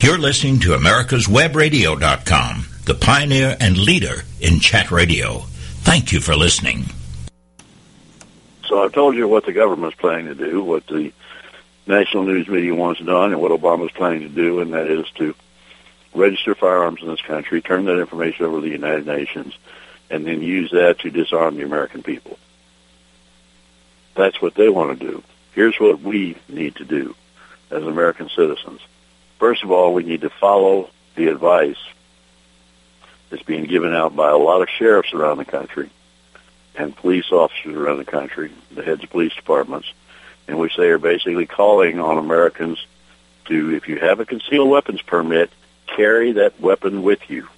You're 0.00 0.16
listening 0.16 0.60
to 0.60 0.76
America'sWebRadio.com, 0.76 2.66
the 2.84 2.94
pioneer 2.94 3.56
and 3.58 3.76
leader 3.76 4.22
in 4.40 4.60
chat 4.60 4.92
radio. 4.92 5.40
Thank 5.80 6.12
you 6.12 6.20
for 6.20 6.36
listening. 6.36 6.84
So 8.68 8.80
I've 8.80 8.92
told 8.92 9.16
you 9.16 9.26
what 9.26 9.44
the 9.44 9.52
government's 9.52 9.96
planning 9.96 10.26
to 10.26 10.36
do, 10.36 10.62
what 10.62 10.86
the 10.86 11.12
national 11.88 12.22
news 12.22 12.46
media 12.46 12.76
wants 12.76 13.00
done, 13.00 13.32
and 13.32 13.42
what 13.42 13.50
Obama's 13.50 13.90
planning 13.90 14.20
to 14.20 14.28
do, 14.28 14.60
and 14.60 14.72
that 14.72 14.86
is 14.86 15.10
to 15.16 15.34
register 16.14 16.54
firearms 16.54 17.02
in 17.02 17.08
this 17.08 17.20
country, 17.22 17.60
turn 17.60 17.86
that 17.86 17.98
information 17.98 18.44
over 18.44 18.58
to 18.58 18.62
the 18.62 18.68
United 18.68 19.04
Nations, 19.04 19.52
and 20.10 20.24
then 20.24 20.40
use 20.42 20.70
that 20.70 21.00
to 21.00 21.10
disarm 21.10 21.56
the 21.56 21.64
American 21.64 22.04
people. 22.04 22.38
That's 24.14 24.40
what 24.40 24.54
they 24.54 24.68
want 24.68 24.96
to 24.96 25.06
do. 25.06 25.24
Here's 25.54 25.80
what 25.80 26.00
we 26.00 26.36
need 26.48 26.76
to 26.76 26.84
do 26.84 27.16
as 27.72 27.82
American 27.82 28.28
citizens. 28.28 28.80
First 29.38 29.62
of 29.62 29.70
all, 29.70 29.94
we 29.94 30.02
need 30.02 30.22
to 30.22 30.30
follow 30.30 30.90
the 31.14 31.28
advice 31.28 31.78
that's 33.30 33.42
being 33.42 33.64
given 33.64 33.94
out 33.94 34.16
by 34.16 34.30
a 34.30 34.36
lot 34.36 34.62
of 34.62 34.68
sheriffs 34.68 35.12
around 35.12 35.38
the 35.38 35.44
country 35.44 35.90
and 36.76 36.96
police 36.96 37.30
officers 37.32 37.74
around 37.74 37.98
the 37.98 38.04
country, 38.04 38.50
the 38.70 38.82
heads 38.82 39.02
of 39.02 39.10
police 39.10 39.34
departments, 39.34 39.92
in 40.46 40.58
which 40.58 40.76
they 40.76 40.88
are 40.88 40.98
basically 40.98 41.46
calling 41.46 42.00
on 42.00 42.18
Americans 42.18 42.78
to, 43.46 43.74
if 43.74 43.88
you 43.88 43.98
have 43.98 44.20
a 44.20 44.24
concealed 44.24 44.70
weapons 44.70 45.02
permit, 45.02 45.50
carry 45.86 46.32
that 46.32 46.60
weapon 46.60 47.02
with 47.02 47.28
you. 47.28 47.48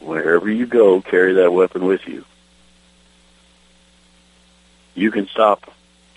Wherever 0.00 0.50
you 0.50 0.66
go, 0.66 1.00
carry 1.00 1.34
that 1.34 1.52
weapon 1.52 1.84
with 1.84 2.06
you. 2.06 2.24
You 4.94 5.10
can 5.10 5.28
stop 5.28 5.72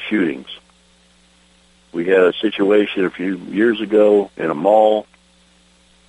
shootings. 0.10 0.48
We 1.92 2.06
had 2.06 2.24
a 2.24 2.34
situation 2.34 3.06
a 3.06 3.10
few 3.10 3.38
years 3.38 3.82
ago 3.82 4.32
in 4.38 4.50
a 4.50 4.56
mall, 4.56 5.08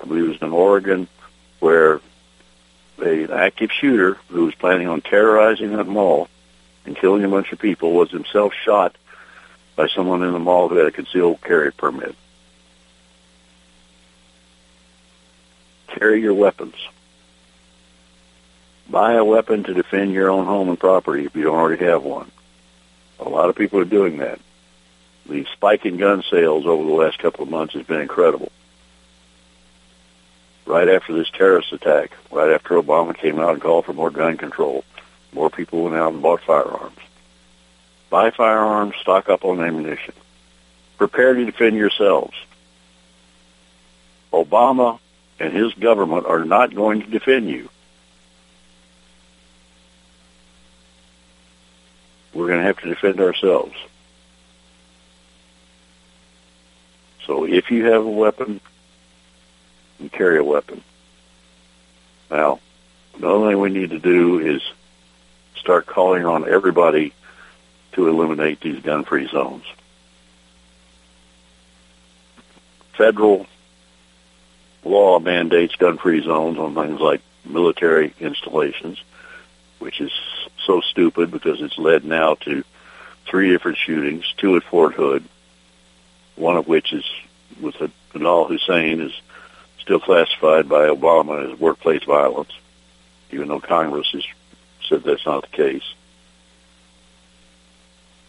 I 0.01 0.07
believe 0.07 0.25
it 0.25 0.29
was 0.29 0.43
in 0.43 0.53
Oregon, 0.53 1.09
where 1.59 2.01
an 2.99 3.31
active 3.31 3.71
shooter 3.73 4.15
who 4.29 4.45
was 4.45 4.55
planning 4.55 4.89
on 4.89 5.01
terrorizing 5.01 5.77
that 5.77 5.87
mall 5.87 6.29
and 6.85 6.97
killing 6.97 7.25
a 7.25 7.29
bunch 7.29 7.53
of 7.53 7.59
people 7.59 7.93
was 7.93 8.11
himself 8.11 8.53
shot 8.65 8.97
by 9.75 9.89
someone 9.89 10.23
in 10.23 10.33
the 10.33 10.39
mall 10.39 10.69
who 10.69 10.77
had 10.77 10.87
a 10.87 10.93
concealed 10.93 11.41
carry 11.41 11.73
permit. 11.73 12.15
Carry 15.89 16.21
your 16.21 16.35
weapons. 16.35 16.75
Buy 18.89 19.15
a 19.15 19.25
weapon 19.25 19.65
to 19.65 19.75
defend 19.75 20.13
your 20.13 20.31
own 20.31 20.47
home 20.47 20.69
and 20.69 20.79
property 20.79 21.25
if 21.25 21.35
you 21.35 21.43
don't 21.43 21.57
already 21.57 21.85
have 21.85 22.03
one. 22.03 22.31
A 23.21 23.29
lot 23.29 23.49
of 23.49 23.57
people 23.57 23.79
are 23.79 23.85
doing 23.85 24.19
that. 24.19 24.39
The 25.27 25.47
spike 25.53 25.87
in 25.87 25.99
gun 25.99 26.23
sales 26.31 26.67
over 26.67 26.83
the 26.83 26.91
last 26.91 27.19
couple 27.19 27.45
of 27.45 27.51
months 27.51 27.75
has 27.75 27.85
been 27.87 28.01
incredible. 28.01 28.51
Right 30.67 30.89
after 30.89 31.13
this 31.13 31.31
terrorist 31.31 31.73
attack, 31.73 32.13
right 32.31 32.53
after 32.53 32.81
Obama 32.81 33.17
came 33.17 33.39
out 33.39 33.55
and 33.55 33.63
called 33.63 33.85
for 33.85 33.93
more 33.93 34.11
gun 34.11 34.37
control, 34.37 34.85
more 35.33 35.51
people 35.51 35.85
went 35.85 35.97
out 35.97 36.13
and 36.13 36.23
bought 36.23 36.43
firearms. 36.43 36.99
Buy 38.11 38.31
firearms, 38.31 38.95
stock 39.01 39.29
up 39.29 39.45
on 39.45 39.61
ammunition. 39.61 40.15
Prepare 40.99 41.35
to 41.35 41.45
defend 41.47 41.77
yourselves. 41.77 42.35
Obama 44.33 44.99
and 45.41 45.53
his 45.53 45.73
government 45.75 46.27
are 46.27 46.45
not 46.45 46.75
going 46.75 47.03
to 47.03 47.11
defend 47.11 47.49
you. 47.49 47.69
We're 52.35 52.47
going 52.47 52.61
to 52.61 52.67
have 52.67 52.79
to 52.81 52.89
defend 52.89 53.21
ourselves. 53.21 53.75
So 57.27 57.45
if 57.45 57.71
you 57.71 57.87
have 57.87 58.05
a 58.05 58.11
weapon, 58.11 58.61
you 60.01 60.09
carry 60.09 60.39
a 60.39 60.45
weapon. 60.45 60.83
Now, 62.31 62.61
the 63.19 63.27
only 63.27 63.53
thing 63.53 63.61
we 63.61 63.71
need 63.71 63.91
to 63.91 63.99
do 63.99 64.39
is 64.41 64.63
start 65.57 65.87
calling 65.87 66.25
on 66.25 66.49
everybody 66.49 67.13
to 67.93 68.09
eliminate 68.09 68.61
these 68.61 68.81
gun-free 68.83 69.29
zones. 69.29 69.65
Federal 72.95 73.47
law 74.85 75.19
mandates 75.19 75.77
gun-free 75.77 76.25
zones 76.25 76.59
on 76.59 76.75
things 76.75 77.01
like 77.01 77.21
military 77.45 78.15
installations, 78.19 79.03
which 79.79 80.01
is 80.01 80.13
so 80.65 80.81
stupid 80.81 81.31
because 81.31 81.61
it's 81.61 81.79
led 81.79 82.05
now 82.05 82.35
to 82.35 82.65
three 83.27 83.51
different 83.51 83.79
shootings, 83.79 84.25
two 84.37 84.57
at 84.57 84.65
Fort 84.65 84.95
Hood, 84.95 85.25
one 86.37 86.57
of 86.57 86.67
which 86.67 86.93
is 86.93 87.05
with 87.61 87.75
Nidal 88.15 88.51
Hasan 88.51 89.01
is 89.01 89.13
still 89.81 90.01
classified 90.01 90.69
by 90.69 90.89
Obama 90.89 91.53
as 91.53 91.59
workplace 91.59 92.05
violence, 92.05 92.53
even 93.31 93.49
though 93.49 93.61
Congress 93.61 94.11
has 94.13 94.25
said 94.89 95.03
that's 95.05 95.27
not 95.27 95.43
the 95.43 95.57
case. 95.57 95.95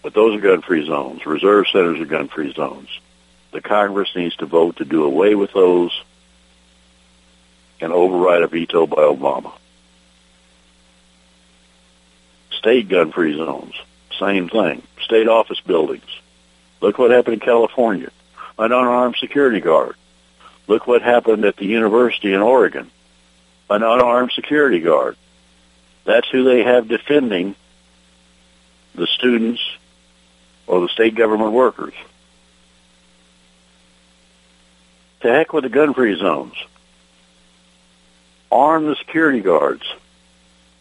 But 0.02 0.14
those 0.14 0.38
are 0.38 0.42
gun-free 0.42 0.86
zones. 0.86 1.26
Reserve 1.26 1.68
centers 1.72 2.00
are 2.00 2.06
gun-free 2.06 2.54
zones. 2.54 2.90
The 3.52 3.62
Congress 3.62 4.10
needs 4.16 4.36
to 4.38 4.46
vote 4.46 4.78
to 4.78 4.86
do 4.86 5.04
away 5.04 5.36
with 5.36 5.54
those 5.54 5.92
and 7.80 7.94
override 7.94 8.42
a 8.42 8.48
veto 8.48 8.86
by 8.86 8.98
Obama. 8.98 9.54
State 12.52 12.90
gun-free 12.90 13.38
zones, 13.38 13.74
same 14.20 14.50
thing. 14.50 14.82
State 15.02 15.28
office 15.28 15.60
buildings. 15.60 16.04
Look 16.84 16.98
what 16.98 17.12
happened 17.12 17.36
in 17.36 17.40
California. 17.40 18.10
An 18.60 18.74
unarmed 18.74 19.16
security 19.16 19.62
guard. 19.62 19.96
Look 20.68 20.86
what 20.86 21.02
happened 21.02 21.46
at 21.46 21.56
the 21.56 21.66
university 21.66 22.34
in 22.34 22.42
Oregon. 22.42 22.92
An 23.70 23.84
unarmed 23.84 24.34
security 24.34 24.82
guard. 24.82 25.16
That's 26.04 26.28
who 26.30 26.44
they 26.44 26.62
have 26.64 26.90
defending 26.90 27.56
the 28.96 29.08
students 29.08 29.62
or 30.68 30.82
the 30.82 30.90
state 30.90 31.16
government 31.16 31.54
workers. 31.54 31.94
To 35.22 35.30
heck 35.30 35.54
with 35.54 35.64
the 35.64 35.70
gun-free 35.70 36.20
zones. 36.20 36.56
Arm 38.52 38.88
the 38.88 38.98
security 38.98 39.40
guards. 39.40 39.84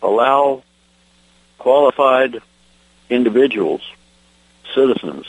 Allow 0.02 0.64
qualified 1.58 2.42
individuals, 3.08 3.82
citizens, 4.74 5.26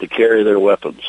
to 0.00 0.06
carry 0.06 0.42
their 0.42 0.58
weapons. 0.58 1.02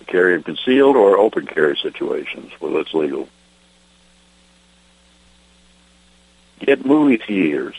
To 0.00 0.04
carry 0.04 0.34
in 0.34 0.42
concealed 0.42 0.96
or 0.96 1.18
open 1.18 1.46
carry 1.46 1.76
situations 1.76 2.52
where 2.58 2.80
it's 2.80 2.94
legal. 2.94 3.28
Get 6.60 6.86
movie 6.86 7.16
theaters 7.16 7.76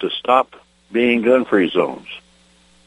to 0.00 0.10
stop 0.10 0.54
being 0.92 1.22
gun-free 1.22 1.70
zones. 1.70 2.06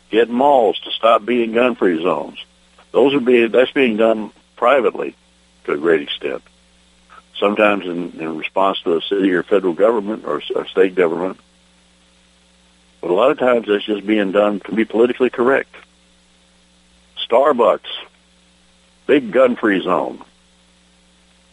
Get 0.09 0.29
malls 0.29 0.79
to 0.81 0.91
stop 0.91 1.25
being 1.25 1.51
gun-free 1.51 2.01
zones. 2.01 2.43
Those 2.91 3.13
are 3.13 3.19
being 3.19 3.51
that's 3.51 3.71
being 3.71 3.97
done 3.97 4.31
privately 4.55 5.15
to 5.65 5.73
a 5.73 5.77
great 5.77 6.01
extent. 6.01 6.41
Sometimes 7.37 7.85
in, 7.85 8.19
in 8.19 8.37
response 8.37 8.81
to 8.81 8.97
a 8.97 9.01
city 9.01 9.31
or 9.31 9.43
federal 9.43 9.73
government 9.73 10.25
or 10.25 10.41
a 10.55 10.67
state 10.67 10.95
government, 10.95 11.39
but 13.01 13.09
a 13.09 13.13
lot 13.13 13.31
of 13.31 13.39
times 13.39 13.67
that's 13.67 13.85
just 13.85 14.05
being 14.05 14.31
done 14.31 14.59
to 14.61 14.73
be 14.73 14.85
politically 14.85 15.29
correct. 15.29 15.73
Starbucks, 17.29 17.87
big 19.07 19.31
gun-free 19.31 19.83
zone. 19.83 20.23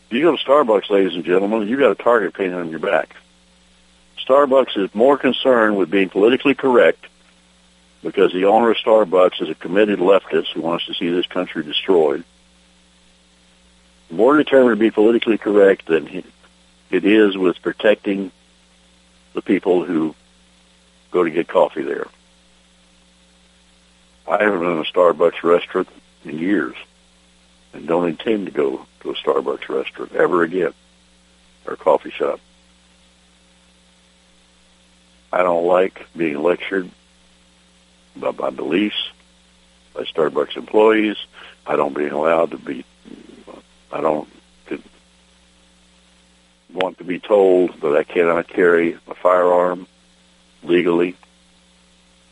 If 0.09 0.17
you 0.17 0.23
go 0.23 0.37
to 0.37 0.45
Starbucks, 0.45 0.91
ladies 0.91 1.15
and 1.15 1.25
gentlemen, 1.25 1.69
you 1.69 1.79
got 1.79 1.91
a 1.91 1.95
target 1.97 2.35
painted 2.35 2.55
on 2.55 2.71
your 2.71 2.79
back. 2.79 3.17
Starbucks 4.27 4.77
is 4.77 4.95
more 4.95 5.19
concerned 5.19 5.77
with 5.77 5.91
being 5.91 6.09
politically 6.09 6.55
correct 6.55 7.07
because 8.03 8.33
the 8.33 8.45
owner 8.45 8.71
of 8.71 8.77
Starbucks 8.77 9.43
is 9.43 9.49
a 9.49 9.55
committed 9.55 9.99
leftist 9.99 10.53
who 10.53 10.61
wants 10.61 10.87
to 10.87 10.95
see 10.95 11.11
this 11.11 11.27
country 11.27 11.63
destroyed. 11.63 12.25
More 14.11 14.37
determined 14.37 14.79
to 14.79 14.81
be 14.81 14.91
politically 14.91 15.39
correct 15.39 15.87
than 15.87 16.25
it 16.91 17.05
is 17.05 17.37
with 17.37 17.61
protecting 17.61 18.31
the 19.33 19.43
people 19.43 19.85
who 19.85 20.15
go 21.11 21.25
to 21.25 21.31
get 21.31 21.49
coffee 21.49 21.83
there. 21.83 22.07
I 24.29 24.43
haven't 24.43 24.61
been 24.61 24.73
in 24.73 24.79
a 24.79 24.85
Starbucks 24.85 25.43
restaurant 25.43 25.89
in 26.25 26.39
years 26.39 26.75
and 27.73 27.87
don't 27.87 28.09
intend 28.09 28.47
to 28.47 28.53
go 28.53 28.87
to 29.01 29.11
a 29.11 29.15
Starbucks 29.15 29.69
restaurant 29.69 30.15
ever 30.15 30.43
again 30.43 30.73
or 31.67 31.77
coffee 31.77 32.11
shop. 32.11 32.41
I 35.33 35.43
don't 35.43 35.67
like 35.67 36.07
being 36.17 36.43
lectured 36.43 36.91
about 38.17 38.39
my 38.39 38.51
beliefs 38.51 39.11
by 39.95 40.03
Starbucks 40.03 40.57
employees. 40.57 41.17
I 41.67 41.77
don't 41.77 41.95
being 41.95 42.13
allowed 42.13 42.53
to 42.53 42.59
be. 42.59 42.85
I 43.93 44.01
don't 44.01 44.29
want 46.73 46.99
to 46.99 47.05
be 47.05 47.19
told 47.19 47.81
that 47.81 47.97
I 47.97 48.05
cannot 48.05 48.49
carry 48.49 48.99
a 49.09 49.15
firearm 49.15 49.87
legally 50.63 51.17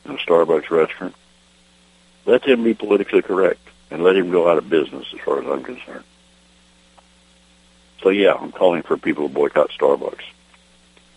in 0.04 0.10
a 0.12 0.16
Starbucks 0.16 0.70
restaurant, 0.70 1.14
let 2.26 2.42
them 2.44 2.64
be 2.64 2.74
politically 2.74 3.22
correct 3.22 3.60
and 3.90 4.02
let 4.02 4.16
him 4.16 4.30
go 4.30 4.48
out 4.48 4.58
of 4.58 4.68
business 4.68 5.06
as 5.12 5.20
far 5.20 5.40
as 5.40 5.46
I'm 5.46 5.62
concerned. 5.62 6.04
So 8.02 8.10
yeah, 8.10 8.34
I'm 8.34 8.52
calling 8.52 8.82
for 8.82 8.96
people 8.96 9.28
to 9.28 9.34
boycott 9.34 9.70
Starbucks. 9.70 10.22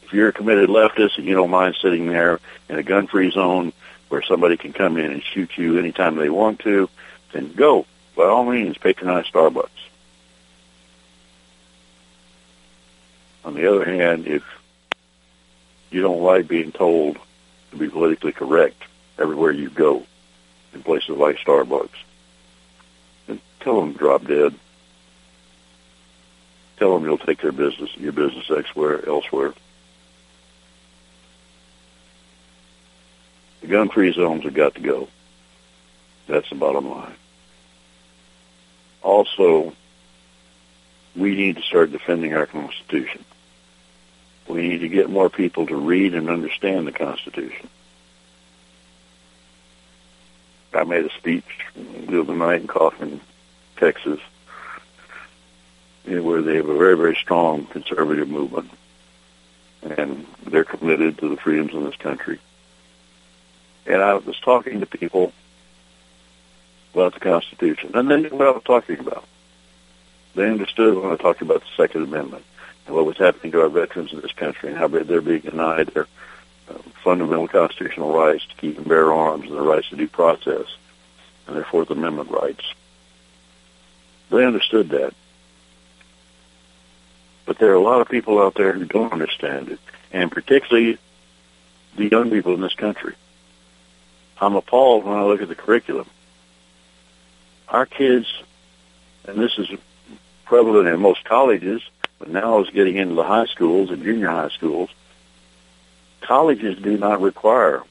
If 0.04 0.14
you're 0.14 0.30
a 0.30 0.34
committed 0.34 0.70
leftist 0.70 1.18
and 1.18 1.26
you 1.26 1.36
don't 1.36 1.50
mind 1.50 1.76
sitting 1.82 2.08
there 2.08 2.40
in 2.70 2.78
a 2.78 2.84
gun-free 2.84 3.32
zone 3.32 3.74
where 4.08 4.22
somebody 4.22 4.56
can 4.56 4.72
come 4.72 4.98
in 4.98 5.12
and 5.12 5.22
shoot 5.22 5.58
you 5.58 5.78
anytime 5.78 6.16
they 6.16 6.30
want 6.30 6.60
to, 6.62 6.90
then 7.34 7.52
go. 7.52 7.86
By 8.16 8.24
all 8.24 8.46
means, 8.46 8.78
patronize 8.78 9.26
Starbucks. 9.26 9.70
On 13.44 13.54
the 13.54 13.70
other 13.70 13.86
hand, 13.86 14.28
if 14.28 14.44
you 15.92 16.02
don't 16.02 16.22
like 16.22 16.48
being 16.48 16.72
told 16.72 17.18
to 17.72 17.78
be 17.78 17.90
politically 17.90 18.32
correct 18.32 18.84
everywhere 19.18 19.52
you 19.52 19.70
go 19.70 20.04
in 20.74 20.84
places 20.84 21.10
like 21.10 21.38
Starbucks, 21.38 21.90
And 23.28 23.40
tell 23.60 23.80
them 23.80 23.94
drop 23.94 24.26
dead. 24.26 24.54
Tell 26.78 26.94
them 26.94 27.06
you'll 27.06 27.18
take 27.18 27.42
their 27.42 27.52
business, 27.52 27.96
your 27.98 28.12
business 28.12 28.50
elsewhere. 28.50 29.08
elsewhere. 29.08 29.54
The 33.62 33.68
gun-free 33.68 34.14
zones 34.14 34.44
have 34.44 34.54
got 34.54 34.76
to 34.76 34.82
go. 34.82 35.08
That's 36.28 36.50
the 36.50 36.56
bottom 36.56 36.90
line. 36.90 37.16
Also, 39.02 39.74
we 41.16 41.36
need 41.36 41.56
to 41.56 41.64
start 41.64 41.92
defending 41.92 42.34
our 42.36 42.46
Constitution. 42.46 43.24
We 44.48 44.68
need 44.68 44.80
to 44.80 44.90
get 44.90 45.10
more 45.10 45.30
people 45.30 45.66
to 45.68 45.76
read 45.76 46.14
and 46.14 46.30
understand 46.30 46.88
the 46.88 46.92
Constitution. 46.92 47.68
I 50.74 50.84
made 50.84 51.06
a 51.06 51.14
speech 51.18 51.44
the 51.76 52.22
other 52.22 52.36
night 52.36 52.62
in 52.62 52.68
Kaufman, 52.68 53.20
Texas, 53.78 54.20
where 56.06 56.42
they 56.42 56.58
have 56.58 56.70
a 56.70 56.78
very, 56.78 56.96
very 56.96 57.16
strong 57.16 57.66
conservative 57.66 58.30
movement, 58.30 58.70
and 59.82 60.26
they're 60.46 60.64
committed 60.64 61.18
to 61.18 61.30
the 61.30 61.38
freedoms 61.38 61.74
in 61.74 61.84
this 61.84 61.96
country. 61.96 62.40
And 63.86 64.02
I 64.02 64.14
was 64.16 64.40
talking 64.40 64.80
to 64.82 64.86
people 64.86 65.34
about 66.94 67.14
the 67.14 67.20
Constitution, 67.20 67.92
and 67.96 68.10
they 68.10 68.22
knew 68.22 68.30
what 68.30 68.48
I 68.48 68.52
was 68.52 68.64
talking 68.64 69.00
about. 69.00 69.26
They 70.36 70.48
understood 70.48 70.96
when 70.96 71.12
I 71.12 71.16
talked 71.16 71.42
about 71.42 71.62
the 71.62 71.70
Second 71.76 72.04
Amendment 72.04 72.46
and 72.88 72.96
what 72.96 73.06
was 73.06 73.18
happening 73.18 73.52
to 73.52 73.62
our 73.62 73.70
veterans 73.70 74.14
in 74.14 74.22
this 74.22 74.32
country 74.32 74.70
and 74.70 74.78
how 74.78 74.88
they're 74.88 75.22
being 75.22 75.42
denied 75.42 75.88
their 75.88 76.08
uh, 76.70 76.78
fundamental 77.04 77.48
constitutional 77.48 78.14
rights 78.14 78.46
to 78.46 78.56
keep 78.56 78.78
and 78.78 78.88
bear 78.88 79.14
arms 79.14 79.46
and 79.46 79.56
their 79.56 79.62
rights 79.62 79.90
to 79.90 79.96
due 79.96 80.08
process 80.08 80.66
and 81.46 81.56
their 81.56 81.66
Fourth 81.66 81.92
Amendment 81.92 82.32
rights. 82.32 82.64
They 84.30 84.46
understood 84.46 84.90
that. 84.90 85.14
But 87.46 87.60
there 87.60 87.72
are 87.72 87.76
a 87.76 87.82
lot 87.82 88.02
of 88.02 88.10
people 88.10 88.42
out 88.42 88.56
there 88.56 88.74
who 88.74 88.86
don't 88.86 89.14
understand 89.14 89.70
it, 89.70 89.80
and 90.12 90.32
particularly 90.32 90.98
the 91.96 92.10
young 92.10 92.30
people 92.30 92.54
in 92.54 92.62
this 92.62 92.74
country. 92.74 93.16
I'm 94.40 94.56
appalled 94.56 95.06
when 95.06 95.18
I 95.18 95.24
look 95.24 95.42
at 95.42 95.48
the 95.48 95.56
curriculum. 95.56 96.08
Our 97.70 97.86
kids, 97.86 98.28
and 99.26 99.38
this 99.38 99.58
is 99.58 99.70
prevalent 100.46 100.88
in 100.88 101.00
most 101.00 101.24
colleges, 101.24 101.82
but 102.20 102.30
now 102.30 102.60
it's 102.60 102.70
getting 102.72 102.96
into 102.96 103.16
the 103.16 103.24
high 103.24 103.46
schools 103.46 103.90
and 103.90 104.04
junior 104.04 104.30
high 104.30 104.50
schools. 104.50 104.90
Colleges 106.22 106.78
do 106.82 106.98
not 106.98 107.22
require, 107.22 107.84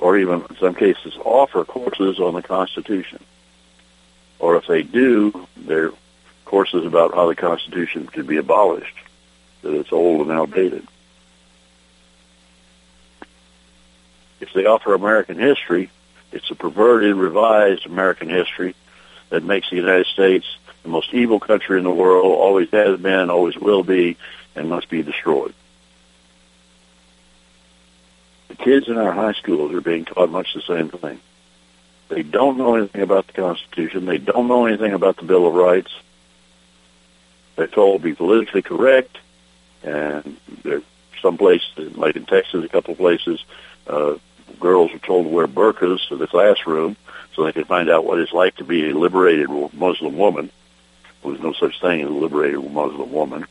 or 0.00 0.18
even 0.18 0.44
in 0.48 0.56
some 0.56 0.74
cases 0.74 1.16
offer 1.24 1.64
courses 1.64 2.18
on 2.20 2.34
the 2.34 2.42
Constitution. 2.42 3.22
Or 4.38 4.56
if 4.56 4.66
they 4.66 4.82
do, 4.82 5.46
they're 5.56 5.92
courses 6.48 6.86
about 6.86 7.14
how 7.14 7.28
the 7.28 7.36
Constitution 7.36 8.08
should 8.14 8.26
be 8.26 8.38
abolished, 8.38 8.96
that 9.62 9.74
it's 9.74 9.92
old 9.92 10.22
and 10.22 10.32
outdated. 10.32 10.86
If 14.40 14.52
they 14.54 14.64
offer 14.64 14.94
American 14.94 15.38
history, 15.38 15.90
it's 16.32 16.50
a 16.50 16.54
perverted, 16.54 17.16
revised 17.16 17.84
American 17.86 18.30
history 18.30 18.74
that 19.28 19.44
makes 19.44 19.68
the 19.68 19.76
United 19.76 20.06
States 20.06 20.46
the 20.82 20.88
most 20.88 21.12
evil 21.12 21.40
country 21.40 21.78
in 21.78 21.84
the 21.84 21.90
world, 21.90 22.24
always 22.24 22.70
has 22.70 22.98
been, 23.00 23.30
always 23.30 23.56
will 23.56 23.82
be, 23.82 24.16
and 24.54 24.68
must 24.68 24.88
be 24.88 25.02
destroyed. 25.02 25.54
The 28.48 28.56
kids 28.56 28.88
in 28.88 28.96
our 28.96 29.12
high 29.12 29.32
schools 29.32 29.72
are 29.74 29.80
being 29.80 30.04
taught 30.04 30.30
much 30.30 30.54
the 30.54 30.62
same 30.62 30.88
thing. 30.88 31.20
They 32.08 32.22
don't 32.22 32.56
know 32.56 32.76
anything 32.76 33.02
about 33.02 33.26
the 33.26 33.34
Constitution. 33.34 34.06
They 34.06 34.18
don't 34.18 34.48
know 34.48 34.66
anything 34.66 34.94
about 34.94 35.18
the 35.18 35.24
Bill 35.24 35.46
of 35.46 35.54
Rights. 35.54 35.92
They're 37.56 37.66
told 37.66 38.00
to 38.00 38.04
be 38.04 38.14
politically 38.14 38.62
correct, 38.62 39.18
and 39.82 40.36
there 40.62 40.82
some 41.20 41.36
places, 41.36 41.96
like 41.96 42.16
in 42.16 42.24
Texas, 42.24 42.64
a 42.64 42.68
couple 42.68 42.94
places, 42.94 43.44
uh, 43.86 44.14
girls 44.60 44.92
are 44.92 44.98
told 44.98 45.26
to 45.26 45.30
wear 45.30 45.46
burqas 45.46 46.08
to 46.08 46.16
the 46.16 46.26
classroom 46.26 46.96
so 47.34 47.44
they 47.44 47.52
can 47.52 47.64
find 47.64 47.90
out 47.90 48.04
what 48.04 48.18
it's 48.18 48.32
like 48.32 48.56
to 48.56 48.64
be 48.64 48.90
a 48.90 48.94
liberated 48.96 49.48
Muslim 49.72 50.16
woman. 50.16 50.50
There's 51.24 51.40
no 51.40 51.52
such 51.52 51.80
thing 51.80 52.00
as 52.00 52.08
a 52.08 52.12
liberated 52.12 52.70
Muslim 52.70 53.12
woman. 53.12 53.46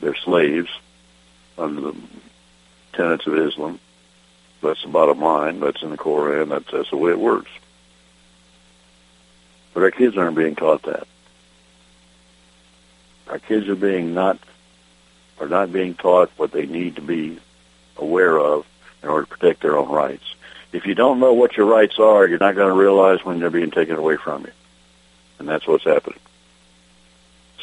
They're 0.00 0.16
slaves 0.16 0.70
under 1.58 1.80
the 1.80 1.96
tenets 2.92 3.26
of 3.26 3.36
Islam. 3.36 3.80
That's 4.62 4.82
the 4.82 4.88
bottom 4.88 5.20
line. 5.20 5.60
That's 5.60 5.82
in 5.82 5.90
the 5.90 5.96
Koran. 5.96 6.48
That's, 6.48 6.70
that's 6.70 6.90
the 6.90 6.96
way 6.96 7.12
it 7.12 7.18
works. 7.18 7.50
But 9.74 9.82
our 9.82 9.90
kids 9.90 10.16
aren't 10.16 10.36
being 10.36 10.54
taught 10.54 10.82
that. 10.84 11.06
Our 13.28 13.38
kids 13.38 13.68
are 13.68 13.76
being 13.76 14.14
not 14.14 14.38
are 15.38 15.48
not 15.48 15.72
being 15.72 15.94
taught 15.94 16.30
what 16.36 16.52
they 16.52 16.64
need 16.64 16.96
to 16.96 17.02
be 17.02 17.38
aware 17.98 18.38
of 18.38 18.64
in 19.02 19.08
order 19.08 19.26
to 19.26 19.36
protect 19.36 19.62
their 19.62 19.76
own 19.76 19.90
rights. 19.90 20.24
If 20.76 20.84
you 20.84 20.94
don't 20.94 21.20
know 21.20 21.32
what 21.32 21.56
your 21.56 21.64
rights 21.64 21.98
are, 21.98 22.26
you're 22.26 22.38
not 22.38 22.54
going 22.54 22.68
to 22.68 22.78
realize 22.78 23.24
when 23.24 23.40
they're 23.40 23.48
being 23.48 23.70
taken 23.70 23.96
away 23.96 24.18
from 24.18 24.42
you. 24.42 24.52
And 25.38 25.48
that's 25.48 25.66
what's 25.66 25.84
happening. 25.84 26.18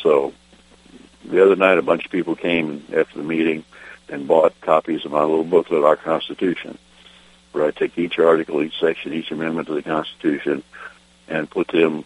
So 0.02 0.34
the 1.24 1.46
other 1.46 1.56
night, 1.56 1.78
a 1.78 1.84
bunch 1.84 2.06
of 2.06 2.12
people 2.12 2.36
came 2.36 2.84
after 2.92 3.20
the 3.20 3.24
meeting 3.24 3.66
and 4.10 4.28
bought 4.28 4.60
copies 4.62 5.06
of 5.06 5.12
my 5.12 5.22
little 5.22 5.44
booklet, 5.44 5.84
Our 5.84 5.96
Constitution, 5.96 6.80
where 7.52 7.66
I 7.66 7.70
take 7.70 8.00
each 8.00 8.18
article, 8.18 8.64
each 8.64 8.80
section, 8.80 9.14
each 9.14 9.30
amendment 9.30 9.68
to 9.68 9.76
the 9.76 9.84
Constitution 9.84 10.64
and 11.28 11.48
put 11.48 11.68
them 11.68 12.06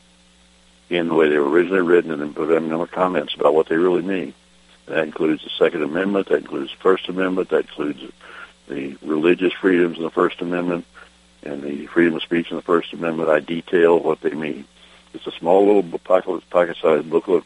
in 0.89 1.07
the 1.07 1.13
way 1.13 1.29
they 1.29 1.37
were 1.37 1.49
originally 1.49 1.83
written 1.83 2.11
and 2.11 2.21
then 2.21 2.33
put 2.33 2.49
them 2.49 2.69
in 2.69 2.77
the 2.77 2.85
comments 2.85 3.33
about 3.33 3.53
what 3.53 3.69
they 3.69 3.77
really 3.77 4.01
mean. 4.01 4.33
That 4.87 5.05
includes 5.05 5.41
the 5.45 5.51
Second 5.51 5.83
Amendment, 5.83 6.27
that 6.27 6.39
includes 6.39 6.71
the 6.71 6.79
First 6.79 7.07
Amendment, 7.07 7.47
that 7.51 7.61
includes 7.61 8.01
the 8.67 8.97
religious 9.01 9.53
freedoms 9.53 9.95
in 9.95 10.03
the 10.03 10.11
First 10.11 10.41
Amendment, 10.41 10.85
and 11.47 11.63
the 11.63 11.87
freedom 11.87 12.15
of 12.15 12.21
speech 12.21 12.51
in 12.51 12.57
the 12.57 12.61
First 12.61 12.93
Amendment. 12.93 13.29
I 13.29 13.39
detail 13.39 13.99
what 13.99 14.21
they 14.21 14.29
mean. 14.31 14.65
It's 15.13 15.25
a 15.25 15.31
small 15.31 15.65
little 15.65 15.81
pocket, 15.99 16.43
pocket-sized 16.49 17.09
booklet. 17.09 17.45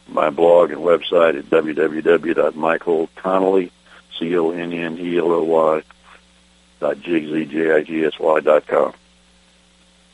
my 0.07 0.29
blog 0.29 0.71
and 0.71 0.81
website 0.81 1.39
at 1.39 1.45
www.michaelconnelly, 1.45 3.71
C-O-N-N-E-L-O-Y, 4.19 5.81
dot. 6.79 7.03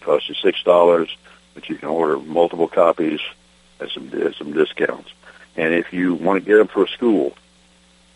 Costs 0.01 0.29
you 0.29 0.35
six 0.35 0.61
dollars, 0.63 1.17
but 1.53 1.69
you 1.69 1.75
can 1.75 1.89
order 1.89 2.17
multiple 2.19 2.67
copies 2.67 3.19
at 3.79 3.89
some 3.89 4.11
at 4.21 4.35
some 4.35 4.53
discounts. 4.53 5.09
And 5.55 5.73
if 5.73 5.91
you 5.91 6.15
want 6.15 6.41
to 6.43 6.49
get 6.49 6.57
them 6.57 6.67
for 6.67 6.83
a 6.85 6.87
school, 6.87 7.35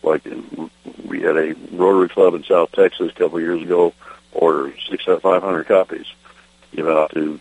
like 0.02 0.26
we 1.04 1.20
had 1.20 1.36
a 1.36 1.54
Rotary 1.72 2.08
Club 2.08 2.34
in 2.34 2.44
South 2.44 2.72
Texas 2.72 3.10
a 3.10 3.14
couple 3.14 3.38
of 3.38 3.44
years 3.44 3.62
ago, 3.62 3.92
order 4.32 4.72
six 4.88 5.04
five 5.04 5.42
hundred 5.42 5.66
copies, 5.66 6.06
give 6.74 6.88
out 6.88 7.12
to 7.12 7.40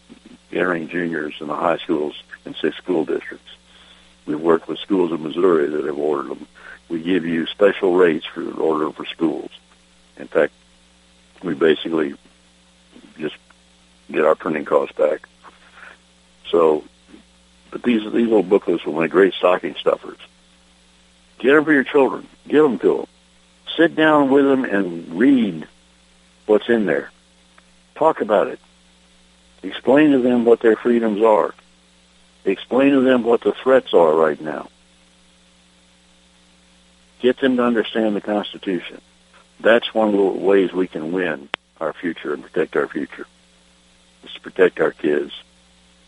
entering 0.51 0.87
juniors 0.89 1.35
in 1.39 1.47
the 1.47 1.55
high 1.55 1.77
schools 1.77 2.21
in 2.45 2.55
six 2.55 2.77
school 2.77 3.05
districts. 3.05 3.51
We've 4.25 4.39
worked 4.39 4.67
with 4.67 4.79
schools 4.79 5.11
in 5.11 5.21
Missouri 5.21 5.67
that 5.69 5.85
have 5.85 5.97
ordered 5.97 6.29
them. 6.29 6.47
We 6.89 7.01
give 7.01 7.25
you 7.25 7.45
special 7.47 7.95
rates 7.95 8.25
for 8.25 8.49
order 8.51 8.91
for 8.91 9.05
schools. 9.05 9.51
In 10.17 10.27
fact, 10.27 10.53
we 11.43 11.53
basically 11.53 12.15
just 13.17 13.35
get 14.11 14.25
our 14.25 14.35
printing 14.35 14.65
costs 14.65 14.95
back. 14.95 15.27
So, 16.51 16.83
but 17.71 17.83
these 17.83 18.03
these 18.03 18.27
little 18.27 18.43
booklets 18.43 18.85
will 18.85 18.99
make 18.99 19.11
great 19.11 19.33
stocking 19.33 19.75
stuffers. 19.75 20.19
Get 21.39 21.53
them 21.53 21.65
for 21.65 21.73
your 21.73 21.83
children. 21.83 22.27
Give 22.47 22.63
them 22.63 22.79
to 22.79 22.97
them. 22.97 23.07
sit 23.77 23.95
down 23.95 24.29
with 24.29 24.45
them 24.45 24.63
and 24.63 25.17
read 25.17 25.67
what's 26.45 26.69
in 26.69 26.85
there. 26.85 27.11
Talk 27.95 28.21
about 28.21 28.47
it. 28.47 28.59
Explain 29.63 30.11
to 30.11 30.19
them 30.19 30.45
what 30.45 30.59
their 30.59 30.75
freedoms 30.75 31.21
are. 31.21 31.53
Explain 32.45 32.91
to 32.91 33.01
them 33.01 33.23
what 33.23 33.41
the 33.41 33.51
threats 33.51 33.93
are 33.93 34.13
right 34.13 34.39
now. 34.39 34.69
Get 37.19 37.39
them 37.39 37.57
to 37.57 37.63
understand 37.63 38.15
the 38.15 38.21
Constitution. 38.21 39.01
That's 39.59 39.93
one 39.93 40.09
of 40.09 40.13
the 40.13 40.21
ways 40.21 40.71
we 40.71 40.87
can 40.87 41.11
win 41.11 41.49
our 41.81 41.93
future 41.93 42.33
and 42.33 42.43
protect 42.43 42.75
our 42.75 42.87
future. 42.87 43.25
Is 44.23 44.33
to 44.33 44.41
protect 44.41 44.79
our 44.79 44.91
kids 44.91 45.31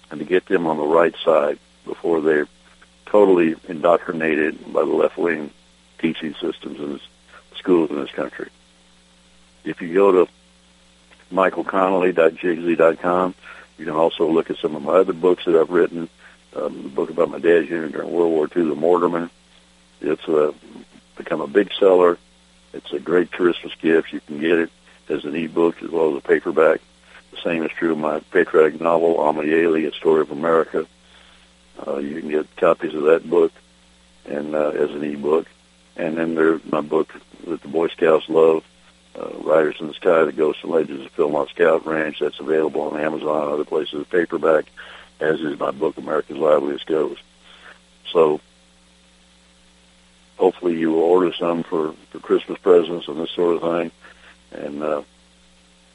and 0.10 0.20
to 0.20 0.26
get 0.26 0.46
them 0.46 0.68
on 0.68 0.78
the 0.78 0.86
right 0.86 1.16
side 1.24 1.60
before 1.86 2.22
they're 2.22 2.48
totally 3.06 3.56
indoctrinated 3.68 4.74
by 4.74 4.82
the 4.82 4.94
left 4.94 5.18
wing 5.18 5.52
teaching 6.00 6.34
systems 6.40 6.80
in 6.80 6.94
this, 6.94 7.02
schools 7.56 7.90
in 7.90 7.98
this 7.98 8.12
country. 8.12 8.50
If 9.64 9.82
you 9.82 9.92
go 9.94 10.12
to 10.12 10.28
michaelconnelly.jigsy.com, 11.32 13.36
you 13.78 13.86
can 13.86 13.96
also 13.96 14.30
look 14.30 14.50
at 14.50 14.58
some 14.58 14.76
of 14.76 14.82
my 14.82 14.94
other 14.94 15.14
books 15.14 15.46
that 15.46 15.56
I've 15.56 15.70
written. 15.70 16.10
Um, 16.56 16.84
the 16.84 16.90
book 16.90 17.10
about 17.10 17.30
my 17.30 17.40
dad's 17.40 17.70
unit 17.70 17.92
during 17.92 18.12
World 18.12 18.32
War 18.32 18.50
II, 18.56 18.70
The 18.70 18.76
Mortarman. 18.76 19.30
It's 20.02 20.28
uh, 20.28 20.54
become 21.16 21.42
a 21.42 21.48
big 21.48 21.72
seller. 21.80 22.18
It's 22.74 22.92
a 22.94 23.00
great 23.00 23.32
Christmas 23.32 23.74
gift. 23.76 24.14
You 24.14 24.22
can 24.22 24.40
get 24.40 24.60
it 24.60 24.70
as 25.10 25.26
an 25.26 25.36
ebook 25.36 25.82
as 25.84 25.90
well 25.90 26.12
as 26.12 26.18
a 26.18 26.28
paperback. 26.28 26.82
The 27.38 27.52
same 27.52 27.64
is 27.64 27.72
true 27.72 27.92
of 27.92 27.98
my 28.00 28.20
patriotic 28.20 28.82
novel, 28.82 29.22
Amelie, 29.22 29.86
A 29.86 29.92
Story 29.94 30.22
of 30.22 30.32
America. 30.32 30.88
Uh, 31.86 31.98
you 31.98 32.20
can 32.20 32.30
get 32.30 32.56
copies 32.56 32.96
of 32.96 33.04
that 33.04 33.30
book 33.30 33.52
and 34.26 34.56
uh, 34.56 34.70
as 34.70 34.90
an 34.92 35.04
ebook. 35.04 35.48
And 35.96 36.18
then 36.18 36.36
there's 36.36 36.64
my 36.66 36.82
book 36.82 37.14
that 37.46 37.62
the 37.62 37.68
Boy 37.68 37.88
Scouts 37.90 38.28
love, 38.30 38.64
uh, 39.16 39.30
Riders 39.40 39.78
in 39.80 39.88
the 39.88 39.94
Sky, 39.94 40.26
The 40.26 40.32
Ghosts 40.32 40.64
and 40.64 40.72
Legends 40.72 41.06
of 41.06 41.16
Philmont 41.16 41.50
Scout 41.50 41.86
Ranch. 41.86 42.20
That's 42.20 42.40
available 42.40 42.82
on 42.82 43.00
Amazon 43.00 43.44
and 43.44 43.52
other 43.52 43.66
places, 43.66 44.06
paperback, 44.10 44.66
as 45.20 45.40
is 45.40 45.60
my 45.60 45.72
book, 45.72 45.98
America's 45.98 46.38
Liveliest 46.38 46.86
Ghost. 46.86 47.22
So 48.12 48.42
hopefully 50.38 50.78
you 50.78 50.92
will 50.92 51.00
order 51.00 51.34
some 51.34 51.64
for, 51.64 51.94
for 52.12 52.20
Christmas 52.20 52.60
presents 52.60 53.08
and 53.08 53.20
this 53.20 53.32
sort 53.32 53.56
of 53.56 53.62
thing. 53.62 53.92
And 54.52 54.84
uh, 54.84 55.02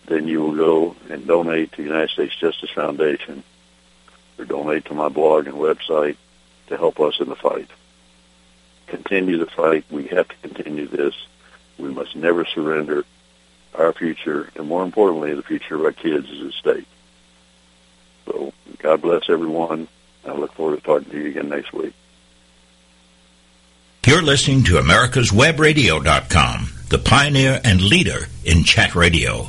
then 0.06 0.26
you 0.28 0.42
will 0.42 0.56
go 0.56 0.96
and 1.10 1.26
donate 1.26 1.72
to 1.72 1.78
the 1.78 1.88
United 1.88 2.10
States 2.10 2.34
Justice 2.36 2.70
Foundation 2.70 3.42
or 4.38 4.44
donate 4.44 4.84
to 4.86 4.94
my 4.94 5.08
blog 5.08 5.46
and 5.46 5.56
website 5.56 6.16
to 6.68 6.76
help 6.76 7.00
us 7.00 7.20
in 7.20 7.28
the 7.28 7.36
fight. 7.36 7.68
Continue 8.86 9.38
the 9.38 9.46
fight. 9.46 9.84
We 9.90 10.08
have 10.08 10.28
to 10.28 10.34
continue 10.42 10.86
this. 10.86 11.14
We 11.78 11.90
must 11.90 12.16
never 12.16 12.44
surrender. 12.44 13.04
Our 13.74 13.94
future, 13.94 14.50
and 14.54 14.68
more 14.68 14.82
importantly, 14.82 15.34
the 15.34 15.42
future 15.42 15.76
of 15.76 15.84
our 15.84 15.92
kids 15.92 16.28
is 16.28 16.46
at 16.46 16.52
stake. 16.52 16.86
So 18.26 18.52
God 18.78 19.00
bless 19.00 19.30
everyone. 19.30 19.88
I 20.26 20.32
look 20.32 20.52
forward 20.52 20.76
to 20.76 20.82
talking 20.82 21.10
to 21.10 21.18
you 21.18 21.28
again 21.28 21.48
next 21.48 21.72
week. 21.72 21.94
You're 24.06 24.20
listening 24.20 24.64
to 24.64 24.74
America'sWebRadio.com, 24.74 26.72
the 26.90 26.98
pioneer 26.98 27.60
and 27.64 27.80
leader 27.80 28.26
in 28.44 28.64
chat 28.64 28.94
radio. 28.94 29.48